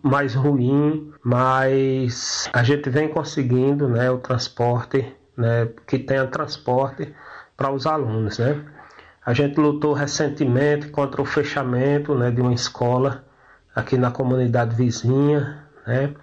mais 0.01 0.33
ruim, 0.35 1.11
mas 1.23 2.49
a 2.53 2.63
gente 2.63 2.89
vem 2.89 3.09
conseguindo 3.09 3.87
né, 3.89 4.09
o 4.09 4.17
transporte, 4.17 5.13
né, 5.37 5.69
que 5.85 5.99
tenha 5.99 6.25
transporte 6.27 7.13
para 7.57 7.71
os 7.71 7.85
alunos. 7.85 8.39
Né? 8.39 8.61
A 9.25 9.33
gente 9.33 9.59
lutou 9.59 9.93
recentemente 9.93 10.89
contra 10.89 11.21
o 11.21 11.25
fechamento 11.25 12.13
né, 12.13 12.29
de 12.29 12.41
uma 12.41 12.53
escola 12.53 13.25
aqui 13.75 13.97
na 13.97 14.11
comunidade 14.11 14.75
vizinha, 14.75 15.65
né? 15.85 16.13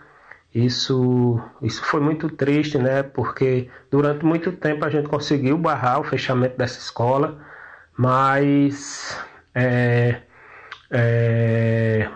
Isso, 0.55 1.41
isso 1.63 1.83
foi 1.83 2.01
muito 2.01 2.29
triste, 2.31 2.79
né? 2.79 3.03
Porque 3.03 3.69
durante 3.91 4.25
muito 4.25 4.53
tempo 4.53 4.85
a 4.85 4.91
gente 4.91 5.09
conseguiu 5.09 5.59
barrar 5.59 6.01
o 6.01 6.05
fechamento 6.05 6.57
dessa 6.59 6.79
escola, 6.79 7.39
mas 7.97 9.19
é, 9.55 10.21
é, 10.91 12.09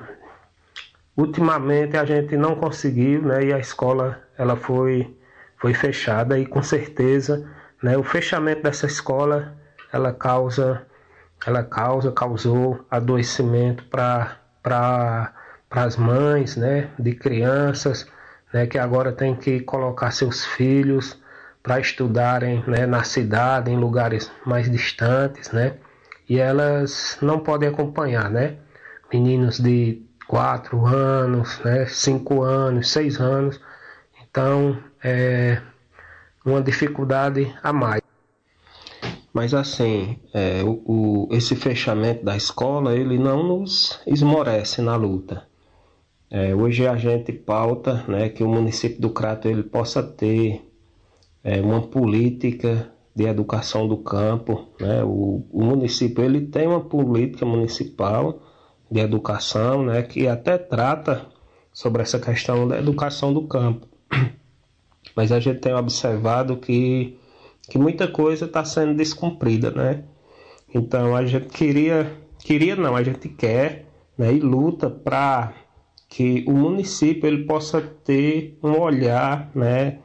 ultimamente 1.17 1.97
a 1.97 2.05
gente 2.05 2.37
não 2.37 2.55
conseguiu, 2.55 3.23
né? 3.23 3.47
E 3.47 3.53
a 3.53 3.59
escola 3.59 4.23
ela 4.39 4.55
foi, 4.55 5.17
foi 5.57 5.75
fechada 5.75 6.39
e 6.39 6.47
com 6.47 6.63
certeza, 6.63 7.49
né? 7.83 7.97
O 7.97 8.05
fechamento 8.05 8.63
dessa 8.63 8.87
escola 8.87 9.56
ela 9.93 10.13
causa 10.13 10.87
ela 11.47 11.63
causa 11.63 12.11
causou 12.13 12.85
adoecimento 12.91 13.85
para 13.85 14.37
para 14.63 15.33
as 15.71 15.97
mães 15.97 16.57
né 16.57 16.91
de 16.99 17.15
crianças 17.15 18.07
né 18.53 18.67
que 18.67 18.79
agora 18.79 19.13
tem 19.13 19.35
que 19.35 19.61
colocar 19.61 20.11
seus 20.11 20.45
filhos 20.45 21.21
para 21.63 21.81
estudarem 21.81 22.63
né, 22.67 22.87
na 22.87 23.03
cidade 23.03 23.71
em 23.71 23.77
lugares 23.77 24.31
mais 24.45 24.71
distantes 24.71 25.51
né 25.53 25.75
e 26.29 26.39
elas 26.39 27.19
não 27.21 27.41
podem 27.41 27.69
acompanhar 27.69 28.31
né 28.31 28.57
meninos 29.13 29.59
de 29.59 30.03
quatro 30.27 30.87
anos 30.87 31.61
né 31.65 31.87
cinco 31.87 32.43
anos 32.43 32.91
seis 32.91 33.21
anos 33.21 33.61
então 34.23 34.79
é 35.03 35.61
uma 36.45 36.63
dificuldade 36.63 37.55
a 37.63 37.73
mais 37.73 38.06
mas 39.37 39.53
assim, 39.53 40.19
é, 40.33 40.63
o, 40.65 40.81
o, 40.87 41.29
esse 41.31 41.55
fechamento 41.55 42.25
da 42.25 42.35
escola 42.35 42.97
ele 42.97 43.19
não 43.19 43.47
nos 43.47 44.01
esmorece 44.07 44.81
na 44.81 44.97
luta. 44.97 45.47
É, 46.31 46.55
hoje 46.55 46.87
a 46.87 46.97
gente 46.97 47.35
pauta 47.35 48.03
né, 48.09 48.31
que 48.31 48.43
o 48.43 48.49
município 48.49 48.99
do 48.99 49.11
Crato 49.11 49.47
ele 49.47 49.63
possa 49.63 50.03
ter 50.03 50.67
é, 51.45 51.61
uma 51.61 51.83
política 51.83 52.91
de 53.15 53.25
educação 53.25 53.87
do 53.87 53.99
campo. 53.99 54.69
Né? 54.81 55.05
O, 55.05 55.45
o, 55.53 55.63
município 55.63 56.25
ele 56.25 56.47
tem 56.47 56.67
uma 56.67 56.81
política 56.81 57.45
municipal 57.45 58.41
de 58.91 59.01
educação 59.01 59.85
né, 59.85 60.03
que 60.03 60.27
até 60.27 60.57
trata 60.57 61.27
sobre 61.75 62.01
essa 62.01 62.19
questão 62.19 62.67
da 62.67 62.79
educação 62.79 63.35
do 63.35 63.47
campo. 63.47 63.87
Mas 65.15 65.31
a 65.31 65.39
gente 65.39 65.61
tem 65.61 65.75
observado 65.75 66.57
que 66.57 67.19
que 67.69 67.79
muita 67.79 68.07
coisa 68.09 68.45
está 68.45 68.65
sendo 68.65 68.95
descumprida, 68.95 69.71
né? 69.71 70.05
Então 70.73 71.17
a 71.17 71.25
gente 71.25 71.47
queria, 71.47 72.13
queria 72.39 72.77
não, 72.77 72.95
a 72.95 73.03
gente 73.03 73.29
quer, 73.29 73.87
né, 74.17 74.33
e 74.33 74.41
luta 74.41 74.89
para 74.91 75.53
que 76.09 76.45
o 76.47 76.53
município 76.53 77.27
ele 77.27 77.45
possa 77.45 77.81
ter 77.81 78.59
um 78.63 78.79
olhar, 78.81 79.51
né, 79.55 79.99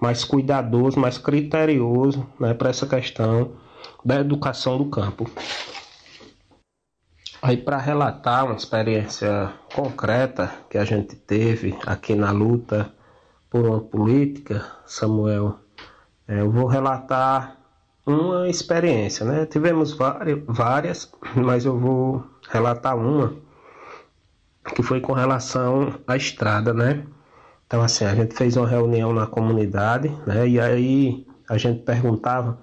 mais 0.00 0.24
cuidadoso, 0.24 0.98
mais 0.98 1.18
criterioso, 1.18 2.26
né, 2.38 2.54
para 2.54 2.70
essa 2.70 2.86
questão 2.86 3.52
da 4.04 4.20
educação 4.20 4.78
do 4.78 4.86
campo. 4.86 5.30
Aí 7.40 7.56
para 7.56 7.76
relatar 7.76 8.44
uma 8.44 8.54
experiência 8.54 9.52
concreta 9.74 10.52
que 10.70 10.78
a 10.78 10.84
gente 10.84 11.16
teve 11.16 11.76
aqui 11.84 12.14
na 12.14 12.30
luta 12.30 12.92
por 13.50 13.66
uma 13.66 13.80
política, 13.80 14.64
Samuel, 14.86 15.61
eu 16.28 16.50
vou 16.50 16.66
relatar 16.66 17.56
uma 18.06 18.48
experiência, 18.48 19.24
né? 19.24 19.46
Tivemos 19.46 19.96
várias, 20.46 21.12
mas 21.36 21.64
eu 21.64 21.78
vou 21.78 22.24
relatar 22.50 22.96
uma 22.96 23.34
que 24.74 24.82
foi 24.82 25.00
com 25.00 25.12
relação 25.12 25.98
à 26.06 26.16
estrada, 26.16 26.72
né? 26.72 27.04
Então, 27.66 27.82
assim, 27.82 28.04
a 28.04 28.14
gente 28.14 28.34
fez 28.34 28.56
uma 28.56 28.68
reunião 28.68 29.12
na 29.12 29.26
comunidade, 29.26 30.08
né? 30.26 30.46
E 30.46 30.60
aí 30.60 31.26
a 31.48 31.58
gente 31.58 31.82
perguntava 31.82 32.58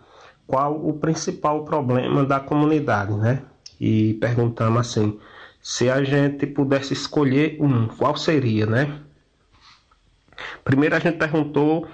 qual 0.47 0.75
o 0.87 0.93
principal 0.93 1.65
problema 1.65 2.25
da 2.25 2.39
comunidade, 2.39 3.13
né? 3.13 3.41
E 3.79 4.15
perguntamos 4.15 4.79
assim, 4.79 5.19
se 5.61 5.89
a 5.89 6.03
gente 6.03 6.45
pudesse 6.47 6.93
escolher 6.93 7.57
um, 7.59 7.87
qual 7.87 8.15
seria, 8.15 8.65
né? 8.65 8.99
Primeiro 10.63 10.95
a 10.95 10.99
gente 10.99 11.17
perguntou 11.17 11.87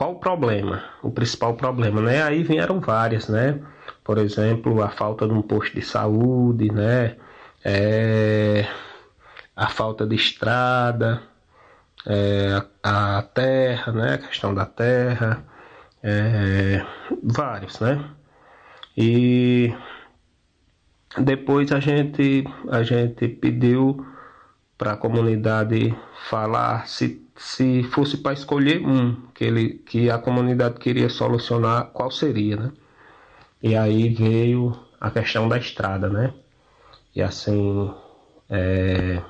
qual 0.00 0.12
o 0.12 0.18
problema? 0.18 0.82
O 1.02 1.10
principal 1.10 1.52
problema, 1.52 2.00
né? 2.00 2.22
Aí 2.22 2.42
vieram 2.42 2.80
várias, 2.80 3.28
né? 3.28 3.60
Por 4.02 4.16
exemplo, 4.16 4.82
a 4.82 4.88
falta 4.88 5.26
de 5.26 5.34
um 5.34 5.42
posto 5.42 5.74
de 5.74 5.82
saúde, 5.82 6.72
né? 6.72 7.16
É, 7.62 8.66
a 9.54 9.68
falta 9.68 10.06
de 10.06 10.16
estrada, 10.16 11.22
é, 12.06 12.62
a 12.82 13.22
terra, 13.34 13.92
né? 13.92 14.14
A 14.14 14.18
questão 14.18 14.54
da 14.54 14.64
terra, 14.64 15.44
é, 16.02 16.82
vários, 17.22 17.78
né? 17.78 18.02
E 18.96 19.74
depois 21.18 21.72
a 21.72 21.78
gente 21.78 22.46
a 22.70 22.82
gente 22.82 23.28
pediu 23.28 24.02
para 24.78 24.92
a 24.92 24.96
comunidade 24.96 25.94
falar 26.30 26.88
se 26.88 27.19
se 27.40 27.82
fosse 27.84 28.18
para 28.18 28.34
escolher 28.34 28.86
um 28.86 29.16
que 29.34 29.44
ele 29.44 29.68
que 29.86 30.10
a 30.10 30.18
comunidade 30.18 30.78
queria 30.78 31.08
solucionar, 31.08 31.86
qual 31.86 32.10
seria, 32.10 32.56
né? 32.56 32.72
E 33.62 33.74
aí 33.74 34.10
veio 34.10 34.78
a 35.00 35.10
questão 35.10 35.48
da 35.48 35.56
estrada, 35.56 36.10
né? 36.10 36.34
E 37.16 37.22
assim 37.22 37.90
é, 38.50 39.22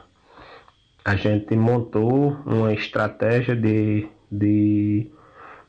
a 1.05 1.15
gente 1.15 1.55
montou 1.55 2.37
uma 2.45 2.73
estratégia 2.73 3.55
de, 3.55 4.09
de 4.31 5.09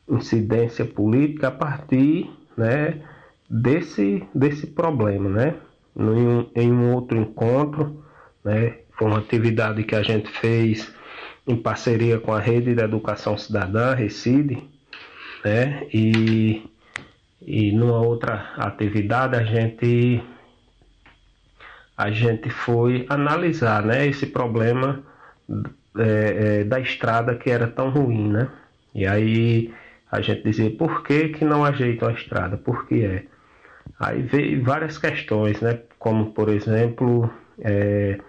incidência 0.09 0.83
política 0.83 1.49
a 1.49 1.51
partir 1.51 2.27
né, 2.57 3.03
desse, 3.47 4.27
desse 4.33 4.65
problema, 4.65 5.29
né? 5.29 5.55
Em, 5.95 6.63
em 6.63 6.71
um 6.71 6.95
outro 6.95 7.19
encontro, 7.19 8.03
né? 8.43 8.79
Foi 8.93 9.07
uma 9.07 9.19
atividade 9.19 9.83
que 9.83 9.95
a 9.95 10.01
gente 10.01 10.27
fez 10.27 10.91
em 11.47 11.55
parceria 11.55 12.19
com 12.19 12.33
a 12.33 12.39
Rede 12.39 12.75
de 12.75 12.81
Educação 12.81 13.37
Cidadã, 13.37 13.93
Recide, 13.93 14.63
né? 15.43 15.87
E, 15.93 16.69
e 17.41 17.71
numa 17.71 17.99
outra 17.99 18.53
atividade 18.57 19.35
a 19.35 19.43
gente 19.43 20.23
a 21.97 22.09
gente 22.09 22.49
foi 22.49 23.05
analisar 23.09 23.83
né, 23.85 24.07
esse 24.07 24.25
problema 24.25 25.03
é, 25.97 26.61
é, 26.61 26.63
da 26.63 26.79
estrada 26.79 27.35
que 27.35 27.49
era 27.49 27.67
tão 27.67 27.91
ruim, 27.91 28.29
né? 28.29 28.49
E 28.95 29.05
aí 29.05 29.73
a 30.11 30.19
gente 30.19 30.43
dizia, 30.43 30.71
por 30.71 31.03
que, 31.03 31.29
que 31.29 31.45
não 31.45 31.63
ajeitam 31.63 32.09
a 32.09 32.13
estrada? 32.13 32.57
Por 32.57 32.87
que 32.87 33.05
é? 33.05 33.25
Aí 33.99 34.21
veio 34.21 34.63
várias 34.63 34.97
questões, 34.97 35.61
né? 35.61 35.79
Como, 35.99 36.31
por 36.31 36.49
exemplo, 36.49 37.31
é, 37.59 38.19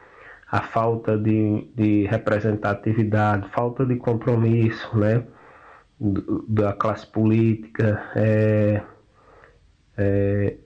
a 0.52 0.60
falta 0.60 1.16
de, 1.16 1.66
de 1.74 2.04
representatividade, 2.04 3.48
falta 3.48 3.86
de 3.86 3.96
compromisso, 3.96 4.96
né? 4.98 5.24
Da 6.46 6.74
classe 6.74 7.06
política, 7.06 8.02
é, 8.14 8.82
é, 9.96 10.56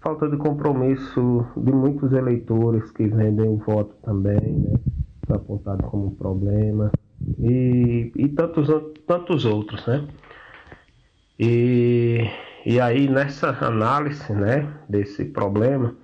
falta 0.00 0.28
de 0.28 0.36
compromisso 0.36 1.46
de 1.56 1.72
muitos 1.72 2.12
eleitores 2.12 2.90
que 2.90 3.06
vendem 3.06 3.48
o 3.48 3.58
voto 3.58 3.94
também, 4.02 4.40
né? 4.40 4.74
Apontado 5.28 5.84
como 5.84 6.06
um 6.06 6.14
problema. 6.16 6.90
E, 7.38 8.10
e 8.16 8.28
tantos, 8.30 8.68
tantos 9.06 9.44
outros, 9.44 9.86
né? 9.86 10.04
E, 11.38 12.28
e 12.66 12.80
aí 12.80 13.08
nessa 13.08 13.50
análise 13.64 14.32
né, 14.32 14.68
desse 14.88 15.26
problema, 15.26 15.94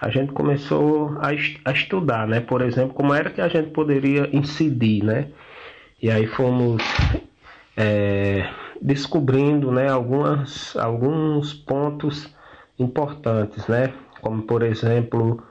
a 0.00 0.08
gente 0.08 0.32
começou 0.32 1.18
a, 1.20 1.28
a 1.28 1.72
estudar, 1.72 2.26
né? 2.26 2.40
Por 2.40 2.62
exemplo, 2.62 2.94
como 2.94 3.12
era 3.12 3.28
que 3.28 3.40
a 3.40 3.48
gente 3.48 3.70
poderia 3.70 4.34
incidir, 4.34 5.04
né? 5.04 5.28
E 6.02 6.10
aí 6.10 6.26
fomos 6.26 6.82
é, 7.76 8.48
descobrindo 8.80 9.70
né, 9.70 9.90
algumas, 9.90 10.74
alguns 10.76 11.52
pontos 11.52 12.34
importantes, 12.78 13.66
né? 13.66 13.92
Como 14.22 14.42
por 14.42 14.62
exemplo 14.62 15.42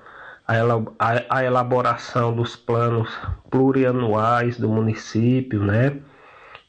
a 0.47 1.43
elaboração 1.43 2.35
dos 2.35 2.55
planos 2.55 3.07
plurianuais 3.51 4.57
do 4.57 4.67
município, 4.67 5.63
né? 5.63 5.97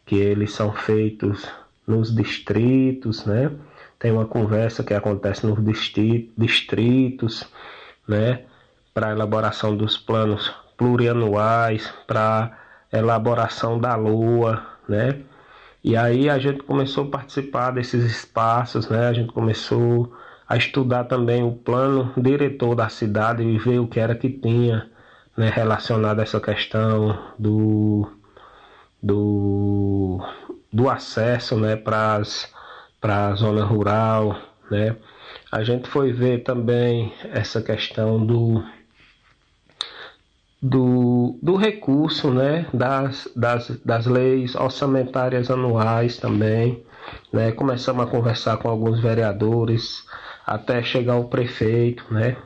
Que 0.04 0.16
eles 0.16 0.52
são 0.52 0.70
feitos 0.72 1.48
nos 1.86 2.14
distritos, 2.14 3.24
né? 3.24 3.50
Tem 4.00 4.10
uma 4.10 4.26
conversa 4.26 4.82
que 4.82 4.94
acontece 4.94 5.46
nos 5.46 5.62
distritos, 6.36 7.44
né? 8.08 8.44
Para 8.94 9.12
elaboração 9.12 9.76
dos 9.76 9.98
planos 9.98 10.52
plurianuais, 10.76 11.92
para 12.06 12.58
elaboração 12.90 13.78
da 13.78 13.94
lua, 13.94 14.66
né? 14.88 15.20
E 15.84 15.96
aí 15.96 16.30
a 16.30 16.38
gente 16.38 16.62
começou 16.62 17.04
a 17.04 17.10
participar 17.10 17.72
desses 17.72 18.02
espaços, 18.04 18.88
né? 18.88 19.06
A 19.06 19.12
gente 19.12 19.32
começou 19.32 20.12
a 20.48 20.56
estudar 20.56 21.04
também 21.04 21.42
o 21.42 21.52
plano 21.52 22.12
diretor 22.16 22.74
da 22.74 22.88
cidade 22.88 23.42
e 23.42 23.58
ver 23.58 23.80
o 23.80 23.86
que 23.86 24.00
era 24.00 24.14
que 24.14 24.30
tinha 24.30 24.90
né, 25.36 25.48
relacionado 25.48 26.20
a 26.20 26.22
essa 26.22 26.40
questão 26.40 27.16
do, 27.38 28.10
do, 29.02 30.20
do 30.72 30.90
acesso 30.90 31.56
né, 31.56 31.76
para 31.76 32.20
a 33.02 33.34
zona 33.34 33.64
rural. 33.64 34.36
Né. 34.70 34.96
A 35.50 35.62
gente 35.62 35.88
foi 35.88 36.12
ver 36.12 36.42
também 36.42 37.12
essa 37.32 37.60
questão 37.62 38.24
do, 38.24 38.62
do, 40.62 41.38
do 41.42 41.56
recurso 41.56 42.30
né, 42.30 42.66
das, 42.72 43.28
das, 43.34 43.68
das 43.84 44.06
leis 44.06 44.54
orçamentárias 44.54 45.50
anuais 45.50 46.16
também. 46.18 46.84
Né. 47.32 47.52
Começamos 47.52 48.04
a 48.04 48.10
conversar 48.10 48.58
com 48.58 48.68
alguns 48.68 49.00
vereadores 49.00 50.04
até 50.46 50.82
chegar 50.82 51.16
o 51.16 51.28
prefeito, 51.28 52.04
né? 52.12 52.36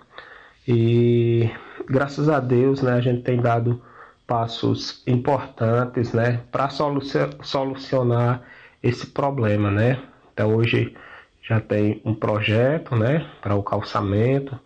E 0.67 1.51
graças 1.87 2.29
a 2.29 2.41
Deus, 2.41 2.83
né, 2.83 2.93
a 2.93 3.01
gente 3.01 3.23
tem 3.23 3.41
dado 3.41 3.83
passos 4.27 5.03
importantes, 5.07 6.13
né, 6.13 6.41
para 6.51 6.69
solucionar 6.71 8.43
esse 8.83 9.07
problema, 9.07 9.71
né? 9.71 10.03
Então 10.35 10.55
hoje 10.55 10.95
já 11.43 11.61
tem 11.61 12.03
um 12.05 12.15
projeto, 12.15 12.95
né, 12.95 13.27
para 13.41 13.55
o 13.55 13.63
calçamento, 13.63 14.59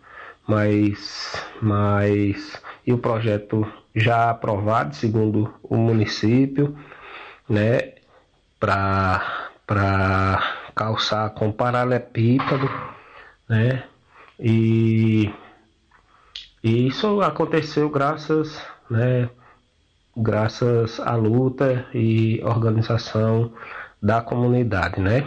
mas 0.45 1.33
mas 1.61 2.61
e 2.85 2.91
o 2.91 2.97
projeto 2.97 3.65
já 3.95 4.29
aprovado 4.31 4.95
segundo 4.95 5.53
o 5.63 5.77
município, 5.77 6.75
né, 7.47 7.93
para 8.59 9.49
para 9.65 10.71
calçar 10.75 11.29
com 11.31 11.51
paralelepípedo 11.51 12.69
né? 13.49 13.83
E, 14.39 15.33
e 16.63 16.87
isso 16.87 17.21
aconteceu 17.21 17.89
graças, 17.89 18.61
né, 18.89 19.29
graças 20.15 20.99
à 20.99 21.15
luta 21.15 21.87
e 21.93 22.39
organização 22.43 23.51
da 24.01 24.21
comunidade, 24.21 25.01
né? 25.01 25.25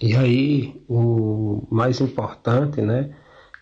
E 0.00 0.16
aí 0.16 0.82
o 0.88 1.66
mais 1.70 2.00
importante, 2.00 2.80
né, 2.80 3.14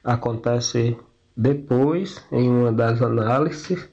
acontece 0.02 0.96
depois 1.36 2.24
em 2.32 2.48
uma 2.48 2.72
das 2.72 3.02
análises, 3.02 3.88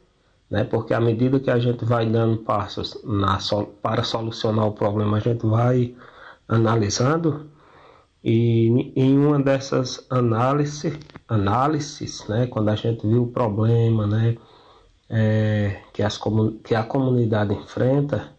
né, 0.50 0.64
porque 0.64 0.94
à 0.94 1.00
medida 1.00 1.40
que 1.40 1.52
a 1.52 1.60
gente 1.60 1.86
vai 1.86 2.06
dando 2.10 2.38
passos 2.38 3.02
na, 3.04 3.38
para 3.82 4.04
solucionar 4.04 4.68
o 4.68 4.72
problema, 4.72 5.18
a 5.18 5.20
gente 5.20 5.46
vai 5.46 5.96
analisando. 6.48 7.50
E 8.24 8.92
em 8.96 9.18
uma 9.18 9.40
dessas 9.40 10.06
análises, 10.10 10.98
análises 11.28 12.28
né, 12.28 12.48
quando 12.48 12.70
a 12.70 12.76
gente 12.76 13.08
viu 13.08 13.24
o 13.24 13.32
problema 13.32 14.08
né, 14.08 14.38
é, 15.10 15.82
que, 15.94 16.04
as, 16.04 16.20
que 16.64 16.76
a 16.76 16.84
comunidade 16.84 17.54
enfrenta, 17.54 18.32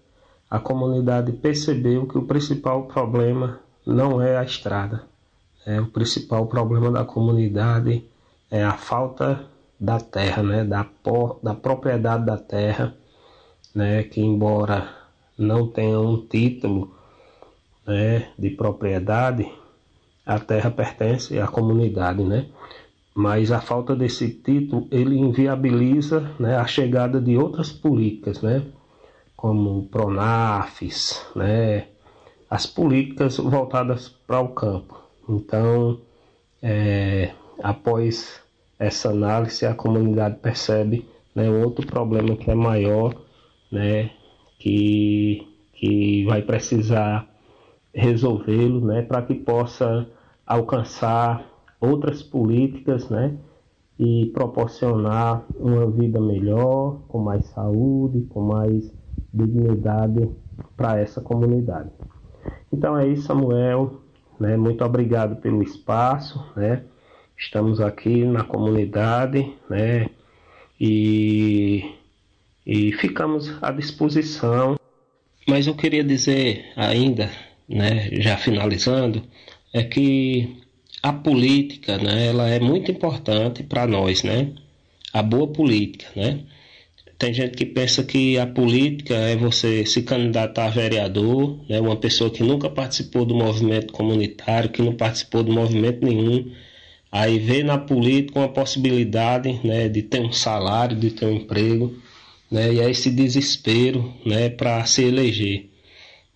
a 0.51 0.59
comunidade 0.59 1.33
percebeu 1.33 2.07
que 2.07 2.19
o 2.19 2.27
principal 2.27 2.87
problema 2.87 3.61
não 3.93 4.21
é 4.21 4.37
a 4.37 4.45
estrada. 4.45 5.05
É, 5.67 5.81
o 5.81 5.87
principal 5.87 6.47
problema 6.47 6.91
da 6.91 7.05
comunidade 7.05 8.05
é 8.51 8.63
a 8.63 8.73
falta 8.73 9.45
da 9.79 9.99
terra, 9.99 10.43
né, 10.43 10.65
da, 10.65 10.87
da 11.43 11.55
propriedade 11.55 12.25
da 12.25 12.37
terra, 12.37 12.95
né, 13.75 14.03
que 14.03 14.21
embora 14.21 14.89
não 15.39 15.67
tenha 15.67 15.99
um 16.01 16.27
título 16.27 16.95
né, 17.87 18.29
de 18.39 18.51
propriedade, 18.51 19.51
a 20.25 20.39
terra 20.39 20.71
pertence 20.71 21.39
à 21.39 21.47
comunidade, 21.47 22.23
né? 22.23 22.47
Mas 23.15 23.51
a 23.51 23.61
falta 23.61 23.97
desse 23.97 24.29
título 24.29 24.87
ele 24.91 25.17
inviabiliza 25.17 26.31
né, 26.39 26.57
a 26.57 26.67
chegada 26.67 27.21
de 27.21 27.37
outras 27.37 27.73
políticas, 27.73 28.41
né? 28.41 28.65
Como 29.37 29.87
Pronafes, 29.87 31.27
né? 31.35 31.89
As 32.51 32.67
políticas 32.67 33.37
voltadas 33.37 34.09
para 34.09 34.41
o 34.41 34.49
campo. 34.49 35.01
Então, 35.29 36.01
é, 36.61 37.33
após 37.63 38.41
essa 38.79 39.11
análise, 39.11 39.65
a 39.65 39.75
comunidade 39.75 40.39
percebe 40.41 41.07
né, 41.35 41.49
outro 41.49 41.87
problema 41.87 42.37
que 42.37 42.51
é 42.51 42.55
maior, 42.55 43.15
né? 43.71 44.11
Que, 44.59 45.47
que 45.73 46.25
vai 46.27 46.43
precisar 46.43 47.29
resolvê-lo, 47.95 48.85
né, 48.85 49.03
para 49.03 49.23
que 49.23 49.35
possa 49.35 50.07
alcançar 50.47 51.45
outras 51.81 52.23
políticas, 52.23 53.09
né, 53.09 53.37
e 53.99 54.27
proporcionar 54.33 55.45
uma 55.59 55.87
vida 55.91 56.21
melhor, 56.21 57.01
com 57.09 57.19
mais 57.19 57.47
saúde, 57.47 58.27
com 58.31 58.41
mais 58.41 58.93
dignidade 59.33 60.29
para 60.77 60.99
essa 60.99 61.21
comunidade. 61.21 61.91
Então 62.73 62.99
é 62.99 63.09
isso, 63.09 63.23
Samuel. 63.23 64.01
Né? 64.39 64.57
Muito 64.57 64.85
obrigado 64.85 65.37
pelo 65.37 65.63
espaço. 65.63 66.45
Né? 66.57 66.83
Estamos 67.37 67.81
aqui 67.81 68.25
na 68.25 68.45
comunidade 68.45 69.53
né? 69.69 70.09
e, 70.81 71.95
e 72.67 72.93
ficamos 72.93 73.53
à 73.63 73.71
disposição. 73.71 74.77
Mas 75.49 75.67
eu 75.67 75.75
queria 75.75 76.05
dizer 76.05 76.73
ainda 76.77 77.31
né, 77.69 78.09
já 78.13 78.37
finalizando, 78.37 79.23
é 79.73 79.83
que 79.83 80.57
a 81.03 81.13
política, 81.13 81.99
né, 81.99 82.27
ela 82.27 82.49
é 82.49 82.59
muito 82.59 82.91
importante 82.91 83.63
para 83.63 83.87
nós, 83.87 84.23
né? 84.23 84.53
A 85.13 85.23
boa 85.23 85.47
política, 85.47 86.07
né? 86.15 86.41
Tem 87.21 87.35
gente 87.35 87.57
que 87.57 87.67
pensa 87.67 88.03
que 88.03 88.39
a 88.39 88.47
política 88.47 89.15
é 89.15 89.37
você 89.37 89.85
se 89.87 90.03
candidatar 90.03 90.67
a 90.67 90.71
vereador, 90.71 91.61
né? 91.69 91.81
Uma 91.81 91.97
pessoa 91.97 92.31
que 92.31 92.43
nunca 92.43 92.71
participou 92.71 93.27
do 93.27 93.35
movimento 93.35 93.93
comunitário, 93.93 94.71
que 94.71 94.83
não 94.83 94.95
participou 94.97 95.43
do 95.43 95.53
movimento 95.53 96.05
nenhum, 96.05 96.51
aí 97.13 97.39
vê 97.39 97.63
na 97.63 97.79
política 97.79 98.41
uma 98.41 98.49
possibilidade, 98.49 99.61
né, 99.65 99.89
de 99.89 100.03
ter 100.03 100.21
um 100.21 100.33
salário, 100.33 100.97
de 100.97 101.11
ter 101.11 101.27
um 101.27 101.37
emprego, 101.37 101.95
né? 102.51 102.73
E 102.75 102.81
é 102.81 102.91
esse 102.91 103.11
desespero, 103.11 104.15
né, 104.25 104.49
para 104.49 104.85
se 104.87 105.05
eleger 105.05 105.71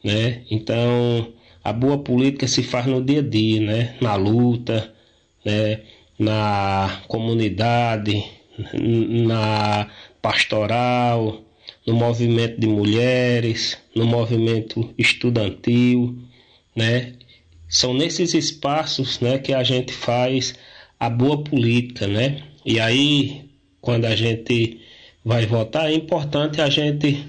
né? 0.04 0.42
Então, 0.50 1.32
a 1.64 1.72
boa 1.72 1.98
política 1.98 2.46
se 2.46 2.62
faz 2.62 2.86
no 2.86 3.02
dia 3.02 3.20
a 3.20 3.22
dia, 3.22 3.60
né? 3.60 3.96
Na 4.00 4.16
luta, 4.16 4.92
né? 5.44 5.80
na 6.18 7.02
comunidade, 7.08 8.24
na 8.72 9.88
pastoral, 10.24 11.44
no 11.86 11.92
movimento 11.92 12.58
de 12.58 12.66
mulheres, 12.66 13.76
no 13.94 14.06
movimento 14.06 14.94
estudantil, 14.96 16.18
né? 16.74 17.12
São 17.68 17.92
nesses 17.92 18.32
espaços, 18.32 19.20
né, 19.20 19.36
que 19.36 19.52
a 19.52 19.62
gente 19.62 19.92
faz 19.92 20.54
a 20.98 21.10
boa 21.10 21.44
política, 21.44 22.06
né? 22.06 22.42
E 22.64 22.80
aí, 22.80 23.50
quando 23.82 24.06
a 24.06 24.16
gente 24.16 24.80
vai 25.22 25.44
votar, 25.44 25.90
é 25.90 25.94
importante 25.94 26.58
a 26.58 26.70
gente 26.70 27.22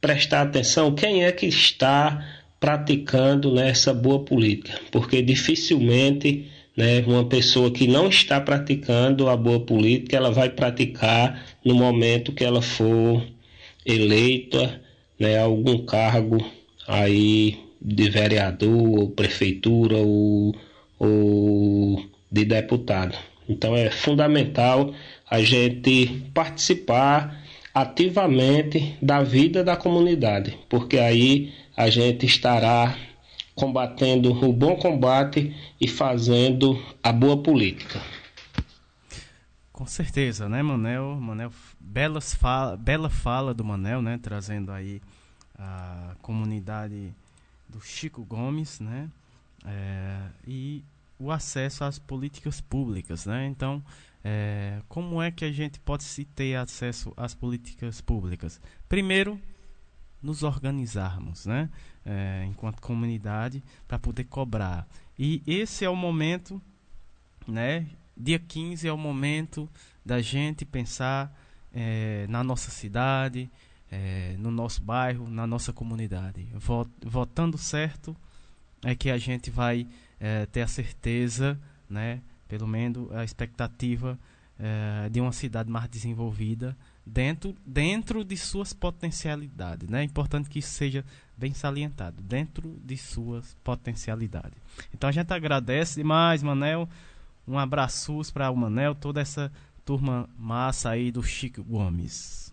prestar 0.00 0.42
atenção 0.42 0.94
quem 0.94 1.24
é 1.24 1.32
que 1.32 1.46
está 1.46 2.24
praticando 2.60 3.52
né, 3.52 3.70
essa 3.70 3.92
boa 3.92 4.24
política, 4.24 4.78
porque 4.92 5.22
dificilmente 5.22 6.48
né, 6.78 7.02
uma 7.08 7.24
pessoa 7.24 7.72
que 7.72 7.88
não 7.88 8.08
está 8.08 8.40
praticando 8.40 9.28
a 9.28 9.36
boa 9.36 9.58
política, 9.58 10.16
ela 10.16 10.30
vai 10.30 10.48
praticar 10.48 11.44
no 11.64 11.74
momento 11.74 12.32
que 12.32 12.44
ela 12.44 12.62
for 12.62 13.20
eleita 13.84 14.80
né, 15.18 15.36
algum 15.40 15.84
cargo 15.84 16.38
aí 16.86 17.58
de 17.82 18.08
vereador, 18.08 19.00
ou 19.00 19.10
prefeitura 19.10 19.96
ou, 19.96 20.54
ou 21.00 22.06
de 22.30 22.44
deputado. 22.44 23.18
Então 23.48 23.76
é 23.76 23.90
fundamental 23.90 24.94
a 25.28 25.42
gente 25.42 26.22
participar 26.32 27.42
ativamente 27.74 28.94
da 29.02 29.20
vida 29.20 29.64
da 29.64 29.74
comunidade, 29.74 30.56
porque 30.68 30.96
aí 30.96 31.52
a 31.76 31.90
gente 31.90 32.24
estará 32.24 32.96
combatendo 33.58 34.30
o 34.30 34.52
bom 34.52 34.76
combate 34.76 35.54
e 35.80 35.88
fazendo 35.88 36.80
a 37.02 37.12
boa 37.12 37.42
política. 37.42 38.00
Com 39.72 39.86
certeza, 39.86 40.48
né, 40.48 40.62
Manel? 40.62 41.16
Manel, 41.20 41.52
belas 41.78 42.34
fala, 42.34 42.76
bela 42.76 43.10
fala 43.10 43.54
do 43.54 43.64
Manel, 43.64 44.02
né, 44.02 44.18
trazendo 44.20 44.72
aí 44.72 45.00
a 45.58 46.14
comunidade 46.22 47.12
do 47.68 47.80
Chico 47.80 48.24
Gomes, 48.24 48.80
né, 48.80 49.08
é, 49.64 50.18
e 50.46 50.82
o 51.18 51.30
acesso 51.30 51.84
às 51.84 51.98
políticas 51.98 52.60
públicas, 52.60 53.26
né? 53.26 53.46
Então, 53.46 53.82
é, 54.24 54.80
como 54.88 55.20
é 55.20 55.30
que 55.30 55.44
a 55.44 55.52
gente 55.52 55.80
pode 55.80 56.04
se 56.04 56.24
ter 56.24 56.56
acesso 56.56 57.12
às 57.16 57.34
políticas 57.34 58.00
públicas? 58.00 58.60
Primeiro, 58.88 59.40
nos 60.22 60.42
organizarmos, 60.42 61.46
né? 61.46 61.68
É, 62.04 62.44
enquanto 62.46 62.80
comunidade, 62.80 63.62
para 63.86 63.98
poder 63.98 64.24
cobrar. 64.24 64.86
E 65.18 65.42
esse 65.46 65.84
é 65.84 65.90
o 65.90 65.96
momento, 65.96 66.60
né? 67.46 67.86
Dia 68.16 68.38
15 68.38 68.88
é 68.88 68.92
o 68.92 68.98
momento 68.98 69.68
da 70.04 70.20
gente 70.20 70.64
pensar 70.64 71.32
é, 71.72 72.26
na 72.28 72.42
nossa 72.42 72.70
cidade, 72.70 73.50
é, 73.90 74.34
no 74.38 74.50
nosso 74.50 74.82
bairro, 74.82 75.28
na 75.28 75.46
nossa 75.46 75.72
comunidade. 75.72 76.48
Votando 77.04 77.56
certo 77.56 78.16
é 78.84 78.94
que 78.94 79.10
a 79.10 79.18
gente 79.18 79.50
vai 79.50 79.86
é, 80.18 80.46
ter 80.46 80.62
a 80.62 80.68
certeza, 80.68 81.58
né? 81.88 82.20
Pelo 82.48 82.66
menos 82.66 83.12
a 83.12 83.24
expectativa 83.24 84.18
é, 84.58 85.08
de 85.08 85.20
uma 85.20 85.32
cidade 85.32 85.70
mais 85.70 85.88
desenvolvida 85.88 86.76
dentro, 87.08 87.54
dentro 87.64 88.24
de 88.24 88.36
suas 88.36 88.72
potencialidades. 88.72 89.88
Né? 89.88 90.02
É 90.02 90.04
importante 90.04 90.48
que 90.48 90.58
isso 90.58 90.70
seja 90.70 91.04
bem 91.36 91.54
salientado, 91.54 92.22
dentro 92.22 92.78
de 92.84 92.96
suas 92.96 93.54
potencialidades. 93.64 94.58
Então 94.92 95.08
a 95.08 95.12
gente 95.12 95.32
agradece 95.32 95.96
demais, 95.96 96.42
Manel. 96.42 96.88
Um 97.46 97.58
abraço 97.58 98.20
para 98.32 98.50
o 98.50 98.56
Manel, 98.56 98.94
toda 98.94 99.20
essa 99.20 99.50
turma 99.84 100.28
massa 100.38 100.90
aí 100.90 101.10
do 101.10 101.22
Chico 101.22 101.64
Gomes. 101.64 102.52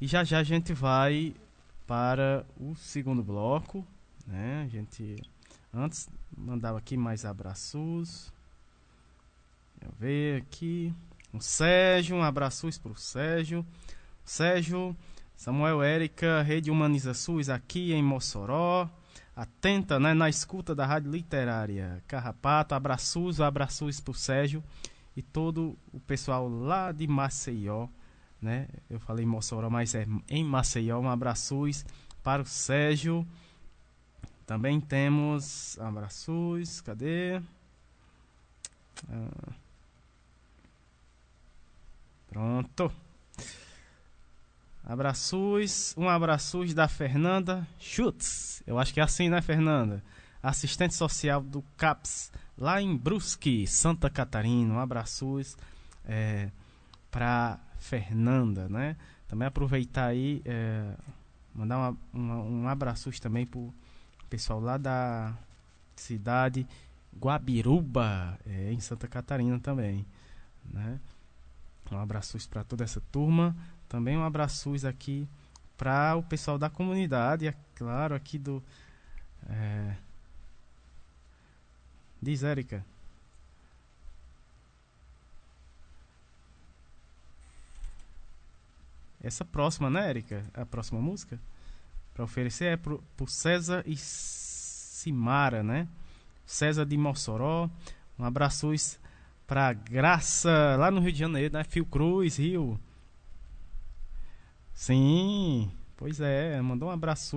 E 0.00 0.06
já 0.06 0.24
já 0.24 0.38
a 0.38 0.42
gente 0.42 0.72
vai 0.72 1.34
para 1.86 2.46
o 2.58 2.74
segundo 2.74 3.22
bloco, 3.22 3.86
né? 4.26 4.62
A 4.64 4.68
gente 4.68 5.16
antes 5.74 6.08
mandava 6.36 6.78
aqui 6.78 6.96
mais 6.96 7.24
abraços. 7.24 8.32
Eu 9.80 9.92
ver 9.98 10.42
aqui. 10.42 10.94
O 11.32 11.40
Sérgio, 11.40 12.16
um 12.16 12.22
abraço 12.22 12.68
para 12.80 12.92
o 12.92 12.96
Sérgio. 12.96 13.64
Sérgio, 14.24 14.96
Samuel 15.36 15.82
Érica, 15.82 16.42
Rede 16.42 16.70
Humaniza 16.70 17.14
SUS 17.14 17.48
aqui 17.48 17.92
em 17.92 18.02
Mossoró. 18.02 18.88
Atenta, 19.34 19.98
né, 19.98 20.12
na 20.12 20.28
escuta 20.28 20.74
da 20.74 20.84
Rádio 20.84 21.12
Literária. 21.12 22.02
Carrapato, 22.06 22.74
abraços, 22.74 23.40
abraços 23.40 24.00
para 24.00 24.10
o 24.10 24.14
Sérgio 24.14 24.62
e 25.16 25.22
todo 25.22 25.78
o 25.92 26.00
pessoal 26.00 26.48
lá 26.48 26.92
de 26.92 27.06
Maceió, 27.06 27.88
né? 28.42 28.68
Eu 28.88 28.98
falei 28.98 29.24
Mossoró, 29.24 29.70
mas 29.70 29.94
é 29.94 30.06
em 30.28 30.44
Maceió. 30.44 30.98
Um 30.98 31.08
abraços 31.08 31.84
para 32.22 32.42
o 32.42 32.46
Sérgio. 32.46 33.26
Também 34.46 34.80
temos 34.80 35.78
abraços, 35.78 36.80
cadê? 36.80 37.40
Ah. 39.08 39.59
Pronto. 42.30 42.92
Abraços, 44.84 45.94
um 45.96 46.08
abraços 46.08 46.72
da 46.72 46.86
Fernanda 46.86 47.66
Schutz. 47.76 48.62
Eu 48.64 48.78
acho 48.78 48.94
que 48.94 49.00
é 49.00 49.02
assim, 49.02 49.28
né, 49.28 49.42
Fernanda? 49.42 50.00
Assistente 50.40 50.94
social 50.94 51.42
do 51.42 51.60
CAPS, 51.76 52.32
lá 52.56 52.80
em 52.80 52.96
Brusque, 52.96 53.66
Santa 53.66 54.08
Catarina. 54.08 54.72
Um 54.72 54.78
abraços 54.78 55.56
é, 56.04 56.50
para 57.10 57.58
Fernanda, 57.80 58.68
né? 58.68 58.96
Também 59.26 59.48
aproveitar 59.48 60.06
aí, 60.06 60.40
é, 60.44 60.94
mandar 61.52 61.78
uma, 61.78 61.98
uma, 62.12 62.36
um 62.42 62.68
abraços 62.68 63.18
também 63.18 63.44
pro 63.44 63.74
pessoal 64.28 64.60
lá 64.60 64.78
da 64.78 65.36
cidade 65.96 66.64
Guabiruba, 67.18 68.38
é, 68.46 68.72
em 68.72 68.78
Santa 68.78 69.08
Catarina 69.08 69.58
também, 69.58 70.06
né? 70.64 71.00
Um 71.90 71.98
abraço 71.98 72.38
para 72.48 72.62
toda 72.64 72.84
essa 72.84 73.00
turma. 73.12 73.56
Também 73.88 74.16
um 74.16 74.24
abraço 74.24 74.72
aqui 74.86 75.28
para 75.76 76.14
o 76.14 76.22
pessoal 76.22 76.58
da 76.58 76.68
comunidade, 76.68 77.46
é 77.46 77.54
claro, 77.74 78.14
aqui 78.14 78.38
do. 78.38 78.62
É... 79.48 79.96
Diz, 82.20 82.42
Érica. 82.42 82.84
Essa 89.22 89.44
próxima, 89.44 89.90
né, 89.90 90.08
Érica? 90.08 90.44
A 90.54 90.64
próxima 90.64 91.00
música? 91.00 91.40
Para 92.14 92.24
oferecer 92.24 92.66
é 92.66 92.76
pro, 92.76 93.02
pro 93.16 93.26
César 93.26 93.82
e 93.86 93.96
Simara, 93.96 95.62
né? 95.62 95.88
César 96.46 96.84
de 96.84 96.96
Mossoró. 96.96 97.70
Um 98.18 98.24
abraço 98.24 98.70
pra 99.50 99.72
Graça, 99.72 100.76
lá 100.78 100.92
no 100.92 101.00
Rio 101.00 101.10
de 101.10 101.18
Janeiro, 101.18 101.52
né? 101.52 101.64
Cruz 101.90 102.36
Rio. 102.36 102.78
Sim, 104.72 105.68
pois 105.96 106.20
é. 106.20 106.62
Mandou 106.62 106.88
um 106.88 106.92
abraço 106.92 107.36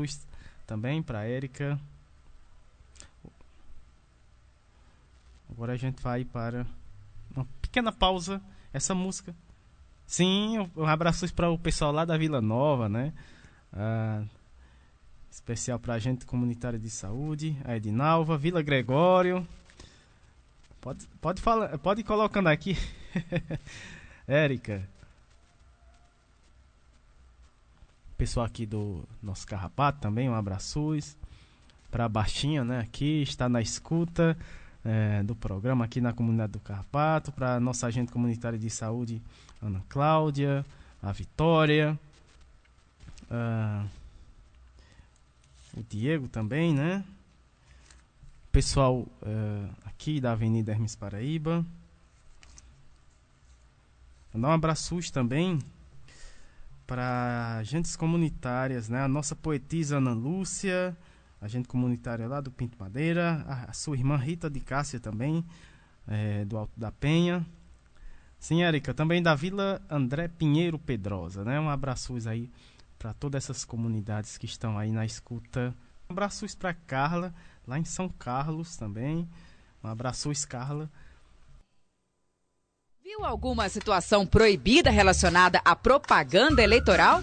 também 0.68 1.02
pra 1.02 1.26
Érica. 1.26 1.80
Agora 5.50 5.74
a 5.74 5.76
gente 5.76 6.04
vai 6.04 6.24
para 6.24 6.68
uma 7.36 7.48
pequena 7.60 7.92
pausa. 7.92 8.40
Essa 8.72 8.94
música. 8.94 9.36
Sim, 10.06 10.70
um 10.78 10.86
abraço 10.86 11.34
para 11.34 11.50
o 11.50 11.58
pessoal 11.58 11.92
lá 11.92 12.06
da 12.06 12.16
Vila 12.16 12.42
Nova, 12.42 12.88
né? 12.88 13.12
Ah, 13.72 14.24
especial 15.32 15.80
para 15.80 15.96
a 15.96 16.00
gente 16.00 16.28
comunitária 16.28 16.78
de 16.78 16.92
saúde, 16.92 17.58
a 17.66 17.76
Edinalva, 17.76 18.38
Vila 18.38 18.62
Gregório. 18.62 19.48
Pode, 20.84 21.08
pode, 21.22 21.42
falar, 21.42 21.78
pode 21.78 22.02
ir 22.02 22.04
colocando 22.04 22.48
aqui. 22.48 22.78
Érica. 24.28 24.86
Pessoal 28.18 28.46
aqui 28.46 28.66
do 28.66 29.02
nosso 29.22 29.48
Carrapato 29.48 30.02
também, 30.02 30.30
um 30.30 30.36
abraço. 30.36 30.94
Para 31.90 32.04
a 32.04 32.10
Baixinha, 32.10 32.66
né? 32.66 32.82
Aqui 32.82 33.22
está 33.22 33.48
na 33.48 33.62
escuta 33.62 34.38
é, 34.84 35.24
do 35.24 35.34
programa 35.34 35.86
aqui 35.86 36.02
na 36.02 36.12
comunidade 36.12 36.52
do 36.52 36.60
Carrapato. 36.60 37.32
Para 37.32 37.62
nossa 37.62 37.88
agente 37.88 38.12
comunitária 38.12 38.60
de 38.60 38.70
saúde, 38.70 39.22
Ana 39.62 39.82
Cláudia, 39.88 40.66
a 41.02 41.14
Vitória. 41.14 41.98
Uh, 43.32 43.88
o 45.78 45.84
Diego 45.90 46.28
também, 46.28 46.74
né? 46.74 47.06
Pessoal 48.54 49.00
uh, 49.00 49.70
aqui 49.84 50.22
da 50.22 50.34
Avenida 50.34 50.72
Hermes 50.72 50.96
Paraíba. 50.96 51.66
Mandar 54.32 54.50
um 54.50 54.52
abraço 54.52 54.96
também 55.12 55.58
para 56.86 57.58
agentes 57.58 57.96
comunitárias, 57.96 58.90
né? 58.90 59.02
A 59.02 59.08
nossa 59.08 59.36
poetisa 59.36 59.98
Ana 59.98 60.14
Lúcia, 60.14 60.96
agente 61.42 61.68
comunitária 61.68 62.28
lá 62.28 62.40
do 62.40 62.52
Pinto 62.52 62.78
Madeira, 62.80 63.44
a, 63.48 63.72
a 63.72 63.74
sua 63.74 63.98
irmã 63.98 64.18
Rita 64.18 64.52
de 64.52 64.60
Cássia 64.60 65.00
também, 65.00 65.44
é, 66.08 66.46
do 66.46 66.56
Alto 66.56 66.80
da 66.80 66.92
Penha. 66.92 67.44
Sim, 68.38 68.62
Érica, 68.62 68.94
também 68.94 69.20
da 69.20 69.34
Vila 69.34 69.82
André 69.90 70.28
Pinheiro 70.28 70.78
Pedrosa, 70.78 71.44
né? 71.44 71.60
Um 71.60 71.72
abraço 71.72 72.16
aí 72.28 72.52
para 73.00 73.16
todas 73.16 73.46
essas 73.46 73.66
comunidades 73.66 74.38
que 74.38 74.46
estão 74.46 74.78
aí 74.78 74.92
na 74.92 75.08
escuta. 75.08 75.74
Um 76.08 76.14
abraço 76.14 76.46
para 76.56 76.76
Carla, 76.76 77.34
lá 77.68 77.80
em 77.80 77.86
São 77.86 78.10
Carlos 78.10 78.76
também. 78.76 79.28
Um 79.84 79.88
abraço, 79.88 80.30
Carla. 80.48 80.90
Viu 83.04 83.26
alguma 83.26 83.68
situação 83.68 84.26
proibida 84.26 84.90
relacionada 84.90 85.62
à 85.66 85.76
propaganda 85.76 86.64
eleitoral? 86.64 87.22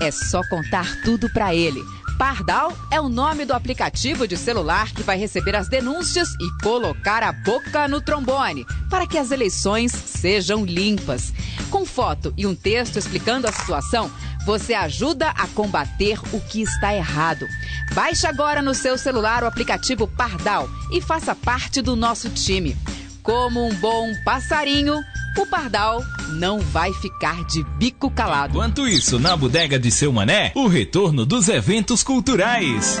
É 0.00 0.10
só 0.10 0.40
contar 0.48 1.02
tudo 1.02 1.30
para 1.32 1.54
ele. 1.54 1.80
Pardal 2.18 2.76
é 2.90 3.00
o 3.00 3.08
nome 3.08 3.46
do 3.46 3.54
aplicativo 3.54 4.28
de 4.28 4.36
celular 4.36 4.92
que 4.92 5.02
vai 5.02 5.16
receber 5.16 5.56
as 5.56 5.68
denúncias 5.68 6.28
e 6.40 6.62
colocar 6.62 7.22
a 7.22 7.32
boca 7.32 7.88
no 7.88 8.00
trombone 8.00 8.66
para 8.90 9.06
que 9.06 9.16
as 9.16 9.30
eleições 9.30 9.92
sejam 9.92 10.64
limpas. 10.64 11.32
Com 11.70 11.86
foto 11.86 12.34
e 12.36 12.46
um 12.46 12.54
texto 12.54 12.98
explicando 12.98 13.48
a 13.48 13.52
situação, 13.52 14.10
você 14.44 14.74
ajuda 14.74 15.28
a 15.30 15.46
combater 15.48 16.18
o 16.32 16.40
que 16.40 16.62
está 16.62 16.94
errado. 16.94 17.46
Baixe 17.94 18.26
agora 18.26 18.62
no 18.62 18.74
seu 18.74 18.96
celular 18.96 19.42
o 19.42 19.46
aplicativo 19.46 20.06
Pardal 20.06 20.68
e 20.92 21.00
faça 21.00 21.34
parte 21.34 21.82
do 21.82 21.96
nosso 21.96 22.28
time. 22.30 22.76
Como 23.22 23.66
um 23.66 23.74
bom 23.74 24.12
passarinho, 24.24 24.98
o 25.38 25.46
Pardal 25.46 26.02
não 26.30 26.58
vai 26.60 26.92
ficar 26.94 27.44
de 27.44 27.62
bico 27.78 28.10
calado. 28.10 28.52
Enquanto 28.52 28.88
isso, 28.88 29.18
na 29.18 29.36
bodega 29.36 29.78
de 29.78 29.90
seu 29.90 30.12
Mané, 30.12 30.52
o 30.54 30.66
retorno 30.66 31.26
dos 31.26 31.48
eventos 31.48 32.02
culturais. 32.02 33.00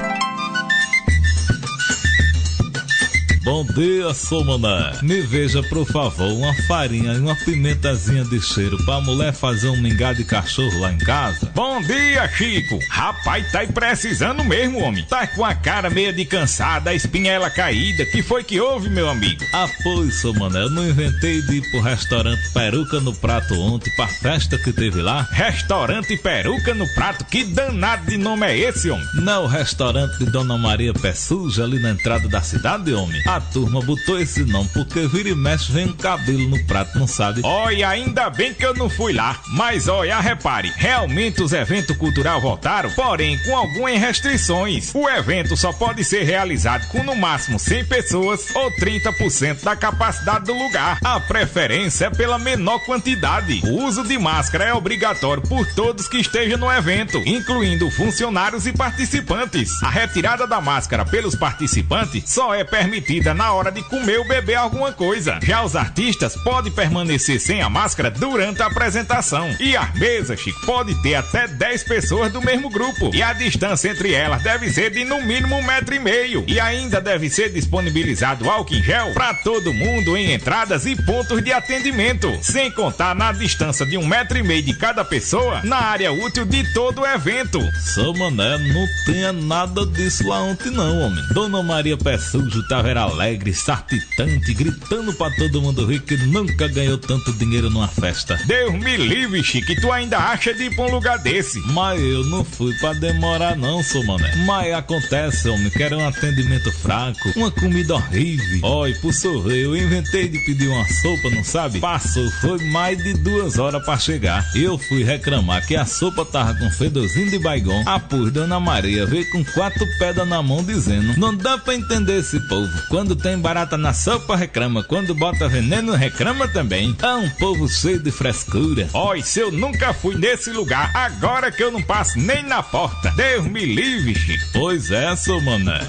Bom 3.50 3.64
dia, 3.64 4.14
sou 4.14 4.44
mané. 4.44 4.92
Me 5.02 5.22
veja, 5.22 5.60
por 5.64 5.84
favor, 5.84 6.32
uma 6.32 6.54
farinha 6.68 7.14
e 7.14 7.18
uma 7.18 7.34
pimentazinha 7.34 8.24
de 8.24 8.40
cheiro 8.40 8.78
pra 8.84 9.00
mulher 9.00 9.32
fazer 9.32 9.68
um 9.70 9.76
mingá 9.76 10.12
de 10.12 10.22
cachorro 10.22 10.78
lá 10.78 10.92
em 10.92 10.98
casa. 10.98 11.50
Bom 11.52 11.82
dia, 11.82 12.28
Chico. 12.28 12.78
Rapaz, 12.88 13.50
tá 13.50 13.58
aí 13.58 13.66
precisando 13.66 14.44
mesmo, 14.44 14.78
homem. 14.78 15.04
Tá 15.04 15.26
com 15.26 15.44
a 15.44 15.52
cara 15.52 15.90
meia 15.90 16.12
de 16.12 16.24
cansada, 16.24 16.90
a 16.90 16.94
espinhela 16.94 17.50
caída. 17.50 18.06
Que 18.06 18.22
foi 18.22 18.44
que 18.44 18.60
houve, 18.60 18.88
meu 18.88 19.10
amigo? 19.10 19.44
Ah, 19.52 19.66
pois, 19.82 20.20
sou 20.20 20.32
mané, 20.32 20.62
eu 20.62 20.70
não 20.70 20.88
inventei 20.88 21.42
de 21.42 21.56
ir 21.56 21.70
pro 21.72 21.80
restaurante 21.80 22.52
Peruca 22.54 23.00
no 23.00 23.12
Prato 23.12 23.60
ontem 23.60 23.90
pra 23.96 24.06
festa 24.06 24.56
que 24.58 24.72
teve 24.72 25.02
lá. 25.02 25.26
Restaurante 25.32 26.16
Peruca 26.16 26.72
no 26.72 26.86
Prato? 26.94 27.24
Que 27.24 27.42
danado 27.42 28.06
de 28.06 28.16
nome 28.16 28.46
é 28.46 28.56
esse, 28.56 28.88
homem? 28.90 29.04
Não, 29.16 29.42
o 29.42 29.48
restaurante 29.48 30.18
de 30.18 30.26
Dona 30.26 30.56
Maria 30.56 30.94
Pé 30.94 31.12
Suja 31.12 31.64
ali 31.64 31.80
na 31.80 31.90
entrada 31.90 32.28
da 32.28 32.40
cidade, 32.42 32.94
homem. 32.94 33.20
A 33.26 33.39
turma 33.40 33.80
botou 33.80 34.20
esse 34.20 34.44
nome 34.44 34.68
porque 34.72 35.06
vira 35.06 35.28
e 35.28 35.34
mexe 35.34 35.72
vem 35.72 35.86
um 35.86 35.92
cabelo 35.92 36.48
no 36.48 36.62
prato, 36.64 36.98
não 36.98 37.06
sabe? 37.06 37.40
Olha, 37.44 37.88
ainda 37.88 38.30
bem 38.30 38.54
que 38.54 38.64
eu 38.64 38.74
não 38.74 38.88
fui 38.88 39.12
lá. 39.12 39.38
Mas 39.48 39.88
olha, 39.88 40.20
repare, 40.20 40.72
realmente 40.76 41.42
os 41.42 41.52
eventos 41.52 41.96
culturais 41.96 42.42
voltaram, 42.42 42.90
porém 42.92 43.38
com 43.44 43.56
algumas 43.56 43.98
restrições. 43.98 44.94
O 44.94 45.08
evento 45.08 45.56
só 45.56 45.72
pode 45.72 46.04
ser 46.04 46.22
realizado 46.24 46.86
com 46.88 47.02
no 47.02 47.16
máximo 47.16 47.58
100 47.58 47.84
pessoas 47.84 48.54
ou 48.54 48.70
30% 48.72 49.62
da 49.62 49.76
capacidade 49.76 50.46
do 50.46 50.54
lugar. 50.54 50.98
A 51.04 51.20
preferência 51.20 52.06
é 52.06 52.10
pela 52.10 52.38
menor 52.38 52.80
quantidade. 52.80 53.60
O 53.64 53.84
uso 53.84 54.02
de 54.02 54.18
máscara 54.18 54.64
é 54.64 54.74
obrigatório 54.74 55.42
por 55.42 55.66
todos 55.74 56.08
que 56.08 56.18
estejam 56.18 56.58
no 56.58 56.70
evento, 56.70 57.18
incluindo 57.26 57.90
funcionários 57.90 58.66
e 58.66 58.72
participantes. 58.72 59.82
A 59.82 59.90
retirada 59.90 60.46
da 60.46 60.60
máscara 60.60 61.04
pelos 61.04 61.34
participantes 61.34 62.24
só 62.26 62.54
é 62.54 62.64
permitida 62.64 63.19
na 63.34 63.52
hora 63.52 63.70
de 63.70 63.82
comer 63.82 64.18
ou 64.18 64.26
beber 64.26 64.56
alguma 64.56 64.92
coisa. 64.92 65.38
Já 65.42 65.62
os 65.62 65.76
artistas 65.76 66.34
podem 66.36 66.72
permanecer 66.72 67.40
sem 67.40 67.62
a 67.62 67.68
máscara 67.68 68.10
durante 68.10 68.62
a 68.62 68.66
apresentação. 68.66 69.48
E 69.60 69.76
as 69.76 69.92
mesas, 69.94 70.40
Chico, 70.40 70.66
pode 70.66 70.94
ter 71.02 71.14
até 71.14 71.46
10 71.46 71.84
pessoas 71.84 72.32
do 72.32 72.40
mesmo 72.40 72.68
grupo. 72.70 73.10
E 73.14 73.22
a 73.22 73.32
distância 73.32 73.90
entre 73.90 74.12
elas 74.12 74.42
deve 74.42 74.70
ser 74.70 74.90
de 74.90 75.04
no 75.04 75.22
mínimo 75.22 75.56
um 75.56 75.62
metro 75.62 75.94
e 75.94 75.98
meio. 75.98 76.44
E 76.46 76.58
ainda 76.58 77.00
deve 77.00 77.30
ser 77.30 77.50
disponibilizado 77.50 78.48
álcool 78.48 78.74
em 78.74 78.82
gel 78.82 79.12
para 79.12 79.34
todo 79.34 79.72
mundo 79.72 80.16
em 80.16 80.32
entradas 80.32 80.86
e 80.86 80.96
pontos 80.96 81.42
de 81.42 81.52
atendimento. 81.52 82.30
Sem 82.42 82.70
contar 82.70 83.14
na 83.14 83.32
distância 83.32 83.86
de 83.86 83.96
um 83.96 84.06
metro 84.06 84.38
e 84.38 84.42
meio 84.42 84.62
de 84.62 84.74
cada 84.74 85.04
pessoa 85.04 85.60
na 85.62 85.78
área 85.78 86.12
útil 86.12 86.44
de 86.44 86.72
todo 86.72 87.02
o 87.02 87.06
evento. 87.06 87.60
Sou 87.94 88.16
mané, 88.16 88.58
não 88.58 88.86
tenha 89.06 89.32
nada 89.32 89.86
disso 89.86 90.26
lá 90.26 90.40
ontem 90.42 90.70
não, 90.70 91.00
homem. 91.00 91.24
Dona 91.32 91.62
Maria 91.62 91.96
Pé 91.96 92.18
Sujo 92.18 92.66
tava 92.68 92.90
alegre, 93.10 93.52
sartitante, 93.52 94.54
gritando 94.54 95.12
para 95.14 95.34
todo 95.34 95.60
mundo 95.60 95.86
rir 95.86 96.00
que 96.00 96.16
nunca 96.16 96.68
ganhou 96.68 96.98
tanto 96.98 97.32
dinheiro 97.32 97.70
numa 97.70 97.88
festa. 97.88 98.38
Deus 98.46 98.72
me 98.74 98.96
livre, 98.96 99.42
Chique, 99.42 99.80
tu 99.80 99.90
ainda 99.90 100.18
acha 100.18 100.54
de 100.54 100.64
ir 100.64 100.74
pra 100.74 100.84
um 100.84 100.90
lugar 100.90 101.18
desse? 101.18 101.58
Mas 101.72 102.00
eu 102.00 102.24
não 102.24 102.44
fui 102.44 102.74
para 102.74 102.98
demorar 102.98 103.56
não, 103.56 103.82
sou 103.82 104.04
mané. 104.04 104.34
Mas 104.46 104.72
acontece, 104.72 105.48
homem, 105.48 105.70
que 105.70 105.82
era 105.82 105.96
um 105.96 106.06
atendimento 106.06 106.70
fraco, 106.72 107.32
uma 107.36 107.50
comida 107.50 107.94
horrível. 107.94 108.60
Oi, 108.62 108.94
por 108.94 109.12
sorrir, 109.12 109.62
eu 109.62 109.76
inventei 109.76 110.28
de 110.28 110.38
pedir 110.44 110.68
uma 110.68 110.86
sopa, 110.86 111.30
não 111.30 111.44
sabe? 111.44 111.80
Passou, 111.80 112.30
foi 112.40 112.58
mais 112.66 113.02
de 113.02 113.14
duas 113.14 113.58
horas 113.58 113.84
para 113.84 113.98
chegar. 113.98 114.48
Eu 114.54 114.78
fui 114.78 115.02
reclamar 115.02 115.66
que 115.66 115.76
a 115.76 115.84
sopa 115.84 116.24
tava 116.24 116.54
com 116.54 116.70
fedorzinho 116.70 117.30
de 117.30 117.38
baigon. 117.38 117.82
A 117.86 117.98
pus, 117.98 118.32
Dona 118.32 118.60
Maria 118.60 119.06
veio 119.06 119.28
com 119.30 119.44
quatro 119.44 119.86
pedras 119.98 120.28
na 120.28 120.42
mão 120.42 120.62
dizendo, 120.62 121.18
não 121.18 121.34
dá 121.34 121.58
para 121.58 121.74
entender 121.74 122.18
esse 122.18 122.38
povo. 122.48 122.70
Quando 122.88 122.99
tem 123.16 123.38
barata 123.38 123.76
na 123.76 123.92
sopa, 123.92 124.36
reclama. 124.36 124.84
Quando 124.84 125.14
bota 125.14 125.48
veneno, 125.48 125.94
reclama 125.94 126.46
também. 126.46 126.96
É 127.02 127.14
um 127.14 127.30
povo 127.30 127.68
cheio 127.68 128.02
de 128.02 128.10
frescura. 128.10 128.88
Oi, 128.92 129.22
se 129.22 129.40
eu 129.40 129.50
nunca 129.50 129.92
fui 129.92 130.14
nesse 130.16 130.50
lugar, 130.50 130.94
agora 130.94 131.50
que 131.50 131.62
eu 131.62 131.70
não 131.70 131.82
passo 131.82 132.18
nem 132.18 132.42
na 132.42 132.62
porta. 132.62 133.10
Deus 133.16 133.46
me 133.46 133.64
livre, 133.64 134.14
Chico. 134.14 134.44
Pois 134.52 134.90
é, 134.90 135.14
seu 135.16 135.40
mané. 135.40 135.80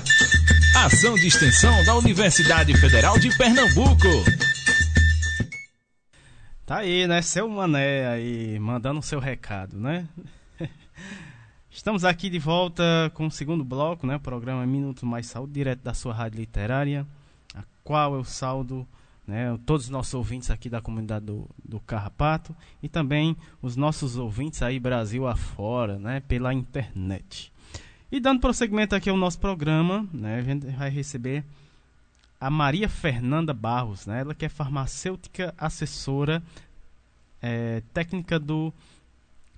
Ação 0.76 1.16
de 1.16 1.28
extensão 1.28 1.84
da 1.84 1.96
Universidade 1.96 2.76
Federal 2.78 3.20
de 3.20 3.30
Pernambuco. 3.38 4.08
Tá 6.66 6.78
aí, 6.78 7.06
né? 7.06 7.22
Seu 7.22 7.50
mané 7.50 8.08
aí, 8.08 8.58
mandando 8.58 9.00
o 9.02 9.04
seu 9.04 9.20
recado, 9.20 9.78
né? 9.78 10.08
Estamos 11.74 12.04
aqui 12.04 12.30
de 12.30 12.38
volta 12.38 13.10
com 13.14 13.28
o 13.28 13.32
segundo 13.32 13.64
bloco, 13.64 14.06
né? 14.06 14.18
O 14.18 14.20
programa 14.20 14.66
Minuto 14.66 15.06
Mais 15.06 15.26
Saúde, 15.26 15.54
direto 15.54 15.82
da 15.82 15.94
sua 15.94 16.14
rádio 16.14 16.42
literária, 16.42 17.08
a 17.56 17.64
qual 17.82 18.14
eu 18.14 18.26
saldo 18.26 18.86
né, 19.26 19.58
todos 19.66 19.86
os 19.86 19.90
nossos 19.90 20.14
ouvintes 20.14 20.52
aqui 20.52 20.70
da 20.70 20.82
comunidade 20.82 21.26
do, 21.26 21.50
do 21.64 21.80
Carrapato 21.80 22.54
e 22.84 22.90
também 22.90 23.38
os 23.62 23.78
nossos 23.78 24.18
ouvintes 24.18 24.62
aí 24.62 24.82
Brasil 24.82 25.26
afora, 25.26 25.98
né? 25.98 26.20
Pela 26.20 26.54
internet. 26.54 27.54
E 28.12 28.20
dando 28.20 28.42
prosseguimento 28.42 28.94
aqui 28.94 29.10
ao 29.10 29.16
nosso 29.16 29.40
programa, 29.40 30.06
né? 30.14 30.40
A 30.40 30.42
gente 30.42 30.68
vai 30.72 30.90
receber 30.90 31.46
a 32.38 32.50
Maria 32.50 32.90
Fernanda 32.90 33.54
Barros, 33.54 34.06
né? 34.06 34.20
Ela 34.20 34.36
que 34.36 34.44
é 34.44 34.50
farmacêutica 34.50 35.56
assessora 35.58 36.44
é, 37.42 37.82
técnica 37.94 38.38
do 38.38 38.74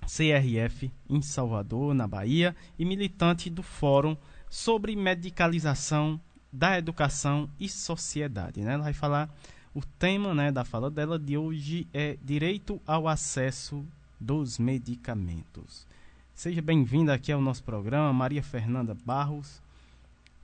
CRF 0.06 0.90
em 1.08 1.20
Salvador, 1.22 1.94
na 1.94 2.06
Bahia, 2.06 2.54
e 2.78 2.84
militante 2.84 3.50
do 3.50 3.62
Fórum 3.62 4.16
sobre 4.48 4.94
Medicalização 4.94 6.20
da 6.52 6.78
Educação 6.78 7.48
e 7.58 7.68
Sociedade. 7.68 8.60
Né? 8.60 8.74
Ela 8.74 8.84
vai 8.84 8.92
falar, 8.92 9.28
o 9.74 9.80
tema 9.98 10.32
né, 10.32 10.52
da 10.52 10.64
fala 10.64 10.90
dela 10.90 11.18
de 11.18 11.36
hoje 11.36 11.88
é 11.92 12.16
Direito 12.22 12.80
ao 12.86 13.08
Acesso 13.08 13.84
dos 14.20 14.58
Medicamentos. 14.58 15.86
Seja 16.34 16.62
bem-vinda 16.62 17.12
aqui 17.12 17.32
ao 17.32 17.40
nosso 17.40 17.62
programa, 17.64 18.12
Maria 18.12 18.42
Fernanda 18.42 18.96
Barros. 19.04 19.60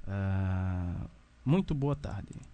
Uh, 0.06 1.08
muito 1.44 1.74
boa 1.74 1.96
tarde. 1.96 2.49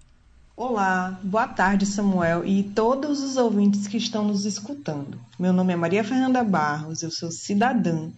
Olá, 0.58 1.20
boa 1.22 1.46
tarde, 1.46 1.84
Samuel 1.84 2.42
e 2.42 2.62
todos 2.62 3.22
os 3.22 3.36
ouvintes 3.36 3.86
que 3.86 3.98
estão 3.98 4.24
nos 4.24 4.46
escutando. 4.46 5.20
Meu 5.38 5.52
nome 5.52 5.74
é 5.74 5.76
Maria 5.76 6.02
Fernanda 6.02 6.42
Barros, 6.42 7.02
eu 7.02 7.10
sou 7.10 7.30
cidadã. 7.30 8.08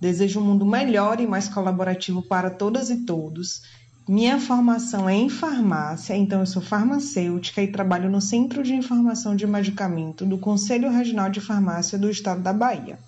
Desejo 0.00 0.40
um 0.40 0.44
mundo 0.44 0.66
melhor 0.66 1.20
e 1.20 1.28
mais 1.28 1.48
colaborativo 1.48 2.22
para 2.22 2.50
todas 2.50 2.90
e 2.90 3.04
todos. 3.04 3.62
Minha 4.08 4.40
formação 4.40 5.08
é 5.08 5.14
em 5.14 5.28
farmácia, 5.28 6.16
então 6.16 6.40
eu 6.40 6.46
sou 6.46 6.60
farmacêutica 6.60 7.62
e 7.62 7.70
trabalho 7.70 8.10
no 8.10 8.20
Centro 8.20 8.64
de 8.64 8.74
Informação 8.74 9.36
de 9.36 9.46
Medicamento 9.46 10.26
do 10.26 10.38
Conselho 10.38 10.90
Regional 10.90 11.30
de 11.30 11.40
Farmácia 11.40 11.96
do 11.96 12.10
Estado 12.10 12.42
da 12.42 12.52
Bahia. 12.52 12.98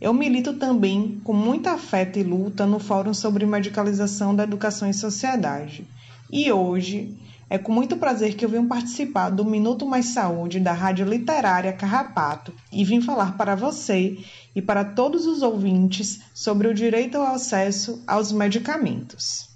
Eu 0.00 0.12
milito 0.12 0.54
também 0.54 1.20
com 1.22 1.32
muita 1.32 1.74
afeto 1.74 2.18
e 2.18 2.24
luta 2.24 2.66
no 2.66 2.80
Fórum 2.80 3.14
sobre 3.14 3.46
Medicalização 3.46 4.34
da 4.34 4.42
Educação 4.42 4.90
e 4.90 4.94
Sociedade. 4.94 5.86
E 6.28 6.50
hoje 6.50 7.16
é 7.50 7.56
com 7.56 7.72
muito 7.72 7.96
prazer 7.96 8.34
que 8.34 8.44
eu 8.44 8.48
venho 8.48 8.66
participar 8.66 9.30
do 9.30 9.44
Minuto 9.44 9.86
Mais 9.86 10.06
Saúde 10.06 10.60
da 10.60 10.72
Rádio 10.72 11.06
Literária 11.06 11.72
Carrapato 11.72 12.52
e 12.70 12.84
vim 12.84 13.00
falar 13.00 13.36
para 13.36 13.54
você 13.54 14.18
e 14.54 14.60
para 14.60 14.84
todos 14.84 15.26
os 15.26 15.42
ouvintes 15.42 16.20
sobre 16.34 16.68
o 16.68 16.74
direito 16.74 17.16
ao 17.16 17.34
acesso 17.34 18.02
aos 18.06 18.32
medicamentos. 18.32 19.48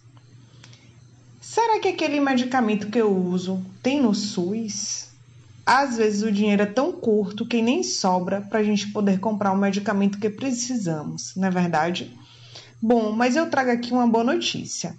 Será 1.40 1.78
que 1.80 1.88
aquele 1.88 2.18
medicamento 2.18 2.88
que 2.88 2.98
eu 2.98 3.14
uso 3.14 3.62
tem 3.82 4.00
no 4.00 4.14
SUS? 4.14 5.08
Às 5.66 5.98
vezes 5.98 6.22
o 6.22 6.32
dinheiro 6.32 6.62
é 6.62 6.66
tão 6.66 6.92
curto 6.92 7.46
que 7.46 7.60
nem 7.60 7.82
sobra 7.82 8.40
para 8.40 8.60
a 8.60 8.64
gente 8.64 8.88
poder 8.90 9.20
comprar 9.20 9.52
o 9.52 9.56
medicamento 9.56 10.18
que 10.18 10.30
precisamos, 10.30 11.36
não 11.36 11.46
é 11.46 11.50
verdade? 11.50 12.16
Bom, 12.80 13.12
mas 13.12 13.36
eu 13.36 13.48
trago 13.48 13.70
aqui 13.70 13.92
uma 13.92 14.08
boa 14.08 14.24
notícia. 14.24 14.96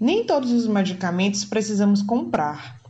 Nem 0.00 0.24
todos 0.24 0.50
os 0.50 0.66
medicamentos 0.66 1.44
precisamos 1.44 2.00
comprar. 2.00 2.80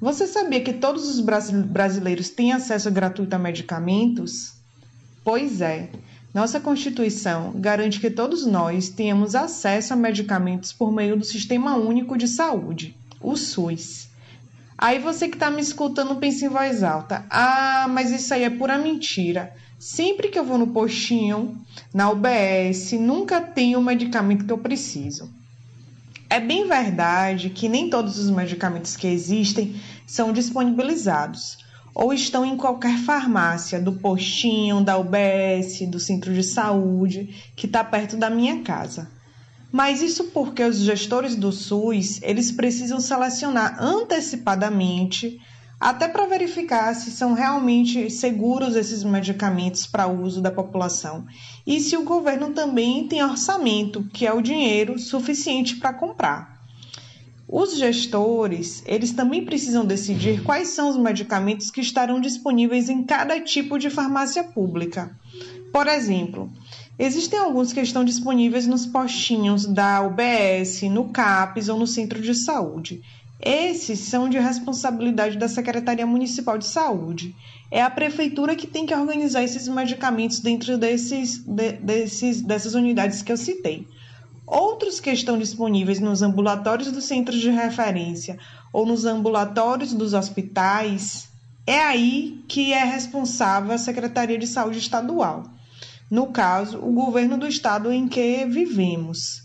Você 0.00 0.26
sabia 0.26 0.60
que 0.60 0.72
todos 0.72 1.08
os 1.08 1.20
brasileiros 1.20 2.28
têm 2.28 2.52
acesso 2.52 2.90
gratuito 2.90 3.36
a 3.36 3.38
medicamentos? 3.38 4.54
Pois 5.22 5.60
é. 5.60 5.88
Nossa 6.34 6.58
Constituição 6.58 7.52
garante 7.54 8.00
que 8.00 8.10
todos 8.10 8.44
nós 8.46 8.88
tenhamos 8.88 9.36
acesso 9.36 9.92
a 9.92 9.96
medicamentos 9.96 10.72
por 10.72 10.90
meio 10.90 11.16
do 11.16 11.24
Sistema 11.24 11.76
Único 11.76 12.18
de 12.18 12.26
Saúde, 12.26 12.96
o 13.20 13.36
SUS. 13.36 14.08
Aí 14.76 14.98
você 14.98 15.28
que 15.28 15.36
está 15.36 15.50
me 15.50 15.60
escutando 15.60 16.16
pensa 16.16 16.46
em 16.46 16.48
voz 16.48 16.82
alta: 16.82 17.24
ah, 17.30 17.86
mas 17.88 18.10
isso 18.10 18.34
aí 18.34 18.42
é 18.42 18.50
pura 18.50 18.76
mentira. 18.76 19.52
Sempre 19.78 20.28
que 20.28 20.38
eu 20.38 20.44
vou 20.44 20.58
no 20.58 20.68
postinho, 20.68 21.56
na 21.94 22.10
UBS, 22.10 22.92
nunca 22.92 23.40
tem 23.40 23.76
o 23.76 23.80
medicamento 23.80 24.44
que 24.44 24.52
eu 24.52 24.58
preciso. 24.58 25.30
É 26.32 26.38
bem 26.38 26.68
verdade 26.68 27.50
que 27.50 27.68
nem 27.68 27.90
todos 27.90 28.16
os 28.16 28.30
medicamentos 28.30 28.96
que 28.96 29.08
existem 29.08 29.74
são 30.06 30.32
disponibilizados 30.32 31.58
ou 31.92 32.14
estão 32.14 32.46
em 32.46 32.56
qualquer 32.56 32.96
farmácia 32.98 33.80
do 33.80 33.94
postinho, 33.94 34.80
da 34.80 34.96
UBS, 34.96 35.88
do 35.88 35.98
centro 35.98 36.32
de 36.32 36.44
saúde 36.44 37.34
que 37.56 37.66
está 37.66 37.82
perto 37.82 38.16
da 38.16 38.30
minha 38.30 38.62
casa. 38.62 39.10
Mas 39.72 40.00
isso 40.02 40.26
porque 40.26 40.62
os 40.62 40.78
gestores 40.78 41.34
do 41.34 41.50
SUS, 41.50 42.22
eles 42.22 42.52
precisam 42.52 43.00
selecionar 43.00 43.82
antecipadamente 43.82 45.40
até 45.80 46.06
para 46.06 46.26
verificar 46.26 46.94
se 46.94 47.10
são 47.10 47.32
realmente 47.32 48.08
seguros 48.08 48.76
esses 48.76 49.02
medicamentos 49.02 49.84
para 49.84 50.06
uso 50.06 50.40
da 50.40 50.50
população 50.50 51.26
e 51.70 51.78
se 51.78 51.96
o 51.96 52.02
governo 52.02 52.50
também 52.50 53.06
tem 53.06 53.22
orçamento, 53.22 54.02
que 54.12 54.26
é 54.26 54.32
o 54.32 54.42
dinheiro 54.42 54.98
suficiente 54.98 55.76
para 55.76 55.92
comprar. 55.92 56.60
Os 57.46 57.76
gestores, 57.76 58.82
eles 58.84 59.12
também 59.12 59.44
precisam 59.44 59.86
decidir 59.86 60.42
quais 60.42 60.70
são 60.70 60.90
os 60.90 60.96
medicamentos 60.96 61.70
que 61.70 61.80
estarão 61.80 62.20
disponíveis 62.20 62.88
em 62.88 63.04
cada 63.04 63.40
tipo 63.40 63.78
de 63.78 63.88
farmácia 63.88 64.42
pública. 64.42 65.16
Por 65.72 65.86
exemplo, 65.86 66.50
Existem 66.98 67.38
alguns 67.38 67.72
que 67.72 67.80
estão 67.80 68.04
disponíveis 68.04 68.66
nos 68.66 68.84
postinhos 68.84 69.64
da 69.64 70.02
UBS, 70.02 70.82
no 70.82 71.08
CAPES 71.08 71.70
ou 71.70 71.78
no 71.78 71.86
centro 71.86 72.20
de 72.20 72.34
saúde. 72.34 73.00
Esses 73.40 74.00
são 74.00 74.28
de 74.28 74.38
responsabilidade 74.38 75.38
da 75.38 75.48
Secretaria 75.48 76.06
Municipal 76.06 76.58
de 76.58 76.66
Saúde. 76.66 77.34
É 77.70 77.82
a 77.82 77.90
prefeitura 77.90 78.56
que 78.56 78.66
tem 78.66 78.84
que 78.84 78.94
organizar 78.94 79.42
esses 79.42 79.68
medicamentos 79.68 80.40
dentro 80.40 80.76
desses, 80.76 81.38
de, 81.38 81.72
desses, 81.72 82.40
dessas 82.42 82.74
unidades 82.74 83.22
que 83.22 83.30
eu 83.30 83.36
citei. 83.36 83.86
Outros 84.46 84.98
que 84.98 85.10
estão 85.10 85.38
disponíveis 85.38 86.00
nos 86.00 86.22
ambulatórios 86.22 86.90
dos 86.90 87.04
centros 87.04 87.40
de 87.40 87.50
referência 87.50 88.38
ou 88.72 88.84
nos 88.84 89.04
ambulatórios 89.04 89.92
dos 89.92 90.12
hospitais, 90.12 91.28
é 91.66 91.78
aí 91.78 92.42
que 92.48 92.72
é 92.72 92.82
responsável 92.82 93.72
a 93.72 93.78
Secretaria 93.78 94.38
de 94.38 94.46
Saúde 94.46 94.78
Estadual 94.78 95.44
no 96.10 96.26
caso, 96.26 96.78
o 96.78 96.92
governo 96.92 97.38
do 97.38 97.46
estado 97.46 97.92
em 97.92 98.08
que 98.08 98.44
vivemos. 98.44 99.44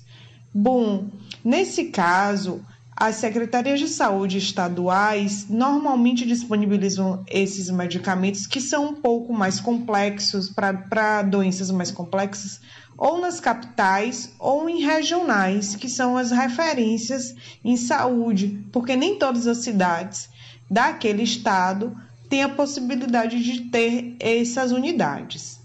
Bom, 0.52 1.06
nesse 1.44 1.86
caso, 1.86 2.66
as 2.98 3.16
secretarias 3.16 3.80
de 3.80 3.90
saúde 3.90 4.38
estaduais 4.38 5.48
normalmente 5.50 6.26
disponibilizam 6.26 7.26
esses 7.28 7.70
medicamentos 7.70 8.48
que 8.48 8.62
são 8.62 8.88
um 8.88 8.94
pouco 8.94 9.34
mais 9.34 9.60
complexos 9.60 10.50
para 10.50 11.22
doenças 11.22 11.70
mais 11.70 11.92
complexas, 11.92 12.62
ou 12.98 13.20
nas 13.20 13.42
capitais 13.42 14.32
ou 14.40 14.70
em 14.70 14.82
regionais, 14.82 15.76
que 15.76 15.90
são 15.90 16.16
as 16.16 16.32
referências 16.32 17.36
em 17.64 17.76
saúde, 17.76 18.66
porque 18.72 18.96
nem 18.96 19.20
todas 19.20 19.46
as 19.46 19.58
cidades 19.58 20.30
daquele 20.72 21.24
estado 21.24 21.94
têm 22.30 22.44
a 22.44 22.50
possibilidade 22.50 23.44
de 23.44 23.70
ter 23.70 24.16
essas 24.22 24.72
unidades. 24.72 25.60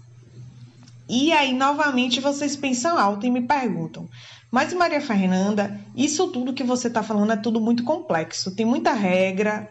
E 1.07 1.31
aí, 1.31 1.53
novamente, 1.53 2.19
vocês 2.19 2.55
pensam 2.55 2.97
alto 2.97 3.25
e 3.25 3.29
me 3.29 3.41
perguntam: 3.41 4.07
mas 4.51 4.73
Maria 4.73 4.99
Fernanda, 4.99 5.79
isso 5.95 6.27
tudo 6.27 6.53
que 6.53 6.63
você 6.63 6.89
está 6.89 7.01
falando 7.01 7.31
é 7.31 7.37
tudo 7.37 7.61
muito 7.61 7.85
complexo. 7.85 8.53
Tem 8.53 8.65
muita 8.65 8.91
regra, 8.91 9.69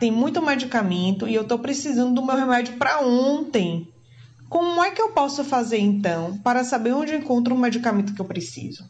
tem 0.00 0.10
muito 0.10 0.40
medicamento 0.40 1.28
e 1.28 1.34
eu 1.34 1.42
estou 1.42 1.58
precisando 1.58 2.14
do 2.14 2.24
meu 2.24 2.34
remédio 2.34 2.78
para 2.78 3.00
ontem. 3.00 3.86
Como 4.48 4.82
é 4.82 4.90
que 4.90 5.02
eu 5.02 5.10
posso 5.10 5.44
fazer 5.44 5.78
então 5.78 6.38
para 6.38 6.64
saber 6.64 6.94
onde 6.94 7.14
encontro 7.14 7.54
o 7.54 7.58
medicamento 7.58 8.14
que 8.14 8.20
eu 8.20 8.24
preciso? 8.24 8.88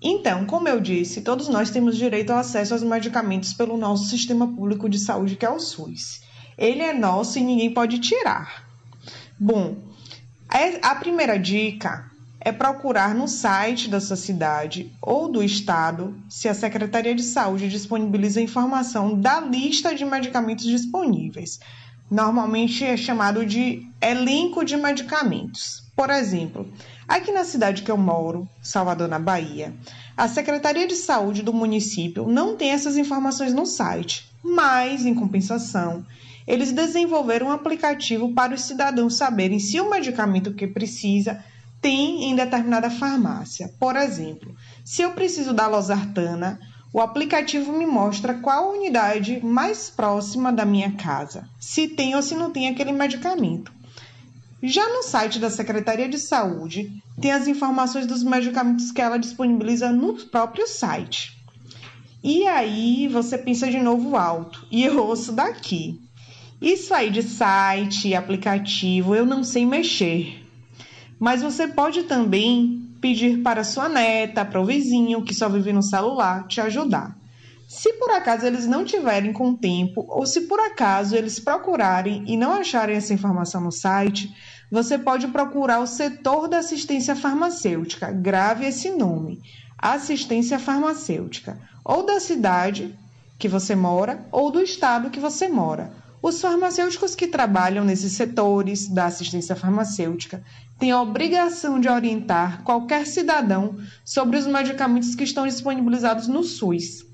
Então, 0.00 0.46
como 0.46 0.68
eu 0.68 0.78
disse, 0.78 1.22
todos 1.22 1.48
nós 1.48 1.70
temos 1.70 1.96
direito 1.96 2.30
ao 2.30 2.38
acesso 2.38 2.72
aos 2.72 2.84
medicamentos 2.84 3.52
pelo 3.52 3.76
nosso 3.76 4.04
sistema 4.04 4.46
público 4.46 4.88
de 4.88 5.00
saúde, 5.00 5.34
que 5.34 5.44
é 5.44 5.50
o 5.50 5.58
SUS. 5.58 6.22
Ele 6.56 6.82
é 6.82 6.92
nosso 6.92 7.40
e 7.40 7.42
ninguém 7.42 7.74
pode 7.74 7.98
tirar. 7.98 8.68
Bom, 9.36 9.78
a 10.82 10.94
primeira 10.94 11.36
dica 11.36 12.07
é 12.40 12.52
procurar 12.52 13.14
no 13.14 13.26
site 13.26 13.88
da 13.88 14.00
sua 14.00 14.16
cidade 14.16 14.92
ou 15.02 15.30
do 15.30 15.42
estado 15.42 16.16
se 16.28 16.48
a 16.48 16.54
Secretaria 16.54 17.14
de 17.14 17.22
Saúde 17.22 17.68
disponibiliza 17.68 18.40
informação 18.40 19.18
da 19.18 19.40
lista 19.40 19.94
de 19.94 20.04
medicamentos 20.04 20.64
disponíveis. 20.64 21.58
Normalmente 22.10 22.84
é 22.84 22.96
chamado 22.96 23.44
de 23.44 23.86
elenco 24.00 24.64
de 24.64 24.76
medicamentos. 24.76 25.82
Por 25.94 26.10
exemplo, 26.10 26.66
aqui 27.06 27.32
na 27.32 27.44
cidade 27.44 27.82
que 27.82 27.90
eu 27.90 27.98
moro, 27.98 28.48
Salvador, 28.62 29.08
na 29.08 29.18
Bahia, 29.18 29.74
a 30.16 30.28
Secretaria 30.28 30.86
de 30.86 30.94
Saúde 30.94 31.42
do 31.42 31.52
município 31.52 32.26
não 32.26 32.56
tem 32.56 32.70
essas 32.70 32.96
informações 32.96 33.52
no 33.52 33.66
site, 33.66 34.28
mas, 34.42 35.04
em 35.04 35.14
compensação, 35.14 36.06
eles 36.46 36.72
desenvolveram 36.72 37.48
um 37.48 37.52
aplicativo 37.52 38.32
para 38.32 38.54
os 38.54 38.62
cidadãos 38.62 39.16
saberem 39.16 39.58
se 39.58 39.78
o 39.80 39.90
medicamento 39.90 40.54
que 40.54 40.66
precisa 40.66 41.44
tem 41.80 42.30
em 42.30 42.36
determinada 42.36 42.90
farmácia. 42.90 43.72
Por 43.78 43.96
exemplo, 43.96 44.54
se 44.84 45.02
eu 45.02 45.12
preciso 45.12 45.52
da 45.52 45.66
losartana, 45.66 46.58
o 46.92 47.00
aplicativo 47.00 47.72
me 47.72 47.86
mostra 47.86 48.34
qual 48.34 48.72
unidade 48.72 49.44
mais 49.44 49.90
próxima 49.90 50.52
da 50.52 50.64
minha 50.64 50.92
casa, 50.92 51.48
se 51.60 51.88
tem 51.88 52.14
ou 52.14 52.22
se 52.22 52.34
não 52.34 52.50
tem 52.50 52.68
aquele 52.68 52.92
medicamento. 52.92 53.72
Já 54.62 54.88
no 54.88 55.02
site 55.02 55.38
da 55.38 55.50
Secretaria 55.50 56.08
de 56.08 56.18
Saúde, 56.18 56.90
tem 57.20 57.30
as 57.30 57.46
informações 57.46 58.06
dos 58.06 58.24
medicamentos 58.24 58.90
que 58.90 59.00
ela 59.00 59.18
disponibiliza 59.18 59.92
no 59.92 60.14
próprio 60.14 60.66
site. 60.66 61.36
E 62.24 62.44
aí 62.46 63.06
você 63.06 63.38
pensa 63.38 63.70
de 63.70 63.78
novo 63.78 64.16
alto, 64.16 64.66
e 64.70 64.82
eu 64.82 64.98
ouço 64.98 65.30
daqui. 65.30 66.00
Isso 66.60 66.92
aí 66.92 67.08
de 67.10 67.22
site, 67.22 68.14
aplicativo, 68.14 69.14
eu 69.14 69.24
não 69.24 69.44
sei 69.44 69.64
mexer. 69.64 70.47
Mas 71.18 71.42
você 71.42 71.66
pode 71.66 72.04
também 72.04 72.88
pedir 73.00 73.42
para 73.42 73.64
sua 73.64 73.88
neta, 73.88 74.44
para 74.44 74.60
o 74.60 74.64
vizinho 74.64 75.22
que 75.22 75.34
só 75.34 75.48
vive 75.48 75.72
no 75.72 75.82
celular, 75.82 76.46
te 76.46 76.60
ajudar. 76.60 77.16
Se 77.68 77.92
por 77.94 78.10
acaso 78.10 78.46
eles 78.46 78.66
não 78.66 78.84
tiverem 78.84 79.32
com 79.32 79.54
tempo, 79.54 80.04
ou 80.08 80.24
se 80.24 80.42
por 80.42 80.58
acaso 80.58 81.14
eles 81.14 81.38
procurarem 81.38 82.24
e 82.26 82.36
não 82.36 82.52
acharem 82.52 82.96
essa 82.96 83.12
informação 83.12 83.60
no 83.60 83.70
site, 83.70 84.32
você 84.70 84.96
pode 84.96 85.28
procurar 85.28 85.80
o 85.80 85.86
setor 85.86 86.48
da 86.48 86.58
assistência 86.58 87.14
farmacêutica. 87.14 88.10
Grave 88.10 88.66
esse 88.66 88.90
nome: 88.90 89.40
assistência 89.76 90.58
farmacêutica, 90.58 91.58
ou 91.84 92.06
da 92.06 92.20
cidade 92.20 92.94
que 93.38 93.48
você 93.48 93.76
mora, 93.76 94.26
ou 94.32 94.50
do 94.50 94.62
estado 94.62 95.10
que 95.10 95.20
você 95.20 95.48
mora 95.48 95.92
os 96.20 96.40
farmacêuticos 96.40 97.14
que 97.14 97.28
trabalham 97.28 97.84
nesses 97.84 98.12
setores 98.12 98.88
da 98.88 99.06
assistência 99.06 99.54
farmacêutica 99.54 100.42
têm 100.78 100.90
a 100.90 101.00
obrigação 101.00 101.78
de 101.78 101.88
orientar 101.88 102.62
qualquer 102.62 103.06
cidadão 103.06 103.76
sobre 104.04 104.36
os 104.36 104.46
medicamentos 104.46 105.14
que 105.14 105.24
estão 105.24 105.46
disponibilizados 105.46 106.26
no 106.26 106.42
SUS. 106.42 107.04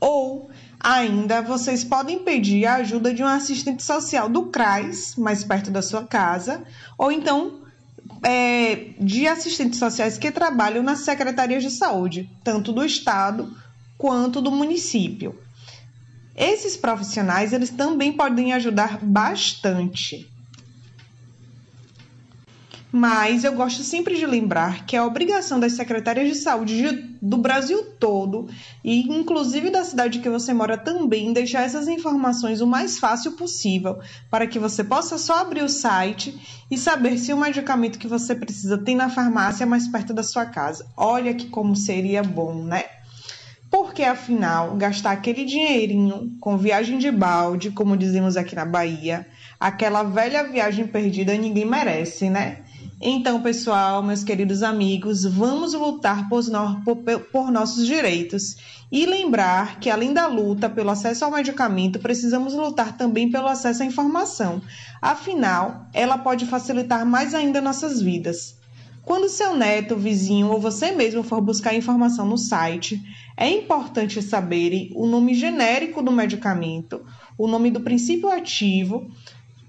Ou, 0.00 0.50
ainda, 0.78 1.42
vocês 1.42 1.84
podem 1.84 2.18
pedir 2.18 2.66
a 2.66 2.76
ajuda 2.76 3.12
de 3.12 3.22
um 3.22 3.26
assistente 3.26 3.82
social 3.82 4.28
do 4.28 4.46
CRAS, 4.46 5.14
mais 5.16 5.42
perto 5.42 5.70
da 5.70 5.82
sua 5.82 6.04
casa, 6.04 6.62
ou 6.98 7.10
então 7.10 7.60
é, 8.22 8.90
de 9.00 9.26
assistentes 9.26 9.78
sociais 9.78 10.18
que 10.18 10.30
trabalham 10.30 10.82
nas 10.82 11.00
secretarias 11.00 11.62
de 11.62 11.70
saúde, 11.70 12.30
tanto 12.44 12.72
do 12.72 12.84
estado 12.84 13.54
quanto 13.96 14.40
do 14.40 14.50
município. 14.50 15.34
Esses 16.36 16.76
profissionais, 16.76 17.54
eles 17.54 17.70
também 17.70 18.12
podem 18.12 18.52
ajudar 18.52 18.98
bastante. 19.02 20.30
Mas 22.92 23.42
eu 23.44 23.52
gosto 23.52 23.82
sempre 23.82 24.16
de 24.16 24.24
lembrar 24.24 24.86
que 24.86 24.96
é 24.96 25.02
obrigação 25.02 25.58
das 25.58 25.72
secretárias 25.72 26.28
de 26.28 26.34
saúde 26.34 26.92
do 27.20 27.36
Brasil 27.36 27.82
todo, 27.98 28.48
e 28.84 29.00
inclusive 29.02 29.70
da 29.70 29.84
cidade 29.84 30.20
que 30.20 30.30
você 30.30 30.54
mora 30.54 30.78
também, 30.78 31.32
deixar 31.32 31.62
essas 31.62 31.88
informações 31.88 32.60
o 32.60 32.66
mais 32.66 32.98
fácil 32.98 33.32
possível, 33.32 33.98
para 34.30 34.46
que 34.46 34.58
você 34.58 34.84
possa 34.84 35.18
só 35.18 35.40
abrir 35.40 35.62
o 35.62 35.68
site 35.68 36.38
e 36.70 36.78
saber 36.78 37.18
se 37.18 37.32
o 37.32 37.36
medicamento 37.36 37.98
que 37.98 38.08
você 38.08 38.34
precisa 38.34 38.78
tem 38.78 38.94
na 38.94 39.10
farmácia 39.10 39.66
mais 39.66 39.88
perto 39.88 40.14
da 40.14 40.22
sua 40.22 40.46
casa. 40.46 40.86
Olha 40.96 41.34
que 41.34 41.48
como 41.48 41.74
seria 41.74 42.22
bom, 42.22 42.62
né? 42.62 42.84
Porque 43.76 44.04
afinal, 44.04 44.74
gastar 44.74 45.10
aquele 45.10 45.44
dinheirinho 45.44 46.34
com 46.40 46.56
viagem 46.56 46.96
de 46.96 47.10
balde, 47.10 47.70
como 47.70 47.94
dizemos 47.94 48.34
aqui 48.34 48.56
na 48.56 48.64
Bahia, 48.64 49.26
aquela 49.60 50.02
velha 50.02 50.44
viagem 50.44 50.86
perdida 50.86 51.36
ninguém 51.36 51.66
merece, 51.66 52.30
né? 52.30 52.60
Então, 52.98 53.42
pessoal, 53.42 54.02
meus 54.02 54.24
queridos 54.24 54.62
amigos, 54.62 55.24
vamos 55.24 55.74
lutar 55.74 56.26
por, 56.26 56.42
por, 56.86 57.20
por, 57.30 57.50
nossos 57.52 57.86
direitos 57.86 58.56
e 58.90 59.04
lembrar 59.04 59.78
que, 59.78 59.90
além 59.90 60.14
da 60.14 60.26
luta 60.26 60.70
pelo 60.70 60.88
acesso 60.88 61.26
ao 61.26 61.30
medicamento, 61.30 61.98
precisamos 61.98 62.54
lutar 62.54 62.96
também 62.96 63.30
pelo 63.30 63.46
acesso 63.46 63.82
à 63.82 63.84
informação. 63.84 64.62
Afinal, 65.02 65.84
ela 65.92 66.16
pode 66.16 66.46
facilitar 66.46 67.04
mais 67.04 67.34
ainda 67.34 67.60
nossas 67.60 68.00
vidas. 68.00 68.56
Quando 69.06 69.28
seu 69.28 69.54
neto, 69.54 69.94
vizinho 69.94 70.48
ou 70.50 70.60
você 70.60 70.90
mesmo 70.90 71.22
for 71.22 71.40
buscar 71.40 71.72
informação 71.72 72.26
no 72.26 72.36
site, 72.36 73.00
é 73.36 73.48
importante 73.48 74.20
saberem 74.20 74.90
o 74.96 75.06
nome 75.06 75.32
genérico 75.32 76.02
do 76.02 76.10
medicamento, 76.10 77.06
o 77.38 77.46
nome 77.46 77.70
do 77.70 77.80
princípio 77.82 78.28
ativo 78.28 79.08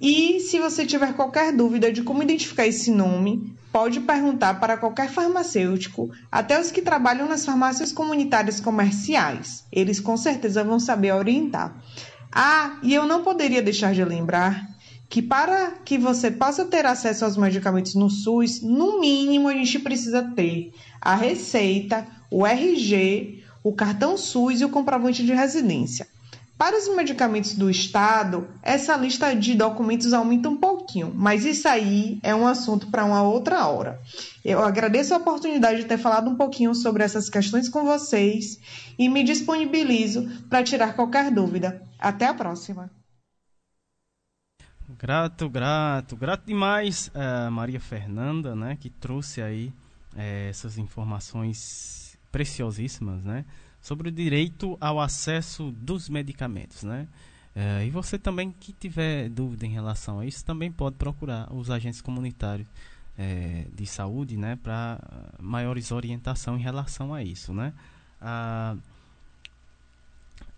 e 0.01 0.39
se 0.39 0.57
você 0.57 0.87
tiver 0.87 1.13
qualquer 1.13 1.53
dúvida 1.53 1.91
de 1.91 2.01
como 2.01 2.23
identificar 2.23 2.65
esse 2.65 2.89
nome, 2.89 3.55
pode 3.71 3.99
perguntar 3.99 4.59
para 4.59 4.75
qualquer 4.75 5.07
farmacêutico, 5.07 6.09
até 6.31 6.59
os 6.59 6.71
que 6.71 6.81
trabalham 6.81 7.29
nas 7.29 7.45
farmácias 7.45 7.91
comunitárias 7.91 8.59
comerciais. 8.59 9.65
Eles 9.71 9.99
com 9.99 10.17
certeza 10.17 10.63
vão 10.63 10.79
saber 10.79 11.11
orientar. 11.13 11.79
Ah, 12.33 12.79
e 12.81 12.91
eu 12.91 13.05
não 13.05 13.21
poderia 13.21 13.61
deixar 13.61 13.93
de 13.93 14.03
lembrar 14.03 14.76
que 15.09 15.21
para 15.21 15.71
que 15.85 15.97
você 15.97 16.29
possa 16.29 16.65
ter 16.65 16.85
acesso 16.85 17.25
aos 17.25 17.37
medicamentos 17.37 17.95
no 17.95 18.09
SUS, 18.09 18.61
no 18.61 18.99
mínimo 18.99 19.47
a 19.47 19.53
gente 19.53 19.79
precisa 19.79 20.21
ter 20.35 20.73
a 21.01 21.15
receita, 21.15 22.05
o 22.29 22.45
RG, 22.45 23.43
o 23.63 23.73
cartão 23.73 24.17
SUS 24.17 24.61
e 24.61 24.65
o 24.65 24.69
comprovante 24.69 25.25
de 25.25 25.33
residência. 25.33 26.07
Para 26.57 26.75
os 26.75 26.87
medicamentos 26.95 27.53
do 27.53 27.69
Estado, 27.69 28.47
essa 28.63 28.97
lista 28.97 29.35
de 29.35 29.53
documentos 29.53 30.11
aumenta 30.11 30.49
um 30.49 30.57
pouquinho, 30.57 31.13
mas 31.15 31.45
isso 31.45 31.67
aí 31.67 32.19
é 32.23 32.33
um 32.33 32.47
assunto 32.47 32.87
para 32.87 33.05
uma 33.05 33.21
outra 33.21 33.67
hora. 33.67 33.99
Eu 34.43 34.63
agradeço 34.63 35.13
a 35.13 35.17
oportunidade 35.17 35.81
de 35.81 35.85
ter 35.85 35.99
falado 35.99 36.27
um 36.27 36.35
pouquinho 36.35 36.73
sobre 36.73 37.03
essas 37.03 37.29
questões 37.29 37.69
com 37.69 37.85
vocês 37.85 38.57
e 38.97 39.07
me 39.07 39.23
disponibilizo 39.23 40.27
para 40.49 40.63
tirar 40.63 40.95
qualquer 40.95 41.29
dúvida. 41.29 41.79
Até 41.99 42.25
a 42.25 42.33
próxima. 42.33 42.89
Grato, 44.99 45.49
grato, 45.49 46.15
grato 46.15 46.45
demais 46.45 47.11
a 47.13 47.51
Maria 47.51 47.79
Fernanda, 47.79 48.55
né, 48.55 48.75
que 48.79 48.89
trouxe 48.89 49.41
aí 49.41 49.71
é, 50.15 50.49
essas 50.49 50.77
informações 50.77 52.17
preciosíssimas, 52.31 53.23
né? 53.23 53.45
sobre 53.87 54.09
o 54.09 54.11
direito 54.11 54.77
ao 54.81 54.99
acesso 54.99 55.71
dos 55.71 56.09
medicamentos, 56.09 56.83
né? 56.83 57.07
É, 57.55 57.85
e 57.85 57.89
você 57.89 58.19
também 58.19 58.51
que 58.51 58.73
tiver 58.73 59.29
dúvida 59.29 59.65
em 59.65 59.69
relação 59.69 60.19
a 60.19 60.25
isso 60.25 60.43
também 60.43 60.69
pode 60.69 60.97
procurar 60.97 61.51
os 61.53 61.71
agentes 61.71 62.01
comunitários 62.01 62.67
é, 63.17 63.65
de 63.73 63.85
saúde, 63.85 64.35
né, 64.35 64.57
para 64.61 64.99
maiores 65.41 65.91
orientação 65.91 66.57
em 66.57 66.61
relação 66.61 67.13
a 67.13 67.23
isso, 67.23 67.53
né? 67.53 67.73
Ah, 68.21 68.75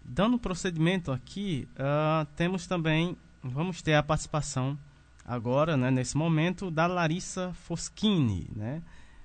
dando 0.03 0.40
procedimento 0.40 1.11
aqui, 1.11 1.68
ah, 1.78 2.26
temos 2.36 2.66
também, 2.66 3.16
vamos 3.44 3.82
ter 3.82 3.94
a 3.94 4.03
participação 4.03 4.78
agora, 5.26 5.78
né, 5.78 5.91
nesse 5.91 6.18
momento, 6.18 6.72
da 6.72 6.88
Larissa 6.88 7.53
Foschini, 7.53 8.48
né? 8.56 8.82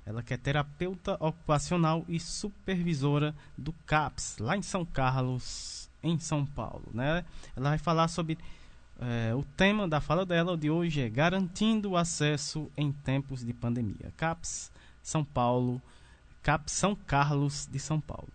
Ela 0.06 0.22
que 0.22 0.34
é 0.34 0.36
terapeuta 0.36 1.16
ocupacional 1.18 2.04
e 2.06 2.20
supervisora 2.20 3.34
do 3.56 3.72
CAPS, 3.86 4.36
lá 4.38 4.54
em 4.54 4.60
São 4.60 4.84
Carlos, 4.84 5.88
em 6.02 6.18
São 6.18 6.44
Paulo. 6.44 6.84
Né? 6.92 7.24
Ela 7.56 7.70
vai 7.70 7.78
falar 7.78 8.08
sobre. 8.08 8.38
É, 9.00 9.34
o 9.34 9.42
tema 9.56 9.88
da 9.88 10.00
fala 10.00 10.24
dela 10.24 10.56
de 10.56 10.70
hoje 10.70 11.00
é 11.00 11.08
Garantindo 11.08 11.90
o 11.90 11.96
Acesso 11.96 12.70
em 12.76 12.92
Tempos 12.92 13.44
de 13.44 13.52
Pandemia. 13.52 14.12
CAPS, 14.16 14.70
São 15.02 15.24
Paulo, 15.24 15.80
CAPS 16.42 16.72
São 16.74 16.94
Carlos 16.94 17.66
de 17.66 17.78
São 17.78 17.98
Paulo. 17.98 18.28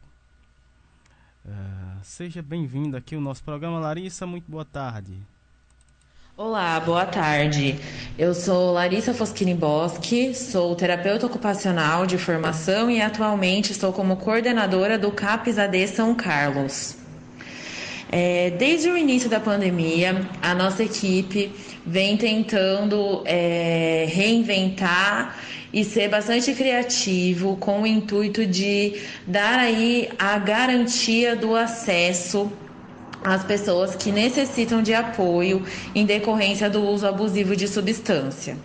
É, 1.45 2.03
seja 2.03 2.41
bem-vindo 2.41 2.97
aqui 2.97 3.13
ao 3.13 3.21
nosso 3.21 3.43
programa, 3.43 3.79
Larissa. 3.79 4.25
Muito 4.25 4.49
boa 4.49 4.65
tarde. 4.65 5.15
Olá, 6.41 6.79
boa 6.79 7.05
tarde. 7.05 7.77
Eu 8.17 8.33
sou 8.33 8.71
Larissa 8.71 9.13
Foschini 9.13 9.53
Boschi, 9.53 10.33
sou 10.33 10.73
terapeuta 10.73 11.25
ocupacional 11.25 12.05
de 12.05 12.17
formação 12.17 12.89
e 12.89 13.01
atualmente 13.01 13.73
estou 13.73 13.91
como 13.91 14.15
coordenadora 14.15 14.97
do 14.97 15.11
CAPES 15.11 15.59
AD 15.59 15.87
São 15.89 16.15
Carlos. 16.15 16.95
É, 18.09 18.51
desde 18.51 18.89
o 18.89 18.95
início 18.95 19.29
da 19.29 19.41
pandemia, 19.41 20.29
a 20.41 20.55
nossa 20.55 20.81
equipe 20.81 21.51
vem 21.85 22.15
tentando 22.15 23.21
é, 23.25 24.07
reinventar 24.07 25.37
e 25.73 25.83
ser 25.83 26.07
bastante 26.07 26.53
criativo 26.53 27.57
com 27.57 27.81
o 27.81 27.85
intuito 27.85 28.45
de 28.45 28.93
dar 29.27 29.59
aí 29.59 30.07
a 30.17 30.37
garantia 30.37 31.35
do 31.35 31.53
acesso 31.53 32.49
as 33.23 33.43
pessoas 33.43 33.95
que 33.95 34.11
necessitam 34.11 34.81
de 34.81 34.93
apoio 34.93 35.65
em 35.93 36.05
decorrência 36.05 36.69
do 36.69 36.81
uso 36.83 37.05
abusivo 37.05 37.55
de 37.55 37.67
substância. 37.67 38.57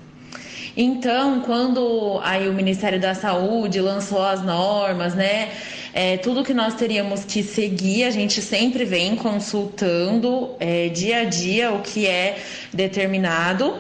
Então, 0.76 1.40
quando 1.40 2.20
aí 2.24 2.48
o 2.48 2.52
Ministério 2.52 3.00
da 3.00 3.14
Saúde 3.14 3.80
lançou 3.80 4.22
as 4.24 4.42
normas, 4.42 5.14
né, 5.14 5.50
é, 5.92 6.16
tudo 6.16 6.42
que 6.42 6.52
nós 6.52 6.74
teríamos 6.74 7.24
que 7.24 7.44
seguir, 7.44 8.04
a 8.04 8.10
gente 8.10 8.42
sempre 8.42 8.84
vem 8.84 9.14
consultando 9.14 10.50
é, 10.58 10.88
dia 10.88 11.20
a 11.20 11.24
dia 11.24 11.70
o 11.70 11.80
que 11.80 12.06
é 12.08 12.38
determinado 12.72 13.78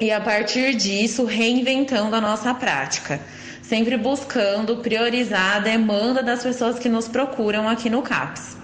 e 0.00 0.10
a 0.10 0.20
partir 0.20 0.74
disso 0.74 1.26
reinventando 1.26 2.16
a 2.16 2.20
nossa 2.20 2.54
prática, 2.54 3.20
sempre 3.62 3.98
buscando 3.98 4.78
priorizar 4.78 5.56
a 5.56 5.58
demanda 5.58 6.22
das 6.22 6.42
pessoas 6.42 6.78
que 6.78 6.88
nos 6.88 7.06
procuram 7.08 7.68
aqui 7.68 7.90
no 7.90 8.00
CAPS. 8.00 8.61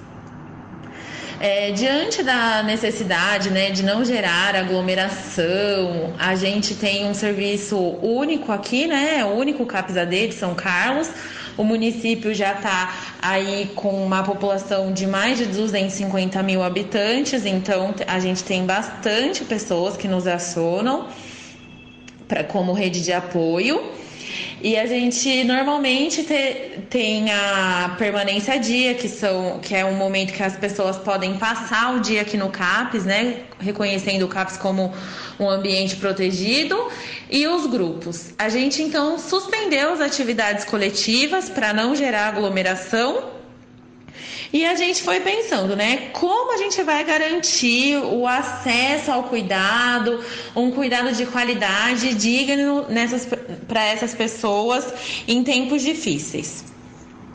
É, 1.41 1.71
diante 1.71 2.25
da 2.25 2.65
necessidade 2.65 3.51
né, 3.51 3.71
de 3.71 3.85
não 3.85 4.05
gerar 4.05 4.57
aglomeração, 4.57 6.13
a 6.19 6.35
gente 6.35 6.75
tem 6.75 7.07
um 7.07 7.15
serviço 7.15 7.77
único 8.03 8.51
aqui, 8.51 8.89
né? 8.89 9.25
O 9.25 9.37
único 9.37 9.65
CAPSAD 9.65 10.29
de 10.29 10.35
São 10.35 10.55
Carlos. 10.57 11.09
O 11.57 11.63
município 11.63 12.35
já 12.35 12.55
está 12.55 12.93
aí 13.23 13.71
com 13.77 14.05
uma 14.05 14.25
população 14.25 14.93
de 14.93 15.07
mais 15.07 15.39
de 15.39 15.47
250 15.47 16.43
mil 16.43 16.63
habitantes, 16.63 17.47
então 17.47 17.95
a 18.07 18.19
gente 18.19 18.43
tem 18.43 18.67
bastante 18.67 19.45
pessoas 19.45 19.97
que 19.97 20.09
nos 20.09 20.27
acionam 20.27 21.07
pra, 22.27 22.43
como 22.43 22.73
rede 22.73 23.01
de 23.01 23.13
apoio. 23.13 23.81
E 24.61 24.77
a 24.77 24.87
gente 24.87 25.45
normalmente 25.45 26.25
te, 26.25 26.81
tem 26.91 27.31
a 27.31 27.95
permanência 27.99 28.55
a 28.55 28.57
dia, 28.57 28.95
que, 28.95 29.09
são, 29.09 29.59
que 29.61 29.75
é 29.75 29.85
um 29.85 29.95
momento 29.95 30.33
que 30.33 30.43
as 30.43 30.57
pessoas 30.57 30.97
podem 30.97 31.35
passar 31.39 31.95
o 31.95 32.01
dia 32.01 32.23
aqui 32.23 32.37
no 32.37 32.51
CAPES, 32.51 33.05
né? 33.05 33.43
Reconhecendo 33.59 34.23
o 34.25 34.29
CAPES 34.29 34.57
como 34.57 34.93
um 35.39 35.49
ambiente 35.49 35.97
protegido, 35.97 36.77
e 37.31 37.47
os 37.47 37.67
grupos. 37.67 38.31
A 38.39 38.49
gente 38.49 38.83
então 38.83 39.19
suspendeu 39.19 39.93
as 39.93 40.01
atividades 40.01 40.65
coletivas 40.65 41.49
para 41.49 41.73
não 41.73 41.95
gerar 41.95 42.29
aglomeração 42.29 43.38
e 44.53 44.65
a 44.65 44.75
gente 44.75 45.03
foi 45.03 45.21
pensando, 45.21 45.77
né? 45.77 46.09
Como 46.13 46.55
a 46.55 46.57
gente 46.57 46.83
vai 46.83 47.05
garantir 47.05 47.97
o 47.99 48.27
acesso 48.27 49.11
ao 49.11 49.25
cuidado, 49.25 50.25
um 50.57 50.71
cuidado 50.71 51.13
de 51.13 51.27
qualidade 51.27 52.15
digno 52.15 52.87
para 53.67 53.85
essas 53.85 54.15
pessoas 54.15 54.87
em 55.27 55.45
tempos 55.45 55.83
difíceis. 55.83 56.65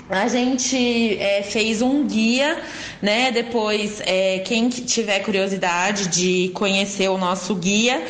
A 0.10 0.28
gente 0.28 1.18
é, 1.18 1.44
fez 1.44 1.82
um 1.82 2.06
guia, 2.06 2.62
né? 3.02 3.32
Depois, 3.32 4.02
é, 4.06 4.40
quem 4.40 4.68
tiver 4.70 5.20
curiosidade 5.20 6.08
de 6.08 6.52
conhecer 6.54 7.10
o 7.10 7.18
nosso 7.18 7.56
guia 7.56 8.04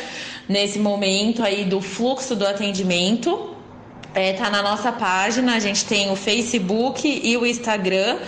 nesse 0.48 0.78
momento 0.78 1.42
aí 1.42 1.64
do 1.64 1.80
fluxo 1.80 2.34
do 2.34 2.46
atendimento, 2.46 3.54
é, 4.14 4.32
tá 4.32 4.50
na 4.50 4.62
nossa 4.62 4.92
página, 4.92 5.56
a 5.56 5.58
gente 5.58 5.84
tem 5.84 6.10
o 6.10 6.16
Facebook 6.16 7.20
e 7.22 7.36
o 7.36 7.46
Instagram 7.46 8.18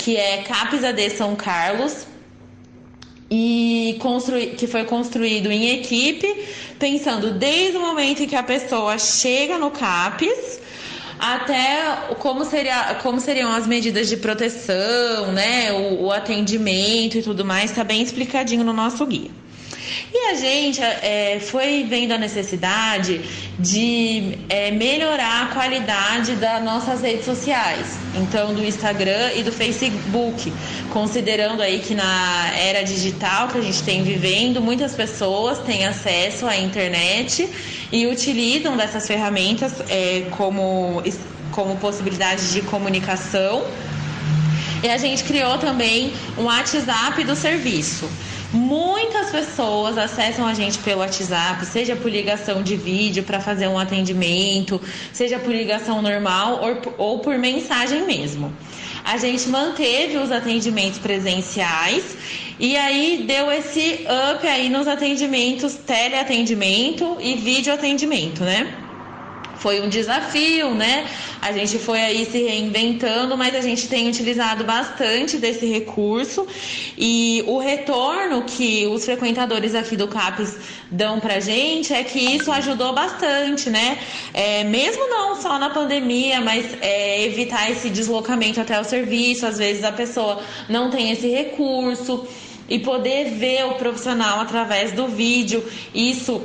que 0.00 0.16
é 0.16 0.38
CAPES 0.38 0.82
AD 0.84 1.10
São 1.10 1.36
Carlos. 1.36 2.06
e 3.32 3.96
construir, 4.00 4.56
que 4.56 4.66
foi 4.66 4.82
construído 4.84 5.52
em 5.52 5.70
equipe, 5.78 6.26
pensando 6.80 7.30
desde 7.30 7.76
o 7.76 7.80
momento 7.80 8.24
em 8.24 8.26
que 8.26 8.34
a 8.34 8.42
pessoa 8.42 8.98
chega 8.98 9.56
no 9.56 9.70
CAPES 9.70 10.60
até 11.16 12.14
como, 12.18 12.44
seria, 12.44 12.94
como 13.02 13.20
seriam 13.20 13.52
as 13.52 13.66
medidas 13.68 14.08
de 14.08 14.16
proteção, 14.16 15.30
né, 15.32 15.70
o, 15.72 16.06
o 16.06 16.12
atendimento 16.12 17.18
e 17.18 17.22
tudo 17.22 17.44
mais, 17.44 17.70
está 17.70 17.84
bem 17.84 18.02
explicadinho 18.02 18.64
no 18.64 18.72
nosso 18.72 19.06
guia. 19.06 19.30
E 20.12 20.30
a 20.30 20.34
gente 20.34 20.80
é, 20.80 21.38
foi 21.40 21.84
vendo 21.88 22.12
a 22.12 22.18
necessidade 22.18 23.20
de 23.58 24.38
é, 24.48 24.70
melhorar 24.70 25.44
a 25.44 25.46
qualidade 25.54 26.36
das 26.36 26.62
nossas 26.62 27.02
redes 27.02 27.24
sociais, 27.24 27.98
então 28.14 28.54
do 28.54 28.64
Instagram 28.64 29.32
e 29.36 29.42
do 29.42 29.52
Facebook, 29.52 30.52
considerando 30.92 31.62
aí 31.62 31.80
que 31.80 31.94
na 31.94 32.50
era 32.56 32.82
digital 32.82 33.48
que 33.48 33.58
a 33.58 33.62
gente 33.62 33.82
tem 33.82 34.02
vivendo, 34.02 34.60
muitas 34.60 34.94
pessoas 34.94 35.58
têm 35.60 35.86
acesso 35.86 36.46
à 36.46 36.56
internet 36.56 37.48
e 37.92 38.06
utilizam 38.06 38.76
dessas 38.76 39.06
ferramentas 39.06 39.74
é, 39.88 40.26
como, 40.30 41.02
como 41.52 41.76
possibilidade 41.76 42.52
de 42.52 42.62
comunicação. 42.62 43.64
E 44.82 44.88
a 44.88 44.96
gente 44.96 45.24
criou 45.24 45.58
também 45.58 46.12
um 46.38 46.44
WhatsApp 46.44 47.22
do 47.24 47.36
serviço. 47.36 48.08
Muitas 48.52 49.30
pessoas 49.30 49.96
acessam 49.96 50.44
a 50.44 50.54
gente 50.54 50.78
pelo 50.78 51.00
WhatsApp, 51.00 51.64
seja 51.66 51.94
por 51.94 52.10
ligação 52.10 52.64
de 52.64 52.74
vídeo 52.74 53.22
para 53.22 53.38
fazer 53.38 53.68
um 53.68 53.78
atendimento, 53.78 54.80
seja 55.12 55.38
por 55.38 55.54
ligação 55.54 56.02
normal 56.02 56.60
ou, 56.98 57.20
por 57.20 57.38
mensagem 57.38 58.04
mesmo. 58.04 58.52
A 59.04 59.16
gente 59.18 59.48
manteve 59.48 60.16
os 60.18 60.32
atendimentos 60.32 60.98
presenciais 60.98 62.16
e 62.58 62.76
aí 62.76 63.24
deu 63.24 63.52
esse 63.52 64.04
up 64.34 64.46
aí 64.46 64.68
nos 64.68 64.88
atendimentos 64.88 65.74
teleatendimento 65.74 67.18
e 67.20 67.36
videoatendimento, 67.36 68.42
né? 68.42 68.89
Foi 69.60 69.80
um 69.80 69.88
desafio, 69.88 70.74
né? 70.74 71.06
A 71.40 71.52
gente 71.52 71.78
foi 71.78 72.00
aí 72.00 72.24
se 72.24 72.42
reinventando, 72.42 73.36
mas 73.36 73.54
a 73.54 73.60
gente 73.60 73.88
tem 73.88 74.08
utilizado 74.08 74.64
bastante 74.64 75.36
desse 75.36 75.66
recurso 75.66 76.46
e 76.96 77.44
o 77.46 77.58
retorno 77.58 78.42
que 78.42 78.86
os 78.86 79.04
frequentadores 79.04 79.74
aqui 79.74 79.96
do 79.96 80.08
CAPES 80.08 80.56
dão 80.90 81.20
pra 81.20 81.40
gente 81.40 81.92
é 81.92 82.02
que 82.02 82.18
isso 82.18 82.50
ajudou 82.50 82.94
bastante, 82.94 83.68
né? 83.68 83.98
É, 84.32 84.64
mesmo 84.64 85.08
não 85.08 85.40
só 85.40 85.58
na 85.58 85.68
pandemia, 85.68 86.40
mas 86.40 86.64
é, 86.80 87.24
evitar 87.24 87.70
esse 87.70 87.90
deslocamento 87.90 88.60
até 88.60 88.80
o 88.80 88.84
serviço, 88.84 89.46
às 89.46 89.58
vezes 89.58 89.84
a 89.84 89.92
pessoa 89.92 90.42
não 90.68 90.90
tem 90.90 91.10
esse 91.10 91.28
recurso 91.28 92.26
e 92.68 92.78
poder 92.78 93.32
ver 93.32 93.66
o 93.66 93.74
profissional 93.74 94.40
através 94.40 94.92
do 94.92 95.06
vídeo, 95.08 95.62
isso 95.94 96.40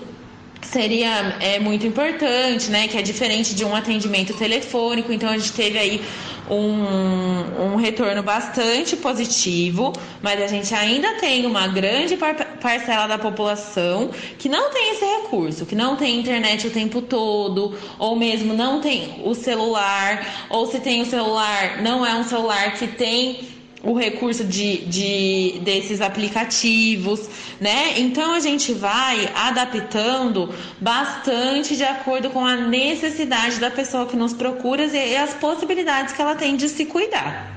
seria 0.71 1.37
é, 1.39 1.59
muito 1.59 1.85
importante, 1.85 2.69
né? 2.69 2.87
Que 2.87 2.97
é 2.97 3.01
diferente 3.01 3.55
de 3.55 3.63
um 3.63 3.75
atendimento 3.75 4.33
telefônico. 4.33 5.11
Então 5.11 5.29
a 5.29 5.37
gente 5.37 5.53
teve 5.53 5.77
aí 5.77 6.01
um, 6.49 7.73
um 7.73 7.75
retorno 7.75 8.21
bastante 8.21 8.95
positivo, 8.95 9.93
mas 10.21 10.41
a 10.41 10.47
gente 10.47 10.73
ainda 10.73 11.15
tem 11.15 11.45
uma 11.45 11.67
grande 11.67 12.17
par 12.17 12.35
parcela 12.35 13.07
da 13.07 13.17
população 13.17 14.09
que 14.37 14.49
não 14.49 14.71
tem 14.71 14.91
esse 14.91 15.05
recurso, 15.05 15.65
que 15.65 15.75
não 15.75 15.95
tem 15.95 16.19
internet 16.19 16.67
o 16.67 16.71
tempo 16.71 17.01
todo, 17.01 17.75
ou 17.99 18.15
mesmo 18.15 18.53
não 18.53 18.81
tem 18.81 19.21
o 19.23 19.33
celular, 19.33 20.47
ou 20.49 20.65
se 20.67 20.79
tem 20.79 21.01
o 21.01 21.05
celular, 21.05 21.81
não 21.81 22.05
é 22.05 22.15
um 22.15 22.23
celular 22.23 22.73
que 22.73 22.87
tem 22.87 23.54
o 23.85 23.93
recurso 23.93 24.43
de, 24.43 24.77
de, 24.85 25.59
desses 25.61 26.01
aplicativos, 26.01 27.29
né? 27.61 27.99
Então 27.99 28.33
a 28.33 28.39
gente 28.39 28.73
vai 28.73 29.31
adaptando 29.35 30.53
bastante 30.81 31.77
de 31.77 31.83
acordo 31.83 32.31
com 32.31 32.43
a 32.43 32.55
necessidade 32.55 33.59
da 33.59 33.69
pessoa 33.69 34.07
que 34.07 34.17
nos 34.17 34.33
procura 34.33 34.85
e, 34.85 35.15
as 35.15 35.35
possibilidades 35.35 36.13
que 36.13 36.21
ela 36.21 36.35
tem 36.35 36.55
de 36.55 36.67
se 36.67 36.85
cuidar. 36.85 37.53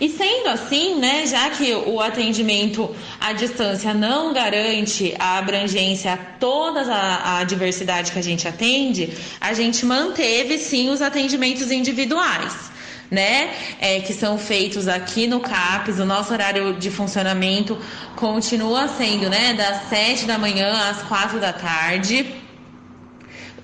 E 0.00 0.08
sendo 0.08 0.48
assim, 0.48 0.94
né, 0.94 1.26
já 1.26 1.50
que 1.50 1.74
o 1.74 2.00
atendimento 2.00 2.94
à 3.20 3.34
distância 3.34 3.92
não 3.92 4.32
garante 4.32 5.14
a 5.18 5.36
abrangência 5.36 6.14
a 6.14 6.16
toda 6.16 6.80
a, 6.82 7.38
a 7.38 7.44
diversidade 7.44 8.10
que 8.10 8.18
a 8.18 8.22
gente 8.22 8.48
atende, 8.48 9.12
a 9.38 9.52
gente 9.52 9.84
manteve 9.84 10.56
sim 10.56 10.88
os 10.88 11.02
atendimentos 11.02 11.70
individuais 11.70 12.69
né? 13.10 13.50
É, 13.80 14.00
que 14.00 14.12
são 14.12 14.38
feitos 14.38 14.86
aqui 14.86 15.26
no 15.26 15.40
CAPES. 15.40 15.98
O 15.98 16.04
nosso 16.04 16.32
horário 16.32 16.74
de 16.74 16.90
funcionamento 16.90 17.76
continua 18.16 18.88
sendo, 18.88 19.28
né? 19.28 19.54
Das 19.54 19.88
7 19.88 20.26
da 20.26 20.38
manhã 20.38 20.90
às 20.90 21.02
4 21.02 21.40
da 21.40 21.52
tarde, 21.52 22.26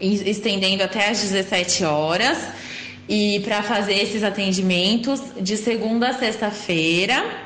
estendendo 0.01 0.82
até 0.82 1.10
às 1.10 1.20
17 1.20 1.85
horas. 1.85 2.39
E 3.09 3.40
para 3.40 3.62
fazer 3.62 3.94
esses 3.94 4.24
atendimentos 4.24 5.20
de 5.40 5.56
segunda 5.56 6.09
a 6.09 6.14
sexta-feira 6.14 7.45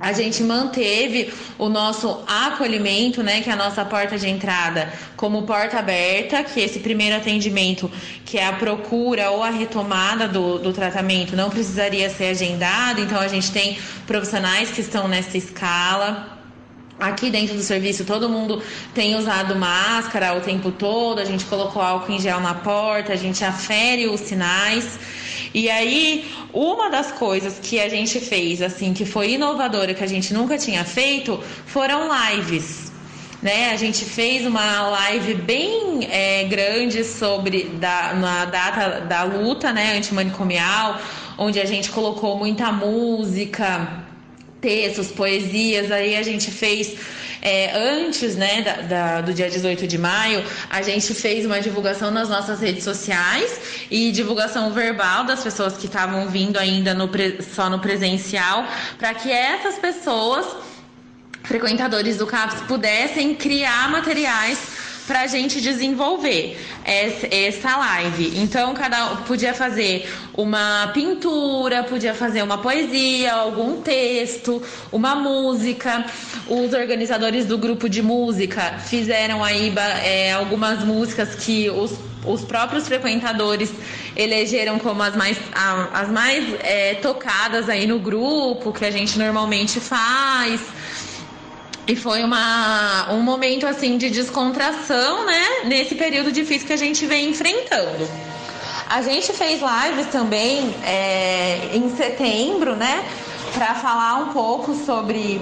a 0.00 0.14
gente 0.14 0.42
manteve 0.42 1.30
o 1.58 1.68
nosso 1.68 2.24
acolhimento, 2.26 3.22
né, 3.22 3.42
que 3.42 3.50
é 3.50 3.52
a 3.52 3.56
nossa 3.56 3.84
porta 3.84 4.18
de 4.18 4.28
entrada, 4.28 4.90
como 5.14 5.42
porta 5.42 5.78
aberta, 5.78 6.42
que 6.42 6.58
esse 6.58 6.80
primeiro 6.80 7.16
atendimento, 7.16 7.90
que 8.24 8.38
é 8.38 8.46
a 8.46 8.54
procura 8.54 9.30
ou 9.30 9.42
a 9.42 9.50
retomada 9.50 10.26
do, 10.26 10.58
do 10.58 10.72
tratamento, 10.72 11.36
não 11.36 11.50
precisaria 11.50 12.08
ser 12.08 12.28
agendado, 12.28 13.02
então 13.02 13.20
a 13.20 13.28
gente 13.28 13.52
tem 13.52 13.78
profissionais 14.06 14.70
que 14.70 14.80
estão 14.80 15.06
nessa 15.06 15.36
escala. 15.36 16.39
Aqui 17.00 17.30
dentro 17.30 17.54
do 17.54 17.62
serviço 17.62 18.04
todo 18.04 18.28
mundo 18.28 18.62
tem 18.94 19.16
usado 19.16 19.56
máscara 19.56 20.36
o 20.36 20.40
tempo 20.42 20.70
todo, 20.70 21.18
a 21.18 21.24
gente 21.24 21.46
colocou 21.46 21.80
álcool 21.80 22.12
em 22.12 22.20
gel 22.20 22.40
na 22.40 22.52
porta, 22.52 23.14
a 23.14 23.16
gente 23.16 23.42
afere 23.42 24.06
os 24.06 24.20
sinais. 24.20 24.98
E 25.54 25.70
aí, 25.70 26.30
uma 26.52 26.90
das 26.90 27.10
coisas 27.10 27.58
que 27.58 27.80
a 27.80 27.88
gente 27.88 28.20
fez, 28.20 28.60
assim, 28.60 28.92
que 28.92 29.06
foi 29.06 29.32
inovadora, 29.32 29.94
que 29.94 30.04
a 30.04 30.06
gente 30.06 30.34
nunca 30.34 30.58
tinha 30.58 30.84
feito, 30.84 31.42
foram 31.64 32.08
lives. 32.12 32.92
Né? 33.42 33.70
A 33.70 33.76
gente 33.76 34.04
fez 34.04 34.46
uma 34.46 34.82
live 34.82 35.34
bem 35.34 36.06
é, 36.10 36.44
grande 36.44 37.02
sobre 37.02 37.64
da, 37.80 38.12
na 38.12 38.44
data 38.44 39.00
da 39.00 39.22
luta 39.22 39.72
né, 39.72 39.96
antimanicomial, 39.96 41.00
onde 41.38 41.58
a 41.58 41.64
gente 41.64 41.90
colocou 41.90 42.36
muita 42.36 42.70
música, 42.70 44.04
textos, 44.60 45.08
poesias, 45.08 45.90
aí 45.90 46.16
a 46.16 46.22
gente 46.22 46.50
fez 46.50 46.96
é, 47.42 47.74
antes 47.74 48.36
né, 48.36 48.62
da, 48.62 48.74
da, 48.82 49.20
do 49.22 49.32
dia 49.32 49.48
18 49.48 49.86
de 49.86 49.96
maio, 49.96 50.44
a 50.68 50.82
gente 50.82 51.14
fez 51.14 51.46
uma 51.46 51.60
divulgação 51.60 52.10
nas 52.10 52.28
nossas 52.28 52.60
redes 52.60 52.84
sociais 52.84 53.60
e 53.90 54.12
divulgação 54.12 54.72
verbal 54.72 55.24
das 55.24 55.42
pessoas 55.42 55.76
que 55.76 55.86
estavam 55.86 56.28
vindo 56.28 56.58
ainda 56.58 56.92
no, 56.92 57.08
só 57.54 57.70
no 57.70 57.78
presencial, 57.78 58.66
para 58.98 59.14
que 59.14 59.32
essas 59.32 59.76
pessoas, 59.76 60.46
frequentadores 61.42 62.18
do 62.18 62.26
CAPS, 62.26 62.60
pudessem 62.62 63.34
criar 63.34 63.90
materiais 63.90 64.89
para 65.10 65.22
a 65.22 65.26
gente 65.26 65.60
desenvolver 65.60 66.56
essa 66.84 67.76
live. 67.76 68.32
Então, 68.36 68.72
cada 68.74 69.16
podia 69.26 69.52
fazer 69.52 70.08
uma 70.32 70.88
pintura, 70.94 71.82
podia 71.82 72.14
fazer 72.14 72.44
uma 72.44 72.58
poesia, 72.58 73.32
algum 73.32 73.82
texto, 73.82 74.62
uma 74.92 75.16
música. 75.16 76.04
Os 76.46 76.72
organizadores 76.72 77.44
do 77.44 77.58
grupo 77.58 77.88
de 77.88 78.00
música 78.00 78.78
fizeram 78.86 79.42
aí 79.42 79.74
é, 80.04 80.32
algumas 80.32 80.84
músicas 80.84 81.34
que 81.34 81.68
os, 81.68 81.90
os 82.24 82.42
próprios 82.42 82.86
frequentadores 82.86 83.72
elegeram 84.14 84.78
como 84.78 85.02
as 85.02 85.16
mais, 85.16 85.36
as 85.92 86.08
mais 86.08 86.54
é, 86.60 86.94
tocadas 86.94 87.68
aí 87.68 87.84
no 87.84 87.98
grupo, 87.98 88.72
que 88.72 88.84
a 88.84 88.92
gente 88.92 89.18
normalmente 89.18 89.80
faz. 89.80 90.60
E 91.90 91.96
foi 91.96 92.22
uma, 92.22 93.10
um 93.10 93.20
momento 93.20 93.66
assim 93.66 93.98
de 93.98 94.10
descontração, 94.10 95.26
né? 95.26 95.64
Nesse 95.64 95.96
período 95.96 96.30
difícil 96.30 96.64
que 96.64 96.72
a 96.72 96.76
gente 96.76 97.04
vem 97.04 97.30
enfrentando. 97.30 98.08
A 98.88 99.02
gente 99.02 99.32
fez 99.32 99.60
lives 99.60 100.06
também 100.06 100.72
é, 100.84 101.70
em 101.74 101.90
setembro, 101.96 102.76
né? 102.76 103.04
Para 103.52 103.74
falar 103.74 104.18
um 104.18 104.32
pouco 104.32 104.72
sobre 104.72 105.40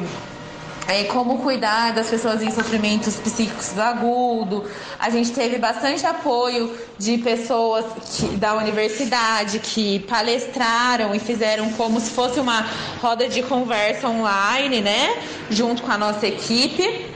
é, 0.89 1.05
como 1.05 1.41
cuidar 1.41 1.93
das 1.93 2.09
pessoas 2.09 2.43
em 2.43 2.51
sofrimentos 2.51 3.17
psíquicos 3.17 3.79
agudos. 3.79 4.63
A 4.99 5.11
gente 5.11 5.33
teve 5.33 5.59
bastante 5.59 6.07
apoio 6.07 6.75
de 6.99 7.19
pessoas 7.19 7.85
que, 8.17 8.27
da 8.39 8.55
universidade 8.55 9.59
que 9.59 9.99
palestraram 10.01 11.15
e 11.15 11.19
fizeram 11.19 11.71
como 11.75 12.01
se 12.01 12.11
fosse 12.11 12.41
uma 12.41 12.67
roda 13.03 13.29
de 13.29 13.43
conversa 13.43 14.09
online, 14.09 14.81
né? 14.81 15.15
Junto 15.51 15.83
com 15.83 15.93
a 15.93 15.99
nossa 15.99 16.27
equipe. 16.27 17.07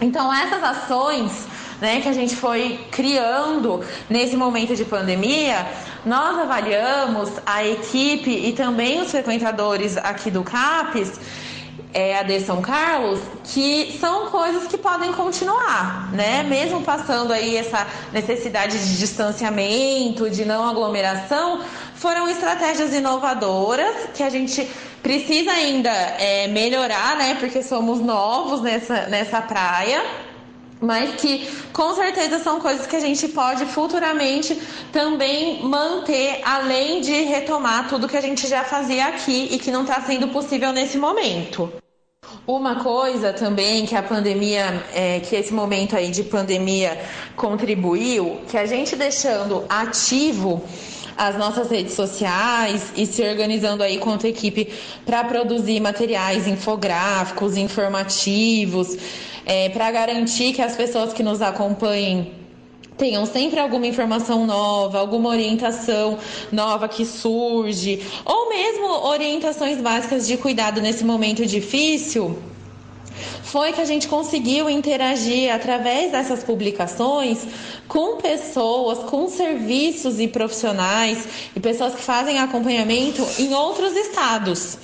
Então, 0.00 0.32
essas 0.32 0.64
ações 0.64 1.46
né, 1.82 2.00
que 2.00 2.08
a 2.08 2.12
gente 2.14 2.34
foi 2.34 2.80
criando 2.90 3.84
nesse 4.08 4.36
momento 4.36 4.74
de 4.74 4.86
pandemia, 4.86 5.66
nós 6.06 6.38
avaliamos 6.38 7.28
a 7.44 7.62
equipe 7.66 8.30
e 8.30 8.52
também 8.52 9.02
os 9.02 9.10
frequentadores 9.10 9.98
aqui 9.98 10.30
do 10.30 10.42
CAPES 10.42 11.20
é, 11.92 12.18
AD 12.18 12.40
São 12.40 12.60
Carlos, 12.60 13.20
que 13.44 13.96
são 14.00 14.26
coisas 14.30 14.66
que 14.66 14.78
podem 14.78 15.12
continuar, 15.12 16.12
né? 16.12 16.42
Mesmo 16.42 16.82
passando 16.82 17.32
aí 17.32 17.56
essa 17.56 17.86
necessidade 18.12 18.78
de 18.78 18.98
distanciamento, 18.98 20.30
de 20.30 20.44
não 20.44 20.68
aglomeração, 20.68 21.60
foram 21.94 22.28
estratégias 22.28 22.94
inovadoras 22.94 24.08
que 24.14 24.22
a 24.22 24.30
gente 24.30 24.68
precisa 25.02 25.50
ainda 25.52 25.90
é, 25.90 26.48
melhorar, 26.48 27.16
né? 27.16 27.36
Porque 27.38 27.62
somos 27.62 28.00
novos 28.00 28.62
nessa, 28.62 29.06
nessa 29.06 29.40
praia 29.40 30.02
mas 30.82 31.14
que 31.14 31.48
com 31.72 31.94
certeza 31.94 32.40
são 32.40 32.60
coisas 32.60 32.86
que 32.86 32.96
a 32.96 33.00
gente 33.00 33.28
pode 33.28 33.64
futuramente 33.66 34.60
também 34.92 35.62
manter, 35.62 36.40
além 36.44 37.00
de 37.00 37.12
retomar 37.22 37.88
tudo 37.88 38.08
que 38.08 38.16
a 38.16 38.20
gente 38.20 38.48
já 38.48 38.64
fazia 38.64 39.06
aqui 39.06 39.48
e 39.52 39.58
que 39.58 39.70
não 39.70 39.82
está 39.82 40.00
sendo 40.00 40.28
possível 40.28 40.72
nesse 40.72 40.98
momento. 40.98 41.72
Uma 42.46 42.82
coisa 42.82 43.32
também 43.32 43.86
que 43.86 43.94
a 43.94 44.02
pandemia, 44.02 44.84
é, 44.92 45.20
que 45.20 45.36
esse 45.36 45.54
momento 45.54 45.96
aí 45.96 46.10
de 46.10 46.24
pandemia 46.24 47.00
contribuiu, 47.36 48.40
que 48.48 48.56
a 48.56 48.66
gente 48.66 48.96
deixando 48.96 49.64
ativo 49.68 50.62
as 51.16 51.36
nossas 51.36 51.70
redes 51.70 51.94
sociais 51.94 52.92
e 52.96 53.06
se 53.06 53.22
organizando 53.22 53.82
aí 53.82 54.00
a 54.00 54.28
equipe 54.28 54.72
para 55.04 55.22
produzir 55.24 55.78
materiais 55.80 56.46
infográficos, 56.46 57.56
informativos, 57.56 58.96
é, 59.44 59.68
para 59.68 59.90
garantir 59.90 60.52
que 60.52 60.62
as 60.62 60.74
pessoas 60.74 61.12
que 61.12 61.22
nos 61.22 61.42
acompanhem 61.42 62.41
tenham 63.02 63.26
sempre 63.26 63.58
alguma 63.58 63.84
informação 63.84 64.46
nova, 64.46 65.00
alguma 65.00 65.28
orientação 65.28 66.16
nova 66.52 66.86
que 66.86 67.04
surge, 67.04 68.00
ou 68.24 68.48
mesmo 68.48 68.86
orientações 69.08 69.78
básicas 69.78 70.24
de 70.24 70.36
cuidado 70.36 70.80
nesse 70.80 71.04
momento 71.04 71.44
difícil 71.44 72.38
foi 73.42 73.72
que 73.72 73.80
a 73.80 73.84
gente 73.84 74.08
conseguiu 74.08 74.68
interagir 74.68 75.52
através 75.52 76.12
dessas 76.12 76.42
publicações 76.42 77.46
com 77.88 78.16
pessoas, 78.16 78.98
com 79.10 79.28
serviços 79.28 80.18
e 80.18 80.26
profissionais 80.26 81.26
e 81.54 81.60
pessoas 81.60 81.94
que 81.94 82.02
fazem 82.02 82.38
acompanhamento 82.38 83.26
em 83.38 83.52
outros 83.52 83.94
estados. 83.94 84.78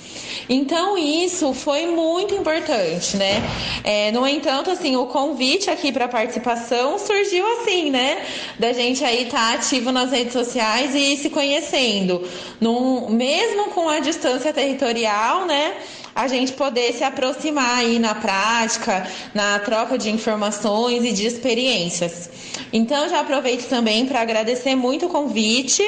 Então 0.47 0.97
isso 0.97 1.53
foi 1.53 1.85
muito 1.85 2.33
importante, 2.33 3.17
né? 3.17 3.41
É, 3.83 4.11
no 4.11 4.27
entanto, 4.27 4.71
assim, 4.71 4.95
o 4.95 5.05
convite 5.05 5.69
aqui 5.69 5.91
para 5.91 6.07
participação 6.07 6.97
surgiu 6.97 7.45
assim, 7.53 7.91
né? 7.91 8.25
Da 8.57 8.73
gente 8.73 9.03
aí 9.03 9.25
estar 9.25 9.37
tá 9.37 9.53
ativo 9.53 9.91
nas 9.91 10.11
redes 10.11 10.33
sociais 10.33 10.95
e 10.95 11.17
se 11.17 11.29
conhecendo, 11.29 12.27
num, 12.59 13.09
mesmo 13.09 13.65
com 13.65 13.87
a 13.87 13.99
distância 13.99 14.51
territorial, 14.51 15.45
né? 15.45 15.75
A 16.15 16.27
gente 16.27 16.53
poder 16.53 16.93
se 16.93 17.03
aproximar 17.03 17.79
aí 17.79 17.99
na 17.99 18.15
prática, 18.15 19.07
na 19.33 19.59
troca 19.59 19.97
de 19.97 20.09
informações 20.09 21.03
e 21.03 21.11
de 21.11 21.25
experiências. 21.25 22.29
Então 22.71 23.09
já 23.09 23.21
aproveito 23.21 23.67
também 23.67 24.05
para 24.05 24.21
agradecer 24.21 24.75
muito 24.75 25.07
o 25.07 25.09
convite, 25.09 25.83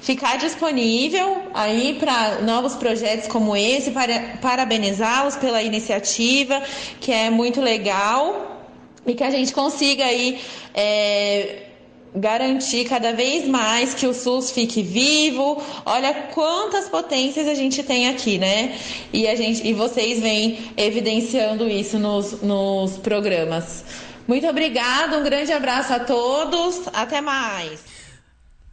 ficar 0.00 0.36
disponível 0.38 1.42
aí 1.54 1.94
para 1.98 2.42
novos 2.42 2.74
projetos 2.74 3.26
como 3.28 3.56
esse, 3.56 3.90
para 3.90 4.38
parabenizá-los 4.40 5.36
pela 5.36 5.62
iniciativa, 5.62 6.62
que 7.00 7.12
é 7.12 7.30
muito 7.30 7.60
legal 7.60 8.56
e 9.06 9.14
que 9.14 9.24
a 9.24 9.30
gente 9.30 9.52
consiga 9.52 10.04
aí 10.04 10.40
é, 10.74 11.65
garantir 12.14 12.84
cada 12.84 13.12
vez 13.12 13.46
mais 13.46 13.94
que 13.94 14.06
o 14.06 14.14
SUS 14.14 14.50
fique 14.50 14.82
vivo. 14.82 15.62
Olha 15.84 16.14
quantas 16.34 16.88
potências 16.88 17.46
a 17.46 17.54
gente 17.54 17.82
tem 17.82 18.08
aqui, 18.08 18.38
né? 18.38 18.78
E, 19.12 19.26
a 19.28 19.34
gente, 19.34 19.66
e 19.66 19.72
vocês 19.72 20.20
vêm 20.20 20.72
evidenciando 20.76 21.68
isso 21.68 21.98
nos, 21.98 22.42
nos 22.42 22.96
programas. 22.98 23.84
Muito 24.26 24.46
obrigada, 24.46 25.18
um 25.18 25.22
grande 25.22 25.52
abraço 25.52 25.92
a 25.92 26.00
todos, 26.00 26.88
até 26.92 27.20
mais. 27.20 27.84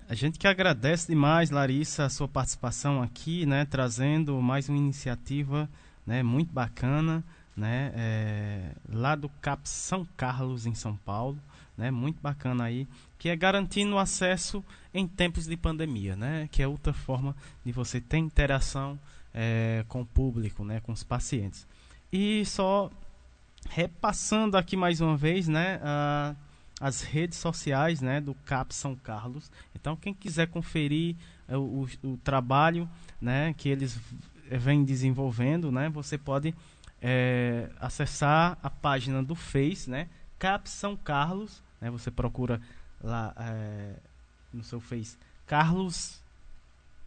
A 0.10 0.16
gente 0.16 0.38
que 0.38 0.48
agradece 0.48 1.08
demais, 1.08 1.50
Larissa, 1.50 2.06
a 2.06 2.10
sua 2.10 2.28
participação 2.28 3.02
aqui, 3.02 3.46
né, 3.46 3.66
trazendo 3.66 4.40
mais 4.42 4.68
uma 4.68 4.78
iniciativa, 4.78 5.70
né, 6.06 6.22
muito 6.22 6.52
bacana, 6.52 7.24
né, 7.56 7.92
é, 7.96 8.72
lá 8.92 9.16
do 9.16 9.30
CAP 9.42 9.62
São 9.68 10.06
Carlos, 10.18 10.66
em 10.66 10.76
São 10.76 10.96
Paulo, 10.98 11.38
né, 11.78 11.90
muito 11.90 12.22
bacana 12.22 12.66
aí, 12.66 12.88
que 13.24 13.30
é 13.30 13.38
garantindo 13.38 13.98
acesso 13.98 14.62
em 14.94 15.08
tempos 15.08 15.46
de 15.46 15.56
pandemia, 15.56 16.14
né? 16.14 16.50
Que 16.52 16.62
é 16.62 16.68
outra 16.68 16.92
forma 16.92 17.34
de 17.64 17.72
você 17.72 18.02
ter 18.02 18.18
interação 18.18 19.00
é, 19.34 19.86
com 19.88 20.02
o 20.02 20.06
público, 20.06 20.66
né? 20.66 20.82
Com 20.82 20.92
os 20.92 21.06
pacientes. 21.06 21.66
E 22.12 22.46
só 22.46 22.92
repassando 23.70 24.58
aqui 24.58 24.76
mais 24.76 25.00
uma 25.00 25.16
vez, 25.16 25.48
né? 25.48 25.80
A, 25.82 26.36
as 26.82 27.02
redes 27.02 27.38
sociais, 27.38 28.02
né? 28.02 28.20
Do 28.20 28.34
CAP 28.34 28.76
São 28.76 28.94
Carlos. 28.94 29.50
Então, 29.74 29.96
quem 29.96 30.14
quiser 30.14 30.50
conferir 30.50 31.16
é, 31.48 31.56
o, 31.56 31.88
o, 32.04 32.08
o 32.10 32.18
trabalho, 32.18 32.90
né? 33.22 33.54
Que 33.54 33.70
eles 33.70 33.98
vêm 34.52 34.84
desenvolvendo, 34.84 35.72
né? 35.72 35.88
Você 35.88 36.18
pode 36.18 36.54
é, 37.02 37.70
acessar 37.80 38.58
a 38.62 38.70
página 38.70 39.24
do 39.24 39.34
Face, 39.34 39.90
né? 39.90 40.10
CAP 40.38 40.70
São 40.70 40.98
Carlos, 40.98 41.64
né? 41.80 41.90
Você 41.90 42.12
procura 42.12 42.60
lá 43.04 43.34
é, 43.38 43.96
no 44.54 44.64
seu 44.64 44.80
Face 44.80 45.18
Carlos 45.46 46.24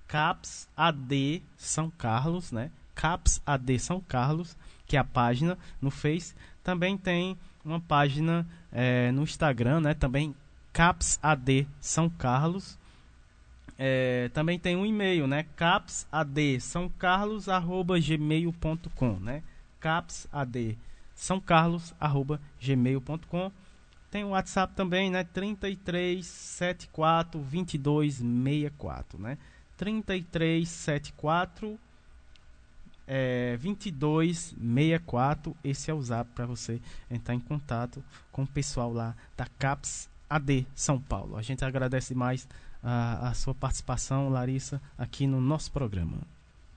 Caps 0.06 0.68
AD 0.76 1.42
São 1.56 1.90
Carlos, 1.90 2.52
né? 2.52 2.70
Caps 2.94 3.42
AD 3.44 3.78
São 3.78 4.00
Carlos, 4.00 4.56
que 4.86 4.96
é 4.96 5.00
a 5.00 5.04
página 5.04 5.58
no 5.80 5.90
Face. 5.90 6.34
Também 6.62 6.96
tem 6.96 7.36
uma 7.64 7.80
página 7.80 8.46
é, 8.70 9.10
no 9.10 9.22
Instagram, 9.22 9.80
né? 9.80 9.94
Também 9.94 10.34
Caps 10.72 11.18
AD 11.22 11.66
São 11.80 12.08
Carlos. 12.08 12.78
É, 13.78 14.30
também 14.32 14.58
tem 14.58 14.74
um 14.74 14.86
e-mail, 14.86 15.26
né? 15.26 15.44
capsad 15.54 16.60
são 16.60 16.88
carlos 16.88 17.46
arroba 17.46 18.00
gmail.com, 18.00 19.20
né? 19.20 19.42
capsad 19.78 20.78
são 21.14 21.38
carlos 21.38 21.94
arroba 22.00 22.40
gmail.com 22.58 23.52
tem 24.16 24.24
o 24.24 24.28
WhatsApp 24.28 24.72
também, 24.74 25.10
né? 25.10 25.24
3374 25.24 27.38
2264, 27.38 29.20
né? 29.20 29.36
3374 29.76 31.78
é, 33.06 33.58
2264. 33.58 35.54
Esse 35.62 35.90
é 35.90 35.94
o 35.94 36.00
zap 36.00 36.30
para 36.34 36.46
você 36.46 36.80
entrar 37.10 37.34
em 37.34 37.40
contato 37.40 38.02
com 38.32 38.44
o 38.44 38.46
pessoal 38.46 38.90
lá 38.90 39.14
da 39.36 39.44
CAPS 39.58 40.08
AD 40.30 40.66
São 40.74 40.98
Paulo. 40.98 41.36
A 41.36 41.42
gente 41.42 41.62
agradece 41.62 42.14
mais 42.14 42.48
a, 42.82 43.28
a 43.28 43.34
sua 43.34 43.54
participação, 43.54 44.30
Larissa, 44.30 44.80
aqui 44.96 45.26
no 45.26 45.42
nosso 45.42 45.70
programa. 45.70 46.16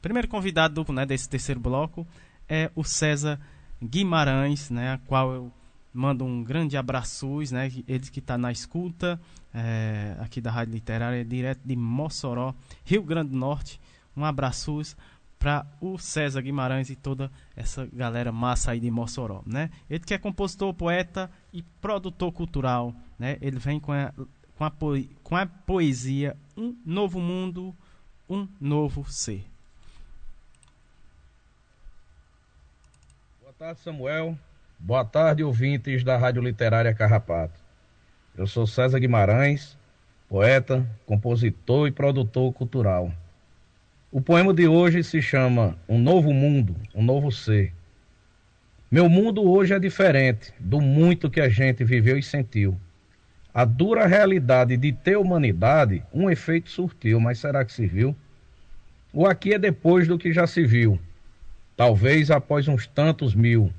Primeiro 0.01 0.27
convidado 0.27 0.85
né, 0.91 1.05
desse 1.05 1.29
terceiro 1.29 1.61
bloco 1.61 2.05
é 2.49 2.69
o 2.75 2.83
César 2.83 3.39
Guimarães, 3.81 4.69
né, 4.69 4.91
a 4.91 4.97
qual 4.97 5.31
eu 5.31 5.49
Manda 5.93 6.23
um 6.23 6.43
grande 6.43 6.77
abraço, 6.77 7.39
né? 7.51 7.71
Ele 7.87 7.99
que 8.11 8.19
está 8.19 8.37
na 8.37 8.51
escuta 8.51 9.19
é, 9.53 10.15
aqui 10.19 10.39
da 10.39 10.51
Rádio 10.51 10.73
Literária, 10.73 11.25
direto 11.25 11.61
de 11.65 11.75
Mossoró, 11.75 12.53
Rio 12.85 13.01
Grande 13.01 13.31
do 13.31 13.37
Norte. 13.37 13.79
Um 14.15 14.23
abraço 14.23 14.81
para 15.39 15.65
o 15.79 15.97
César 15.97 16.41
Guimarães 16.41 16.89
e 16.89 16.95
toda 16.95 17.31
essa 17.55 17.87
galera 17.87 18.31
massa 18.31 18.71
aí 18.71 18.79
de 18.79 18.91
Mossoró, 18.91 19.41
né? 19.45 19.71
Ele 19.89 20.03
que 20.03 20.13
é 20.13 20.17
compositor, 20.17 20.73
poeta 20.73 21.31
e 21.53 21.63
produtor 21.81 22.31
cultural, 22.33 22.93
né? 23.17 23.37
Ele 23.41 23.57
vem 23.57 23.79
com 23.79 23.93
a, 23.93 24.13
com 24.57 24.65
a, 24.65 24.71
com 25.23 25.35
a 25.35 25.45
poesia 25.45 26.37
Um 26.57 26.75
Novo 26.85 27.19
Mundo, 27.19 27.73
Um 28.29 28.47
Novo 28.59 29.09
Ser. 29.09 29.45
Boa 33.41 33.53
tarde, 33.53 33.79
Samuel. 33.79 34.37
Boa 34.81 35.03
tarde, 35.03 35.43
ouvintes 35.43 36.05
da 36.05 36.15
Rádio 36.15 36.41
Literária 36.41 36.93
Carrapato. 36.93 37.59
Eu 38.35 38.47
sou 38.47 38.65
César 38.65 38.97
Guimarães, 38.97 39.77
poeta, 40.29 40.87
compositor 41.05 41.89
e 41.89 41.91
produtor 41.91 42.53
cultural. 42.53 43.11
O 44.09 44.21
poema 44.21 44.53
de 44.53 44.69
hoje 44.69 45.03
se 45.03 45.21
chama 45.21 45.77
Um 45.87 45.99
Novo 45.99 46.33
Mundo, 46.33 46.77
Um 46.95 47.03
Novo 47.03 47.29
Ser. 47.29 47.73
Meu 48.89 49.09
mundo 49.09 49.43
hoje 49.43 49.73
é 49.73 49.79
diferente 49.79 50.53
do 50.57 50.79
muito 50.79 51.29
que 51.29 51.41
a 51.41 51.49
gente 51.49 51.83
viveu 51.83 52.17
e 52.17 52.23
sentiu. 52.23 52.79
A 53.53 53.65
dura 53.65 54.07
realidade 54.07 54.77
de 54.77 54.93
ter 54.93 55.17
humanidade, 55.17 56.01
um 56.13 56.29
efeito 56.29 56.69
surtiu, 56.69 57.19
mas 57.19 57.37
será 57.37 57.65
que 57.65 57.73
se 57.73 57.85
viu? 57.85 58.15
O 59.11 59.27
aqui 59.27 59.53
é 59.53 59.59
depois 59.59 60.07
do 60.07 60.17
que 60.17 60.31
já 60.31 60.47
se 60.47 60.65
viu, 60.65 60.97
talvez 61.75 62.31
após 62.31 62.69
uns 62.69 62.87
tantos 62.87 63.35
mil 63.35 63.73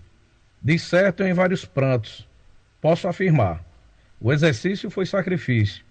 Disserto 0.63 1.23
em 1.23 1.33
vários 1.33 1.65
prantos. 1.65 2.29
Posso 2.81 3.09
afirmar: 3.09 3.65
o 4.21 4.33
exercício 4.33 4.91
foi 4.91 5.07
sacrifício. 5.07 5.85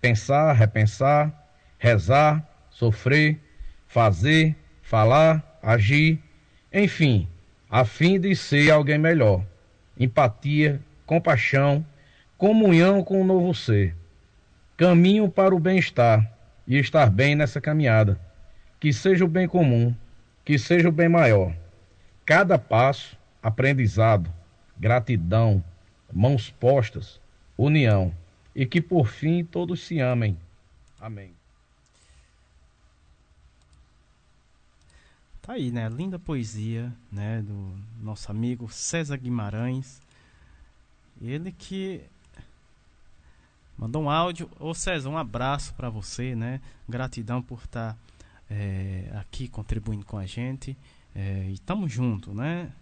Pensar, 0.00 0.52
repensar, 0.52 1.32
rezar, 1.78 2.46
sofrer, 2.70 3.38
fazer, 3.86 4.56
falar, 4.82 5.58
agir, 5.62 6.18
enfim, 6.72 7.28
a 7.70 7.84
fim 7.84 8.18
de 8.18 8.34
ser 8.34 8.70
alguém 8.70 8.98
melhor. 8.98 9.44
Empatia, 9.98 10.80
compaixão, 11.06 11.84
comunhão 12.38 13.02
com 13.04 13.20
o 13.20 13.24
novo 13.24 13.54
ser. 13.54 13.94
Caminho 14.76 15.28
para 15.28 15.54
o 15.54 15.60
bem-estar 15.60 16.32
e 16.66 16.78
estar 16.78 17.10
bem 17.10 17.34
nessa 17.34 17.60
caminhada. 17.60 18.18
Que 18.80 18.92
seja 18.92 19.24
o 19.24 19.28
bem 19.28 19.46
comum, 19.46 19.94
que 20.44 20.58
seja 20.58 20.88
o 20.88 20.92
bem 20.92 21.08
maior. 21.08 21.54
Cada 22.26 22.58
passo, 22.58 23.16
aprendizado, 23.44 24.32
gratidão, 24.74 25.62
mãos 26.10 26.48
postas, 26.48 27.20
união, 27.58 28.10
e 28.56 28.64
que 28.64 28.80
por 28.80 29.06
fim 29.06 29.44
todos 29.44 29.82
se 29.82 30.00
amem. 30.00 30.38
Amém. 30.98 31.34
Tá 35.42 35.52
aí, 35.52 35.70
né? 35.70 35.90
Linda 35.90 36.18
poesia, 36.18 36.90
né? 37.12 37.42
Do 37.42 37.76
nosso 38.00 38.30
amigo 38.30 38.66
César 38.72 39.18
Guimarães. 39.18 40.00
Ele 41.20 41.52
que 41.52 42.00
mandou 43.76 44.04
um 44.04 44.08
áudio. 44.08 44.50
Ô 44.58 44.72
César, 44.72 45.10
um 45.10 45.18
abraço 45.18 45.74
para 45.74 45.90
você, 45.90 46.34
né? 46.34 46.62
Gratidão 46.88 47.42
por 47.42 47.58
estar 47.58 47.92
tá, 47.92 47.98
é, 48.48 49.10
aqui 49.20 49.48
contribuindo 49.48 50.06
com 50.06 50.16
a 50.16 50.24
gente. 50.24 50.74
É, 51.14 51.46
e 51.50 51.58
tamo 51.58 51.86
junto, 51.86 52.32
né? 52.32 52.72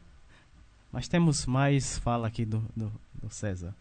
Mas 0.93 1.09
temos 1.09 1.47
mais 1.47 1.97
fala 1.99 2.27
aqui 2.27 2.45
do, 2.45 2.63
do, 2.77 2.93
do 3.15 3.31
César. 3.31 3.75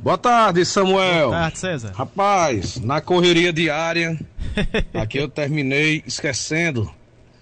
Boa 0.00 0.16
tarde, 0.16 0.64
Samuel. 0.64 1.30
Boa 1.30 1.40
tarde, 1.40 1.58
César. 1.58 1.92
Rapaz, 1.92 2.78
na 2.78 3.00
correria 3.00 3.52
diária, 3.52 4.16
aqui 4.94 5.18
eu 5.18 5.28
terminei 5.28 6.04
esquecendo 6.06 6.88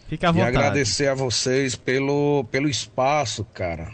Fica 0.09 0.31
à 0.31 0.33
vontade. 0.33 0.55
E 0.55 0.59
agradecer 0.59 1.09
a 1.09 1.15
vocês 1.15 1.77
pelo, 1.77 2.45
pelo 2.51 2.69
espaço, 2.69 3.45
cara. 3.53 3.93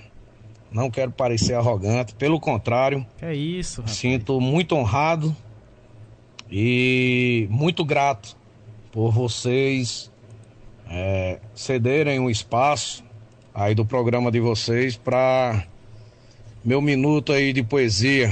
Não 0.70 0.88
quero 0.88 1.10
parecer 1.10 1.54
arrogante, 1.54 2.14
pelo 2.14 2.38
contrário. 2.38 3.04
É 3.20 3.34
isso, 3.34 3.80
rapaz. 3.80 3.96
Sinto 3.96 4.40
muito 4.40 4.76
honrado 4.76 5.36
e 6.50 7.48
muito 7.50 7.84
grato 7.84 8.36
por 8.92 9.10
vocês 9.10 10.12
é, 10.88 11.40
cederem 11.54 12.20
um 12.20 12.30
espaço 12.30 13.04
aí 13.56 13.74
do 13.74 13.86
programa 13.86 14.30
de 14.30 14.38
vocês 14.38 14.98
para 14.98 15.64
meu 16.62 16.82
minuto 16.82 17.32
aí 17.32 17.54
de 17.54 17.62
poesia. 17.62 18.28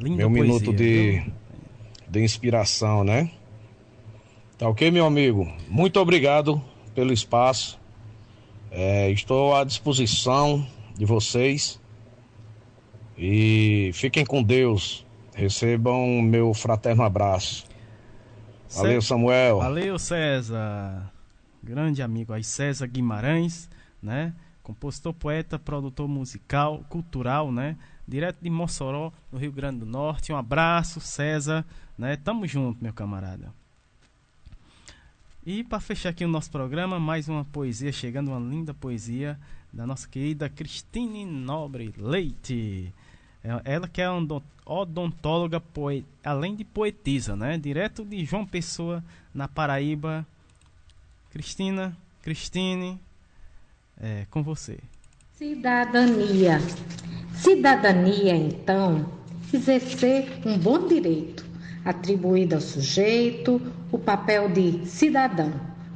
Linda 0.00 0.16
meu 0.16 0.30
poesia, 0.30 0.42
minuto 0.42 0.72
de, 0.72 1.22
de 2.08 2.24
inspiração, 2.24 3.04
né? 3.04 3.30
Tá 4.56 4.66
ok, 4.66 4.90
meu 4.90 5.04
amigo? 5.04 5.46
Muito 5.68 6.00
obrigado 6.00 6.62
pelo 6.94 7.12
espaço. 7.12 7.78
É, 8.70 9.10
estou 9.10 9.54
à 9.54 9.64
disposição 9.64 10.66
de 10.96 11.04
vocês. 11.04 11.78
E 13.18 13.90
fiquem 13.92 14.24
com 14.24 14.42
Deus. 14.42 15.04
Recebam 15.34 16.22
meu 16.22 16.54
fraterno 16.54 17.02
abraço. 17.02 17.66
Valeu, 18.74 19.02
Samuel. 19.02 19.58
Valeu, 19.58 19.98
César. 19.98 21.12
Grande 21.62 22.00
amigo 22.02 22.32
aí, 22.32 22.42
César 22.42 22.86
Guimarães, 22.86 23.68
né? 24.02 24.34
Compositor, 24.62 25.12
poeta, 25.14 25.58
produtor 25.58 26.06
musical, 26.08 26.84
cultural, 26.88 27.50
né? 27.50 27.76
Direto 28.06 28.38
de 28.42 28.50
Mossoró, 28.50 29.12
no 29.32 29.38
Rio 29.38 29.52
Grande 29.52 29.80
do 29.80 29.86
Norte. 29.86 30.32
Um 30.32 30.36
abraço, 30.36 31.00
César, 31.00 31.64
né? 31.96 32.16
Tamo 32.16 32.46
junto, 32.46 32.82
meu 32.82 32.92
camarada. 32.92 33.52
E 35.46 35.64
para 35.64 35.80
fechar 35.80 36.10
aqui 36.10 36.24
o 36.24 36.28
nosso 36.28 36.50
programa, 36.50 37.00
mais 37.00 37.28
uma 37.28 37.44
poesia 37.44 37.90
chegando, 37.90 38.28
uma 38.28 38.38
linda 38.38 38.74
poesia 38.74 39.38
da 39.72 39.86
nossa 39.86 40.06
querida 40.06 40.48
Cristine 40.48 41.24
Nobre 41.24 41.94
Leite. 41.96 42.92
É, 43.42 43.60
ela 43.64 43.88
que 43.88 44.02
é 44.02 44.08
odontóloga, 44.66 45.62
além 46.22 46.54
de 46.54 46.64
poetisa, 46.64 47.34
né? 47.34 47.56
Direto 47.56 48.04
de 48.04 48.24
João 48.24 48.44
Pessoa, 48.44 49.02
na 49.32 49.48
Paraíba. 49.48 50.26
Cristina, 51.30 51.96
Cristine, 52.20 53.00
é 54.00 54.26
com 54.30 54.42
você. 54.42 54.78
Cidadania. 55.34 56.60
Cidadania, 57.34 58.34
então, 58.34 59.06
exercer 59.52 60.40
um 60.44 60.58
bom 60.58 60.86
direito 60.86 61.46
atribuído 61.84 62.56
ao 62.56 62.60
sujeito 62.60 63.60
o 63.90 63.98
papel 63.98 64.48
de 64.48 64.84
cidadão, 64.86 65.52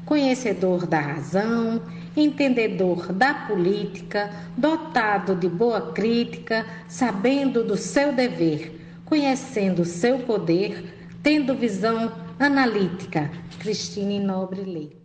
conhecedor 0.06 0.86
da 0.86 1.00
razão, 1.00 1.82
entendedor 2.16 3.12
da 3.12 3.34
política, 3.34 4.30
dotado 4.56 5.34
de 5.34 5.48
boa 5.48 5.92
crítica, 5.92 6.64
sabendo 6.88 7.64
do 7.64 7.76
seu 7.76 8.12
dever, 8.12 8.80
conhecendo 9.04 9.82
o 9.82 9.86
seu 9.86 10.20
poder, 10.20 11.10
tendo 11.22 11.54
visão 11.54 12.12
analítica. 12.38 13.30
Cristine 13.58 14.18
Nobre 14.18 14.62
Leite. 14.62 15.01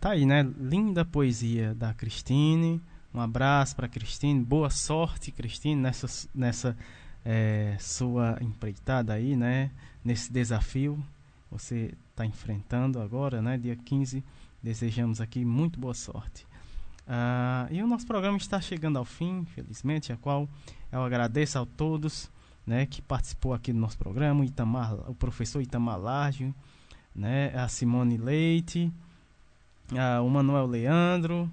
Tá 0.00 0.10
aí, 0.10 0.26
né? 0.26 0.42
Linda 0.42 1.04
poesia 1.04 1.74
da 1.74 1.94
Cristine. 1.94 2.80
Um 3.14 3.20
abraço 3.20 3.74
para 3.74 3.88
Cristine. 3.88 4.42
Boa 4.44 4.68
sorte, 4.68 5.32
Cristine, 5.32 5.80
nessa, 5.80 6.28
nessa 6.34 6.76
é, 7.24 7.76
sua 7.80 8.36
empreitada 8.42 9.14
aí, 9.14 9.34
né? 9.34 9.70
Nesse 10.04 10.30
desafio 10.30 11.02
você 11.50 11.94
está 12.10 12.26
enfrentando 12.26 13.00
agora, 13.00 13.40
né? 13.40 13.56
Dia 13.56 13.74
15. 13.74 14.22
Desejamos 14.62 15.20
aqui 15.20 15.44
muito 15.44 15.80
boa 15.80 15.94
sorte. 15.94 16.46
Ah, 17.08 17.66
e 17.70 17.82
o 17.82 17.86
nosso 17.86 18.06
programa 18.06 18.36
está 18.36 18.60
chegando 18.60 18.98
ao 18.98 19.04
fim, 19.04 19.46
felizmente, 19.54 20.12
a 20.12 20.16
qual 20.16 20.48
eu 20.92 21.02
agradeço 21.02 21.58
a 21.58 21.64
todos, 21.64 22.30
né? 22.66 22.84
Que 22.84 23.00
participou 23.00 23.54
aqui 23.54 23.72
do 23.72 23.78
nosso 23.78 23.96
programa, 23.96 24.44
Itamar, 24.44 24.94
o 25.08 25.14
professor 25.14 25.62
Itamar 25.62 25.98
Large, 25.98 26.54
né? 27.14 27.54
A 27.54 27.66
Simone 27.66 28.18
Leite, 28.18 28.92
a, 29.94 30.20
o 30.22 30.30
Manuel 30.30 30.66
Leandro, 30.66 31.50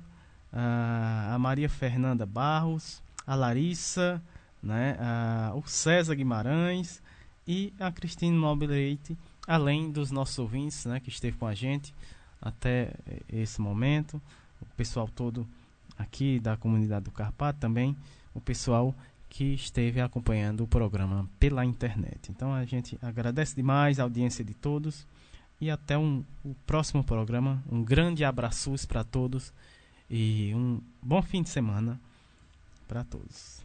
a, 0.51 1.33
a 1.33 1.39
Maria 1.39 1.69
Fernanda 1.69 2.25
Barros, 2.25 3.01
a 3.25 3.35
Larissa, 3.35 4.21
né, 4.61 4.97
a, 4.99 5.53
o 5.55 5.63
César 5.67 6.15
Guimarães 6.15 7.01
e 7.47 7.73
a 7.79 7.91
Cristina 7.91 8.37
Noble 8.37 8.99
além 9.47 9.91
dos 9.91 10.11
nossos 10.11 10.39
ouvintes 10.39 10.85
né, 10.85 10.99
que 10.99 11.09
esteve 11.09 11.37
com 11.37 11.45
a 11.45 11.53
gente 11.53 11.93
até 12.41 12.93
esse 13.31 13.61
momento, 13.61 14.21
o 14.61 14.65
pessoal 14.77 15.07
todo 15.07 15.47
aqui 15.97 16.39
da 16.39 16.57
comunidade 16.57 17.05
do 17.05 17.11
Carpato 17.11 17.59
também, 17.59 17.95
o 18.33 18.41
pessoal 18.41 18.93
que 19.29 19.53
esteve 19.53 19.99
acompanhando 19.99 20.63
o 20.63 20.67
programa 20.67 21.27
pela 21.39 21.65
internet. 21.65 22.29
Então 22.29 22.53
a 22.53 22.65
gente 22.65 22.97
agradece 23.01 23.55
demais 23.55 23.99
a 23.99 24.03
audiência 24.03 24.43
de 24.43 24.53
todos 24.53 25.07
e 25.63 25.71
até 25.71 25.97
um, 25.97 26.25
o 26.43 26.53
próximo 26.67 27.05
programa. 27.05 27.63
Um 27.71 27.81
grande 27.81 28.25
abraço 28.25 28.75
para 28.85 29.01
todos 29.01 29.53
e 30.09 30.51
um 30.53 30.81
bom 31.01 31.21
fim 31.21 31.41
de 31.41 31.49
semana 31.49 31.99
para 32.85 33.05
todos. 33.05 33.62